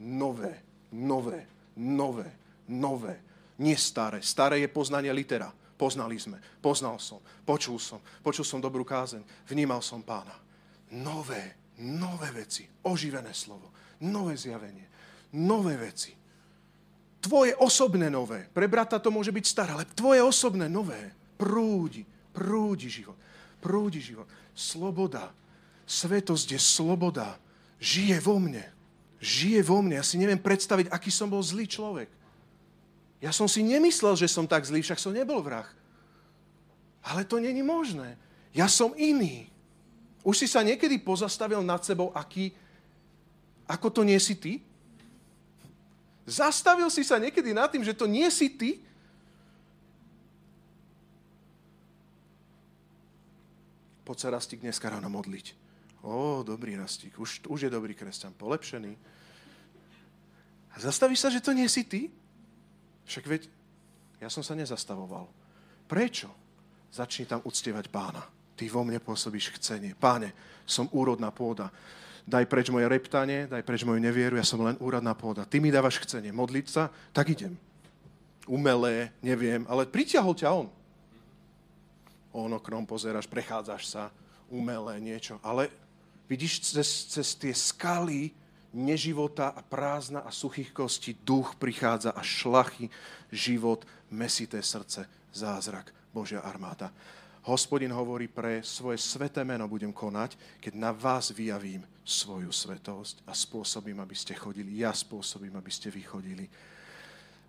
Nové, 0.00 0.69
nové, 0.92 1.46
nové, 1.76 2.30
nové, 2.68 3.20
Nie 3.60 3.76
staré. 3.76 4.24
Staré 4.24 4.64
je 4.64 4.72
poznanie 4.72 5.12
litera. 5.12 5.52
Poznali 5.76 6.16
sme. 6.16 6.40
Poznal 6.64 6.96
som. 6.96 7.20
Počul 7.44 7.76
som. 7.76 8.00
Počul 8.24 8.40
som 8.40 8.56
dobrú 8.56 8.88
kázeň. 8.88 9.20
Vnímal 9.52 9.84
som 9.84 10.00
pána. 10.00 10.32
Nové, 10.96 11.76
nové 11.84 12.32
veci. 12.32 12.64
Oživené 12.88 13.36
slovo. 13.36 13.68
Nové 14.00 14.32
zjavenie. 14.40 14.88
Nové 15.36 15.76
veci. 15.76 16.16
Tvoje 17.20 17.52
osobné 17.52 18.08
nové. 18.08 18.48
Pre 18.48 18.64
brata 18.64 18.96
to 18.96 19.12
môže 19.12 19.28
byť 19.28 19.44
staré, 19.44 19.76
ale 19.76 19.84
tvoje 19.92 20.24
osobné 20.24 20.64
nové. 20.72 21.12
Prúdi. 21.36 22.08
Prúdi 22.32 22.88
život. 22.88 23.16
Prúdi 23.60 24.00
život. 24.00 24.24
Sloboda. 24.56 25.28
Svetosť 25.84 26.56
je 26.56 26.60
sloboda. 26.60 27.36
Žije 27.76 28.24
vo 28.24 28.40
mne. 28.40 28.79
Žije 29.20 29.60
vo 29.60 29.84
mne. 29.84 30.00
Ja 30.00 30.04
si 30.04 30.16
neviem 30.16 30.40
predstaviť, 30.40 30.88
aký 30.88 31.12
som 31.12 31.28
bol 31.28 31.44
zlý 31.44 31.68
človek. 31.68 32.08
Ja 33.20 33.36
som 33.36 33.44
si 33.44 33.60
nemyslel, 33.60 34.16
že 34.16 34.32
som 34.32 34.48
tak 34.48 34.64
zlý, 34.64 34.80
však 34.80 34.96
som 34.96 35.12
nebol 35.12 35.44
vrah. 35.44 35.68
Ale 37.04 37.28
to 37.28 37.36
není 37.36 37.60
možné. 37.60 38.16
Ja 38.56 38.64
som 38.64 38.96
iný. 38.96 39.52
Už 40.24 40.40
si 40.40 40.46
sa 40.48 40.64
niekedy 40.64 40.96
pozastavil 41.00 41.60
nad 41.60 41.84
sebou, 41.84 42.12
aký, 42.16 42.52
ako 43.68 43.88
to 43.92 44.02
nie 44.04 44.16
si 44.16 44.36
ty? 44.36 44.64
Zastavil 46.24 46.88
si 46.88 47.04
sa 47.04 47.20
niekedy 47.20 47.52
nad 47.52 47.68
tým, 47.68 47.84
že 47.84 47.96
to 47.96 48.08
nie 48.08 48.28
si 48.32 48.48
ty? 48.48 48.80
Poď 54.04 54.16
sa 54.16 54.28
Rastík 54.34 54.64
dneska 54.64 54.90
ráno 54.90 55.06
modliť. 55.06 55.69
Ó, 56.00 56.40
dobrý 56.40 56.80
Rastík, 56.80 57.20
už, 57.20 57.44
už 57.44 57.68
je 57.68 57.70
dobrý 57.70 57.92
kresťan, 57.92 58.32
polepšený. 58.32 58.96
A 60.72 60.76
zastavíš 60.80 61.20
sa, 61.20 61.28
že 61.28 61.44
to 61.44 61.52
nie 61.52 61.68
si 61.68 61.84
ty? 61.84 62.08
Však 63.04 63.24
veď, 63.26 63.42
ja 64.22 64.32
som 64.32 64.40
sa 64.40 64.56
nezastavoval. 64.56 65.28
Prečo? 65.90 66.30
Začni 66.90 67.26
tam 67.26 67.44
uctievať 67.44 67.92
pána. 67.92 68.22
Ty 68.56 68.64
vo 68.72 68.82
mne 68.86 69.02
pôsobíš 69.02 69.56
chcenie. 69.60 69.92
Páne, 69.98 70.32
som 70.64 70.88
úrodná 70.94 71.34
pôda. 71.34 71.68
Daj 72.28 72.46
preč 72.46 72.70
moje 72.70 72.86
reptanie, 72.86 73.50
daj 73.50 73.64
preč 73.66 73.82
moju 73.82 73.98
nevieru, 73.98 74.38
ja 74.38 74.46
som 74.46 74.62
len 74.62 74.78
úradná 74.78 75.16
pôda. 75.16 75.48
Ty 75.48 75.58
mi 75.58 75.72
dávaš 75.72 75.98
chcenie 76.04 76.30
modliť 76.30 76.66
sa, 76.68 76.92
tak 77.10 77.32
idem. 77.32 77.56
Umelé, 78.46 79.10
neviem, 79.24 79.66
ale 79.66 79.88
pritiahol 79.88 80.36
ťa 80.36 80.48
on. 80.52 80.68
On 82.30 82.50
oknom 82.54 82.86
pozeráš, 82.86 83.26
prechádzaš 83.26 83.82
sa, 83.90 84.02
umelé 84.46 85.02
niečo. 85.02 85.42
Ale 85.42 85.72
vidíš 86.30 86.70
cez, 86.70 87.10
cez 87.10 87.34
tie 87.34 87.50
skaly, 87.50 88.30
neživota 88.70 89.50
a 89.50 89.60
prázdna 89.66 90.22
a 90.22 90.30
suchých 90.30 90.70
kostí 90.70 91.18
duch 91.26 91.58
prichádza 91.58 92.14
a 92.14 92.22
šlachy, 92.22 92.86
život, 93.34 93.82
mesité 94.14 94.62
srdce, 94.62 95.10
zázrak, 95.34 95.90
Božia 96.14 96.38
armáda. 96.40 96.94
Hospodin 97.40 97.90
hovorí, 97.90 98.28
pre 98.28 98.62
svoje 98.62 99.00
sveté 99.00 99.42
meno 99.42 99.66
budem 99.66 99.90
konať, 99.90 100.36
keď 100.60 100.72
na 100.76 100.92
vás 100.92 101.32
vyjavím 101.34 101.82
svoju 102.04 102.52
svetosť 102.52 103.24
a 103.26 103.32
spôsobím, 103.32 103.98
aby 103.98 104.14
ste 104.14 104.36
chodili. 104.36 104.84
Ja 104.84 104.92
spôsobím, 104.92 105.56
aby 105.56 105.72
ste 105.72 105.88
vychodili. 105.90 106.46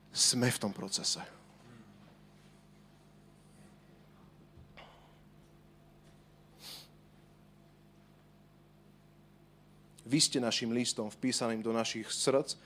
Sme 0.09 0.47
v 0.47 0.61
tom 0.61 0.73
procese. 0.73 1.41
Vy 10.12 10.20
ste 10.20 10.43
našim 10.43 10.76
listom 10.76 11.07
vpísaným 11.07 11.64
do 11.64 11.72
našich 11.72 12.12
srdc, 12.12 12.59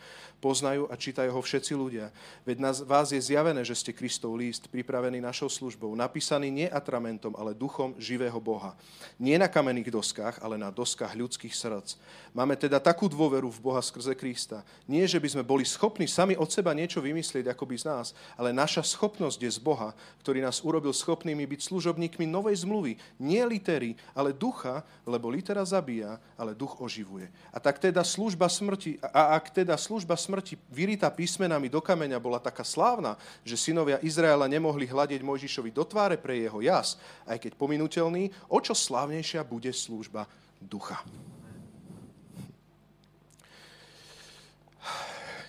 poznajú 0.46 0.86
a 0.86 0.93
čítajú 0.93 1.34
ho 1.34 1.41
všetci 1.41 1.74
ľudia. 1.74 2.14
Veď 2.46 2.58
na 2.62 2.70
vás 2.86 3.10
je 3.10 3.18
zjavené, 3.18 3.66
že 3.66 3.74
ste 3.74 3.89
Kristov 3.89 4.38
list, 4.38 4.70
pripravený 4.70 5.18
našou 5.18 5.50
službou, 5.50 5.89
napísaný 5.98 6.54
nie 6.54 6.70
atramentom, 6.70 7.34
ale 7.34 7.58
duchom 7.58 7.98
živého 7.98 8.38
Boha. 8.38 8.78
Nie 9.18 9.41
na 9.41 9.50
kamenných 9.50 9.89
doskách, 9.89 10.38
ale 10.46 10.62
na 10.62 10.70
doskách 10.70 11.18
ľudských 11.18 11.50
srdc. 11.50 11.98
Máme 12.30 12.54
teda 12.54 12.78
takú 12.78 13.10
dôveru 13.10 13.50
v 13.50 13.58
Boha 13.58 13.82
skrze 13.82 14.14
Krista. 14.14 14.62
Nie, 14.86 15.10
že 15.10 15.18
by 15.18 15.34
sme 15.34 15.41
boli 15.41 15.66
schopní 15.66 16.06
sami 16.06 16.38
od 16.38 16.54
seba 16.54 16.78
niečo 16.78 17.02
vymyslieť, 17.02 17.50
ako 17.50 17.66
by 17.66 17.76
z 17.82 17.89
nás, 17.89 18.08
ale 18.38 18.54
naša 18.54 18.86
schopnosť 18.86 19.41
je 19.41 19.50
z 19.50 19.58
Boha, 19.58 19.98
ktorý 20.22 20.46
nás 20.46 20.62
urobil 20.62 20.93
schopnými 20.93 21.41
byť 21.41 21.74
služobníkmi 21.74 22.30
novej 22.30 22.62
zmluvy. 22.62 23.02
Nie 23.18 23.50
litery, 23.50 23.98
ale 24.14 24.30
ducha, 24.30 24.86
lebo 25.10 25.26
litera 25.34 25.66
zabíja, 25.66 26.22
ale 26.38 26.54
duch 26.54 26.78
oživuje. 26.78 27.34
A 27.50 27.58
tak 27.58 27.82
teda 27.82 28.06
služba 28.06 28.46
smrti, 28.46 29.02
a 29.02 29.34
ak 29.39 29.50
teda 29.50 29.74
služba 29.80 30.14
smrti 30.14 30.35
vyrita 30.72 31.08
písmenami 31.14 31.70
do 31.70 31.80
kameňa 31.80 32.18
bola 32.20 32.42
taká 32.42 32.66
slávna, 32.66 33.16
že 33.46 33.56
synovia 33.56 34.02
Izraela 34.02 34.50
nemohli 34.50 34.90
hľadiť 34.90 35.22
Mojžišovi 35.22 35.72
do 35.72 35.86
tváre 35.86 36.20
pre 36.20 36.42
jeho 36.44 36.60
jas, 36.60 37.00
aj 37.30 37.40
keď 37.40 37.52
pominutelný, 37.56 38.34
o 38.50 38.58
čo 38.60 38.76
slávnejšia 38.76 39.46
bude 39.46 39.70
služba 39.72 40.26
ducha. 40.58 41.00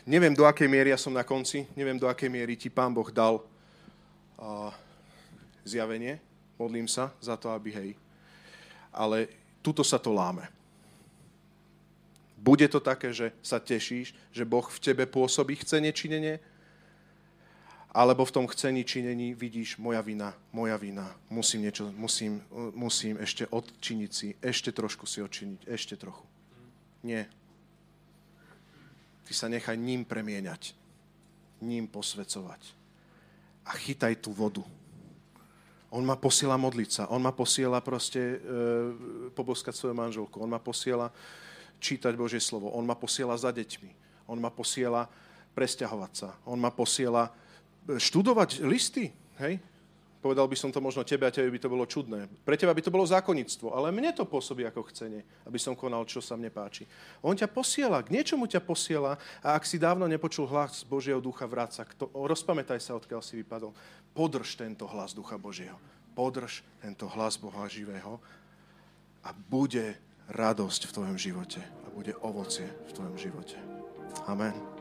Neviem, 0.06 0.38
do 0.38 0.46
akej 0.46 0.70
miery 0.70 0.94
ja 0.94 0.98
som 1.02 1.10
na 1.10 1.26
konci, 1.26 1.66
neviem, 1.74 1.98
do 1.98 2.06
akej 2.06 2.30
miery 2.30 2.54
ti 2.54 2.70
Pán 2.70 2.94
Boh 2.94 3.10
dal 3.10 3.42
uh, 4.38 4.70
zjavenie. 5.66 6.22
Modlím 6.54 6.86
sa 6.86 7.10
za 7.18 7.34
to, 7.34 7.50
aby 7.50 7.74
hej. 7.74 7.90
Ale 8.94 9.26
tuto 9.66 9.82
sa 9.82 9.98
to 9.98 10.14
láme. 10.14 10.55
Bude 12.46 12.70
to 12.70 12.78
také, 12.78 13.10
že 13.10 13.34
sa 13.42 13.58
tešíš, 13.58 14.14
že 14.30 14.46
Boh 14.46 14.62
v 14.62 14.78
tebe 14.78 15.02
pôsobí 15.10 15.58
chcenie 15.66 15.90
činenie? 15.90 16.38
Alebo 17.90 18.22
v 18.22 18.34
tom 18.38 18.46
chcení 18.46 18.86
činení 18.86 19.34
vidíš, 19.34 19.82
moja 19.82 19.98
vina, 19.98 20.30
moja 20.54 20.78
vina, 20.78 21.10
musím, 21.26 21.66
niečo, 21.66 21.90
musím, 21.90 22.38
musím 22.70 23.18
ešte 23.18 23.50
odčiniť 23.50 24.10
si, 24.14 24.28
ešte 24.38 24.70
trošku 24.70 25.10
si 25.10 25.18
odčiniť, 25.26 25.66
ešte 25.66 25.98
trochu. 25.98 26.22
Nie. 27.02 27.26
Ty 29.26 29.32
sa 29.34 29.50
nechaj 29.50 29.74
ním 29.74 30.06
premieňať, 30.06 30.70
ním 31.66 31.90
posvecovať. 31.90 32.62
A 33.66 33.74
chytaj 33.74 34.22
tú 34.22 34.30
vodu. 34.30 34.62
On 35.90 36.04
ma 36.04 36.14
posiela 36.14 36.54
modliť 36.54 36.90
sa, 36.94 37.02
on 37.10 37.26
ma 37.26 37.34
posiela 37.34 37.82
proste 37.82 38.20
e, 38.20 38.38
poboskať 39.34 39.74
svoju 39.74 39.94
manželku, 39.96 40.38
on 40.38 40.52
ma 40.52 40.62
posiela 40.62 41.10
čítať 41.78 42.12
Božie 42.16 42.40
slovo. 42.40 42.72
On 42.72 42.84
ma 42.84 42.96
posiela 42.96 43.36
za 43.36 43.52
deťmi. 43.52 43.90
On 44.26 44.38
ma 44.38 44.50
posiela 44.50 45.06
presťahovať 45.56 46.12
sa. 46.12 46.28
On 46.44 46.58
ma 46.58 46.68
posiela 46.68 47.32
e, 47.88 47.96
študovať 47.96 48.64
listy. 48.66 49.12
Hej? 49.40 49.62
Povedal 50.26 50.50
by 50.50 50.58
som 50.58 50.74
to 50.74 50.82
možno 50.82 51.06
tebe 51.06 51.22
a 51.22 51.30
tebe 51.30 51.54
by 51.54 51.60
to 51.62 51.70
bolo 51.70 51.86
čudné. 51.86 52.26
Pre 52.42 52.58
teba 52.58 52.74
by 52.74 52.82
to 52.82 52.90
bolo 52.90 53.06
zákonnictvo, 53.06 53.70
ale 53.70 53.94
mne 53.94 54.10
to 54.10 54.26
pôsobí 54.26 54.66
ako 54.66 54.90
chcenie, 54.90 55.22
aby 55.46 55.54
som 55.54 55.78
konal, 55.78 56.02
čo 56.02 56.18
sa 56.18 56.34
mne 56.34 56.50
páči. 56.50 56.82
On 57.22 57.30
ťa 57.30 57.46
posiela, 57.46 58.02
k 58.02 58.10
niečomu 58.10 58.50
ťa 58.50 58.58
posiela 58.58 59.22
a 59.38 59.54
ak 59.54 59.62
si 59.62 59.78
dávno 59.78 60.10
nepočul 60.10 60.50
hlas 60.50 60.82
Božieho 60.82 61.22
ducha, 61.22 61.46
vráca, 61.46 61.86
to, 61.94 62.10
rozpamätaj 62.10 62.82
sa, 62.82 62.98
odkiaľ 62.98 63.22
si 63.22 63.38
vypadol. 63.38 63.70
Podrž 64.18 64.58
tento 64.58 64.88
hlas 64.90 65.14
ducha 65.14 65.38
Božieho. 65.38 65.78
Podrž 66.18 66.66
tento 66.82 67.06
hlas 67.12 67.38
Boha 67.38 67.68
živého 67.70 68.18
a 69.22 69.30
bude 69.30 69.94
radosť 70.30 70.90
v 70.90 70.94
tvojom 70.94 71.16
živote 71.18 71.60
a 71.62 71.86
bude 71.94 72.12
ovocie 72.22 72.66
v 72.66 72.90
tvojom 72.92 73.16
živote. 73.18 73.56
Amen. 74.26 74.75